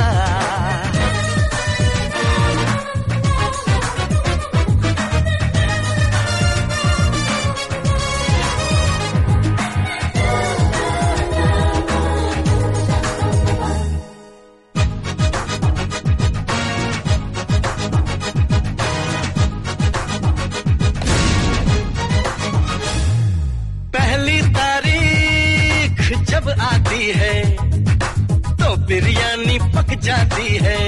आती 26.61 27.11
है 27.11 27.35
तो 28.61 28.75
बिरयानी 28.87 29.57
पक 29.75 29.93
जाती 30.03 30.57
है। 30.57 30.79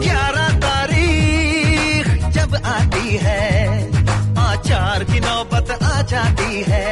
ग्यारह 0.00 0.48
तारीख 0.58 2.08
जब 2.34 2.56
आती 2.66 3.16
है, 3.16 3.44
आचार 4.40 5.04
की 5.04 5.20
नौबत 5.20 5.70
आ 5.82 6.02
जाती 6.02 6.64
है। 6.68 6.90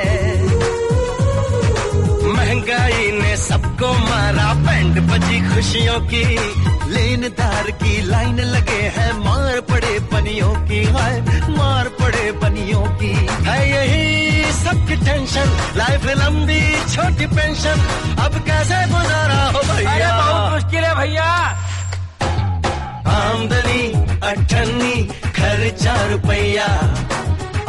महँगाई 2.27 3.11
ने 3.13 3.37
सबको 3.39 3.93
मारा, 4.01 4.53
बैंड 4.67 5.01
बजी 5.11 5.41
खुशियों 5.49 6.01
की, 6.13 6.25
लेनदार 6.95 7.71
की 7.83 8.01
लाइन 8.07 8.41
लगे 8.55 8.83
हैं 8.97 9.13
मार 9.19 9.61
बनियों 10.13 10.55
की 10.69 10.85
हाय 10.85 11.21
मार 11.49 11.89
पड़े 11.89 12.33
बनियों 12.33 12.83
की। 12.83 13.13
है 13.47 13.59
यही 13.71 14.53
सबकी 14.53 14.97
टेंशन 14.97 15.49
लाइफ 15.77 16.07
लंबी 16.07 16.63
छोटी 16.95 17.27
पेंशन 17.27 17.81
अब 18.25 18.39
कैसे 18.47 18.87
गुजारा 18.93 19.43
हो 19.45 19.63
भैया? 19.75 20.11
बहुत 20.17 20.53
मुश्किल 20.53 20.85
है 20.85 20.95
भैया। 20.95 21.31
आमदनी 23.15 23.83
अठन्नी 24.27 25.05
खर्चा 25.31 25.95
रुपया। 26.07 26.67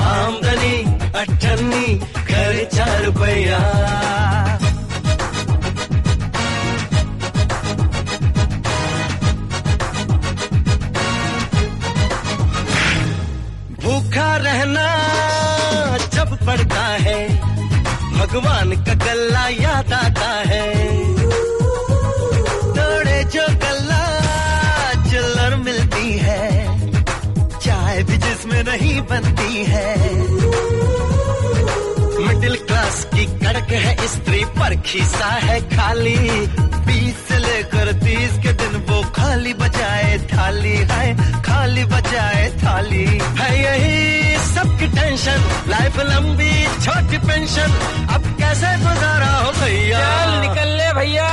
आमदनी 0.06 0.76
अठन्नी 1.20 2.00
खर्चा 2.30 2.98
रुपया। 2.98 3.60
रहना 14.38 14.88
जब 16.14 16.38
पड़ता 16.46 16.86
है, 17.06 17.20
भगवान 18.12 18.72
का 18.86 18.94
गल्ला 19.06 19.48
याद 19.48 19.94
आता 19.94 20.30
है। 20.48 20.66
तोड़े 22.76 23.24
जो 23.34 23.48
गल्ला 23.64 24.04
चिल्लर 25.10 25.56
मिलती 25.56 26.12
है, 26.18 26.46
चाय 27.60 28.04
भी 28.04 28.18
जिसमें 28.18 28.64
नहीं 28.64 29.00
बनती 29.02 29.64
है। 29.64 29.96
मिडिल 32.28 32.56
क्लास 32.58 33.04
की 33.14 33.26
कड़क 33.26 33.72
है, 33.72 33.96
स्त्री 34.08 34.44
पर 34.60 34.76
खीसा 34.82 35.32
है 35.48 35.60
खाली, 35.70 36.18
बीस 36.88 37.25
से 37.86 37.94
तीस 37.94 38.32
के 38.44 38.54
दिन 38.54 38.82
वो 38.90 39.02
खाली 39.16 39.54
बजाए 39.54 40.18
थाली 40.18 40.76
है 40.92 41.42
खाली 41.42 41.84
बजाए 41.86 42.50
थाली 42.64 43.06
है 43.40 43.50
यही। 43.64 44.38
सबकी 44.54 44.88
टेंशन 44.88 45.66
लाइफ 45.68 46.00
लंबी 46.00 46.54
छोटी 46.86 47.18
पेंशन 47.18 47.72
अब 48.14 48.24
कैसे 48.40 48.72
गुजारा 48.78 49.32
हो 49.38 49.52
भैया? 49.52 50.02
निकल 50.42 50.68
ले 50.68 50.94
भैया। 50.94 51.30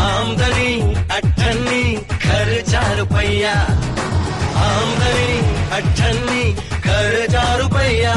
आमदनी 0.00 0.94
अठन्नी 1.16 1.84
खर्चा 1.94 2.92
रुपया। 2.92 3.54
आमदनी 4.64 5.38
अठन्नी 5.76 6.52
खर्चा 6.80 7.54
रुपया। 7.54 8.14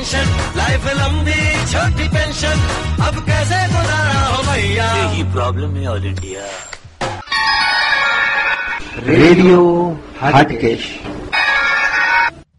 टेंशन 0.00 0.28
लाइफ 0.56 0.84
लंबी 0.98 1.40
छोटी 1.70 2.06
पेंशन 2.12 2.60
अब 3.06 3.16
कैसे 3.26 3.56
गुजारा 3.72 4.20
हो 4.26 4.42
भैया? 4.50 4.84
यही 4.96 5.22
प्रॉब्लम 5.32 5.74
है 5.76 5.86
ऑल 5.90 6.04
इंडिया 6.06 6.44
रेडियो 9.08 9.60
हटकेश 10.22 10.86